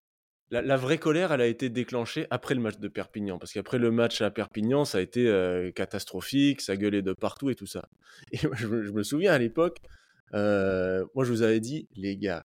La, 0.50 0.78
vraie 0.78 0.98
colère, 0.98 1.34
elle 1.34 1.41
a 1.41 1.48
été 1.48 1.70
déclenchée 1.70 2.26
après 2.30 2.56
le 2.56 2.62
match 2.62 2.78
de 2.78 2.88
Perpignan. 2.88 3.38
Parce 3.38 3.52
qu'après 3.52 3.80
le 3.80 3.91
match 3.91 4.22
à 4.22 4.32
Perpignan, 4.32 4.86
ça 4.86 5.00
a 5.00 5.02
été 5.02 5.28
euh, 5.28 5.72
catastrophique, 5.72 6.62
ça 6.62 6.78
gueulait 6.78 7.02
de 7.02 7.12
partout 7.12 7.50
et 7.50 7.56
tout 7.56 7.66
ça. 7.66 7.89
Et 8.32 8.38
je, 8.38 8.68
me 8.68 9.04
souviens 9.04 9.34
à 9.34 9.38
l'époque, 9.38 9.78
euh, 10.34 11.06
moi 11.16 11.26
je 11.26 11.32
vous 11.32 11.41
avais 11.41 11.60
dit, 11.60 11.88
les 11.95 12.16
gars, 12.16 12.43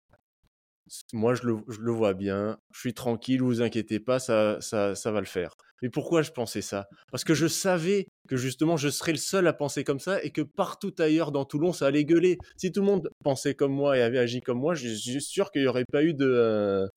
moi, 1.13 1.33
je 1.33 1.43
le, 1.43 1.91
vois 1.91 2.13
bien. 2.13 2.57
Je 2.73 2.79
suis 2.79 2.93
tranquille, 2.93 3.41
vous 3.41 3.61
inquiétez 3.61 3.99
pas, 3.99 4.19
ça, 4.19 4.57
ça, 4.61 5.11
va 5.11 5.19
le 5.19 5.25
faire. 5.25 5.55
Mais 5.81 5.89
pourquoi 5.89 6.21
je 6.21 6.31
pensais 6.31 6.61
ça? 6.61 6.87
Parce 7.11 7.23
que 7.23 7.33
je 7.33 7.47
savais 7.47 8.07
que 8.27 8.35
justement, 8.35 8.77
je 8.77 8.89
serais 8.89 9.13
le 9.13 9.17
seul 9.17 9.47
à 9.47 9.53
penser 9.53 9.83
comme 9.83 9.99
ça 9.99 10.21
et 10.23 10.31
que 10.31 10.41
partout 10.41 10.93
ailleurs 10.99 11.31
dans 11.31 11.45
Toulon, 11.45 11.73
ça 11.73 11.87
allait 11.87 12.05
gueuler. 12.05 12.37
Si 12.57 12.71
tout 12.71 12.81
le 12.81 12.87
monde 12.87 13.09
pensait 13.23 13.55
comme 13.55 13.71
moi 13.71 13.97
et 13.97 14.01
avait 14.01 14.19
agi 14.19 14.41
comme 14.41 14.59
moi, 14.59 14.75
je 14.75 14.89
suis 14.89 15.21
sûr 15.21 15.51
qu'il 15.51 15.61
n'y 15.61 15.67
aurait 15.67 15.85
pas 15.91 16.03
eu 16.03 16.13
de. 16.13 16.25
Euh, 16.25 16.87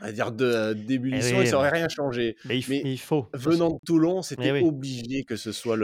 à 0.00 0.12
dire 0.12 0.32
de 0.32 0.44
euh, 0.44 0.74
d'ébullition 0.74 1.40
et 1.40 1.46
ça 1.46 1.58
aurait 1.58 1.70
rien 1.70 1.88
changé. 1.88 2.36
Mais 2.44 2.58
il, 2.58 2.98
faut. 2.98 3.28
Venant 3.34 3.70
de 3.70 3.78
Toulon, 3.84 4.22
c'était 4.22 4.62
obligé 4.62 5.24
que 5.24 5.36
ce 5.36 5.52
soit 5.52 5.76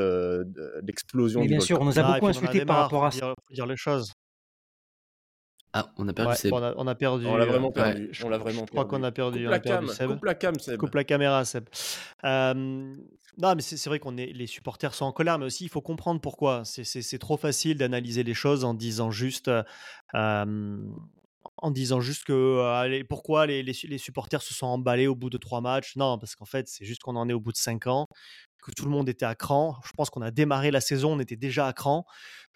l'explosion. 0.82 1.40
Mais 1.40 1.48
bien 1.48 1.60
sûr, 1.60 1.80
on 1.80 1.84
nous 1.84 1.98
a 1.98 2.02
ah, 2.02 2.14
beaucoup 2.14 2.28
insulté 2.28 2.64
par 2.64 2.78
rapport 2.78 3.04
à 3.04 3.10
ça. 3.10 3.34
Dire 3.50 3.66
les 3.66 3.76
choses. 3.76 4.12
Ah, 5.72 5.92
on 5.98 6.08
a 6.08 6.14
perdu 6.14 6.36
Seb. 6.36 6.52
On 6.54 6.62
a, 6.62 6.74
on 6.78 6.86
a 6.86 6.94
perdu. 6.94 7.26
On 7.26 7.36
l'a 7.36 7.44
vraiment 7.44 7.70
perdu. 7.70 8.10
On 8.24 8.30
l'a 8.30 8.38
vraiment 8.38 8.64
je 8.64 8.70
crois 8.70 8.86
qu'on 8.86 9.02
a 9.02 9.12
perdu. 9.12 9.40
Coupe 9.40 9.48
on 9.48 9.50
la, 9.50 9.56
a 9.56 9.60
perdu 9.60 9.86
cam, 9.86 9.94
Seb. 9.94 10.10
coupe 10.10 10.24
la 10.24 10.34
cam, 10.34 10.58
Seb. 10.58 10.76
Coupe 10.78 10.94
la 10.94 11.04
caméra, 11.04 11.44
Seb. 11.44 11.68
Euh, 12.24 12.54
non, 13.38 13.54
mais 13.54 13.60
c'est 13.60 13.90
vrai 13.90 13.98
qu'on 13.98 14.16
est, 14.16 14.32
les 14.32 14.46
supporters 14.46 14.94
sont 14.94 15.04
en 15.04 15.12
colère, 15.12 15.38
mais 15.38 15.44
aussi 15.44 15.64
il 15.64 15.68
faut 15.68 15.82
comprendre 15.82 16.20
pourquoi. 16.20 16.62
C'est 16.64 17.18
trop 17.18 17.36
facile 17.36 17.76
d'analyser 17.76 18.22
les 18.22 18.32
choses 18.32 18.64
en 18.64 18.72
disant 18.72 19.10
juste, 19.10 19.50
euh, 20.14 20.78
en 21.58 21.70
disant 21.70 22.00
juste 22.00 22.24
que 22.24 23.02
pourquoi 23.04 23.46
les, 23.46 23.62
les, 23.62 23.72
les, 23.84 23.98
supporters 23.98 24.42
se 24.42 24.54
sont 24.54 24.66
emballés 24.66 25.06
au 25.06 25.14
bout 25.14 25.30
de 25.30 25.38
trois 25.38 25.60
matchs? 25.60 25.96
Non, 25.96 26.18
parce 26.18 26.34
qu'en 26.34 26.44
fait, 26.44 26.68
c'est 26.68 26.84
juste 26.84 27.02
qu'on 27.02 27.16
en 27.16 27.28
est 27.28 27.32
au 27.32 27.40
bout 27.40 27.52
de 27.52 27.56
cinq 27.56 27.86
ans 27.86 28.06
que 28.66 28.72
tout 28.72 28.84
le 28.84 28.90
monde 28.90 29.08
était 29.08 29.24
à 29.24 29.34
cran. 29.34 29.76
Je 29.84 29.92
pense 29.96 30.10
qu'on 30.10 30.22
a 30.22 30.30
démarré 30.30 30.70
la 30.70 30.80
saison, 30.80 31.12
on 31.12 31.20
était 31.20 31.36
déjà 31.36 31.66
à 31.68 31.72
cran. 31.72 32.04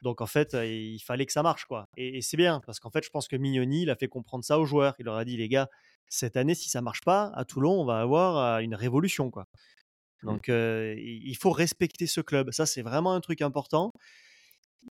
Donc 0.02 0.20
en 0.20 0.26
fait, 0.26 0.54
il 0.54 0.98
fallait 1.00 1.26
que 1.26 1.32
ça 1.32 1.42
marche 1.42 1.66
quoi. 1.66 1.88
Et, 1.96 2.20
c'est 2.22 2.36
bien 2.36 2.60
parce 2.66 2.80
qu'en 2.80 2.90
fait, 2.90 3.04
je 3.04 3.10
pense 3.10 3.28
que 3.28 3.36
Mignoni, 3.36 3.82
il 3.82 3.90
a 3.90 3.96
fait 3.96 4.08
comprendre 4.08 4.44
ça 4.44 4.58
aux 4.58 4.64
joueurs. 4.64 4.94
Il 4.98 5.04
leur 5.04 5.16
a 5.16 5.24
dit 5.24 5.36
les 5.36 5.48
gars, 5.48 5.68
cette 6.08 6.36
année, 6.36 6.54
si 6.54 6.68
ça 6.68 6.82
marche 6.82 7.02
pas 7.02 7.30
à 7.34 7.44
Toulon, 7.44 7.80
on 7.80 7.84
va 7.84 8.00
avoir 8.00 8.60
une 8.60 8.74
révolution 8.74 9.30
quoi. 9.30 9.46
Mmh. 10.22 10.26
Donc 10.26 10.48
il 10.48 11.36
faut 11.40 11.52
respecter 11.52 12.06
ce 12.06 12.20
club. 12.20 12.50
Ça, 12.50 12.66
c'est 12.66 12.82
vraiment 12.82 13.12
un 13.12 13.20
truc 13.20 13.40
important. 13.42 13.92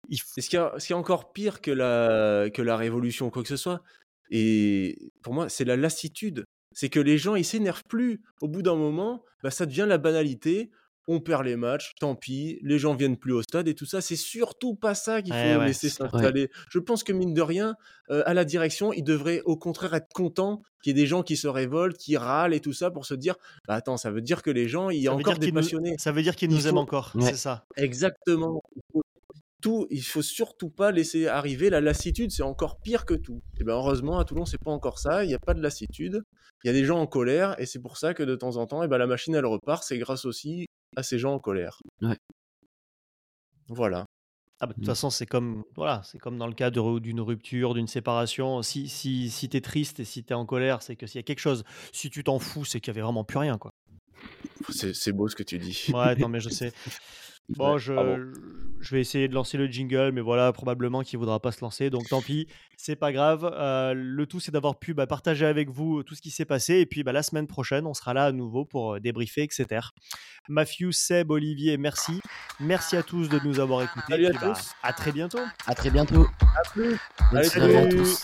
Il 0.08 0.18
Ce 0.18 0.48
qui 0.48 0.56
est 0.56 0.92
encore 0.92 1.32
pire 1.32 1.60
que 1.60 1.70
la, 1.70 2.50
que 2.50 2.62
la 2.62 2.76
révolution, 2.76 3.30
quoi 3.30 3.42
que 3.42 3.48
ce 3.48 3.56
soit, 3.56 3.82
et 4.30 5.12
pour 5.22 5.34
moi, 5.34 5.48
c'est 5.48 5.64
la 5.64 5.76
lassitude. 5.76 6.44
C'est 6.72 6.88
que 6.88 7.00
les 7.00 7.18
gens, 7.18 7.36
ils 7.36 7.44
s'énervent 7.44 7.84
plus. 7.88 8.20
Au 8.40 8.48
bout 8.48 8.62
d'un 8.62 8.74
moment, 8.74 9.24
bah, 9.42 9.50
ça 9.50 9.64
devient 9.64 9.86
la 9.88 9.98
banalité 9.98 10.70
on 11.06 11.20
perd 11.20 11.44
les 11.44 11.56
matchs, 11.56 11.94
tant 12.00 12.14
pis, 12.14 12.58
les 12.62 12.78
gens 12.78 12.94
viennent 12.94 13.16
plus 13.16 13.32
au 13.32 13.42
stade 13.42 13.68
et 13.68 13.74
tout 13.74 13.84
ça. 13.84 14.00
C'est 14.00 14.16
surtout 14.16 14.74
pas 14.74 14.94
ça 14.94 15.22
qu'il 15.22 15.34
faut 15.34 15.62
laisser 15.62 15.88
s'installer. 15.88 16.50
Je 16.70 16.78
pense 16.78 17.04
que 17.04 17.12
mine 17.12 17.34
de 17.34 17.42
rien, 17.42 17.76
euh, 18.10 18.22
à 18.26 18.34
la 18.34 18.44
direction, 18.44 18.92
ils 18.92 19.04
devraient 19.04 19.42
au 19.44 19.56
contraire 19.56 19.94
être 19.94 20.12
contents 20.14 20.62
qu'il 20.82 20.96
y 20.96 20.98
ait 20.98 21.02
des 21.02 21.06
gens 21.06 21.22
qui 21.22 21.36
se 21.36 21.48
révoltent, 21.48 21.98
qui 21.98 22.16
râlent 22.16 22.54
et 22.54 22.60
tout 22.60 22.72
ça 22.72 22.90
pour 22.90 23.06
se 23.06 23.14
dire 23.14 23.36
bah 23.68 23.74
attends, 23.74 23.96
ça 23.96 24.10
veut 24.10 24.22
dire 24.22 24.42
que 24.42 24.50
les 24.50 24.68
gens, 24.68 24.90
il 24.90 25.00
y 25.00 25.08
a 25.08 25.14
encore 25.14 25.38
des 25.38 25.52
passionnés. 25.52 25.94
Ça 25.98 26.12
veut 26.12 26.22
dire 26.22 26.36
qu'ils 26.36 26.50
nous 26.50 26.66
aiment 26.66 26.78
encore, 26.78 27.12
c'est 27.20 27.36
ça. 27.36 27.66
Exactement. 27.76 28.62
Tout, 29.64 29.86
il 29.88 30.02
faut 30.02 30.20
surtout 30.20 30.68
pas 30.68 30.92
laisser 30.92 31.26
arriver 31.26 31.70
la 31.70 31.80
lassitude, 31.80 32.30
c'est 32.30 32.42
encore 32.42 32.82
pire 32.82 33.06
que 33.06 33.14
tout. 33.14 33.40
Et 33.58 33.64
ben 33.64 33.72
heureusement 33.72 34.18
à 34.18 34.24
Toulon 34.26 34.44
c'est 34.44 34.62
pas 34.62 34.70
encore 34.70 34.98
ça, 34.98 35.24
il 35.24 35.28
n'y 35.28 35.34
a 35.34 35.38
pas 35.38 35.54
de 35.54 35.62
lassitude, 35.62 36.20
il 36.62 36.66
y 36.66 36.70
a 36.70 36.74
des 36.74 36.84
gens 36.84 36.98
en 36.98 37.06
colère 37.06 37.58
et 37.58 37.64
c'est 37.64 37.80
pour 37.80 37.96
ça 37.96 38.12
que 38.12 38.22
de 38.22 38.36
temps 38.36 38.58
en 38.58 38.66
temps 38.66 38.82
et 38.82 38.88
ben 38.88 38.98
la 38.98 39.06
machine 39.06 39.34
elle 39.34 39.46
repart, 39.46 39.82
c'est 39.82 39.96
grâce 39.96 40.26
aussi 40.26 40.66
à 40.96 41.02
ces 41.02 41.18
gens 41.18 41.32
en 41.32 41.38
colère. 41.38 41.78
Ouais. 42.02 42.18
Voilà. 43.68 44.04
Ah 44.60 44.66
bah, 44.66 44.72
de 44.72 44.74
toute 44.74 44.84
mmh. 44.84 44.86
façon, 44.86 45.08
c'est 45.08 45.24
comme, 45.24 45.64
voilà, 45.76 46.02
c'est 46.04 46.18
comme 46.18 46.36
dans 46.36 46.46
le 46.46 46.52
cas 46.52 46.70
d'une 46.70 47.22
rupture, 47.22 47.72
d'une 47.72 47.88
séparation. 47.88 48.60
Si, 48.60 48.90
si, 48.90 49.30
si 49.30 49.48
tu 49.48 49.56
es 49.56 49.62
triste 49.62 50.00
et 50.00 50.04
si 50.04 50.24
tu 50.24 50.34
es 50.34 50.36
en 50.36 50.44
colère, 50.44 50.82
c'est 50.82 50.94
que 50.94 51.06
s'il 51.06 51.18
y 51.18 51.20
a 51.20 51.22
quelque 51.22 51.40
chose. 51.40 51.64
Si 51.92 52.10
tu 52.10 52.22
t'en 52.22 52.38
fous, 52.38 52.66
c'est 52.66 52.80
qu'il 52.80 52.92
y 52.92 52.94
avait 52.94 53.02
vraiment 53.02 53.24
plus 53.24 53.38
rien. 53.38 53.56
quoi. 53.56 53.72
C'est 54.68 55.12
beau 55.12 55.26
ce 55.28 55.36
que 55.36 55.42
tu 55.42 55.58
dis. 55.58 55.86
Ouais, 55.92 56.14
non, 56.16 56.28
mais 56.28 56.40
je 56.40 56.48
sais. 56.50 56.72
Bon, 57.50 57.76
je, 57.76 57.92
je, 58.80 58.94
vais 58.94 59.00
essayer 59.02 59.28
de 59.28 59.34
lancer 59.34 59.58
le 59.58 59.66
jingle, 59.66 60.12
mais 60.12 60.22
voilà, 60.22 60.50
probablement 60.52 61.02
qu'il 61.02 61.18
ne 61.18 61.20
voudra 61.20 61.40
pas 61.40 61.52
se 61.52 61.60
lancer, 61.60 61.90
donc 61.90 62.08
tant 62.08 62.22
pis, 62.22 62.48
c'est 62.78 62.96
pas 62.96 63.12
grave. 63.12 63.50
Euh, 63.54 63.92
le 63.94 64.26
tout, 64.26 64.40
c'est 64.40 64.50
d'avoir 64.50 64.78
pu 64.78 64.94
bah, 64.94 65.06
partager 65.06 65.44
avec 65.44 65.68
vous 65.68 66.02
tout 66.02 66.14
ce 66.14 66.22
qui 66.22 66.30
s'est 66.30 66.46
passé, 66.46 66.76
et 66.76 66.86
puis 66.86 67.02
bah, 67.02 67.12
la 67.12 67.22
semaine 67.22 67.46
prochaine, 67.46 67.86
on 67.86 67.92
sera 67.92 68.14
là 68.14 68.24
à 68.24 68.32
nouveau 68.32 68.64
pour 68.64 68.94
euh, 68.94 69.00
débriefer, 69.00 69.42
etc. 69.42 69.86
Matthew, 70.48 70.90
Seb, 70.92 71.30
Olivier, 71.30 71.76
merci. 71.76 72.20
Merci 72.60 72.96
à 72.96 73.02
tous 73.02 73.28
de 73.28 73.38
nous 73.44 73.60
avoir 73.60 73.82
écoutés. 73.82 74.06
Salut 74.08 74.26
à 74.26 74.32
bah, 74.32 74.54
tous. 74.54 74.72
à 74.82 74.92
très 74.94 75.12
bientôt. 75.12 75.40
À 75.66 75.74
très 75.74 75.90
bientôt. 75.90 76.26
À 76.40 76.70
plus. 76.70 76.96
Salut 77.44 77.76
à 77.76 77.86
tous. 77.88 78.22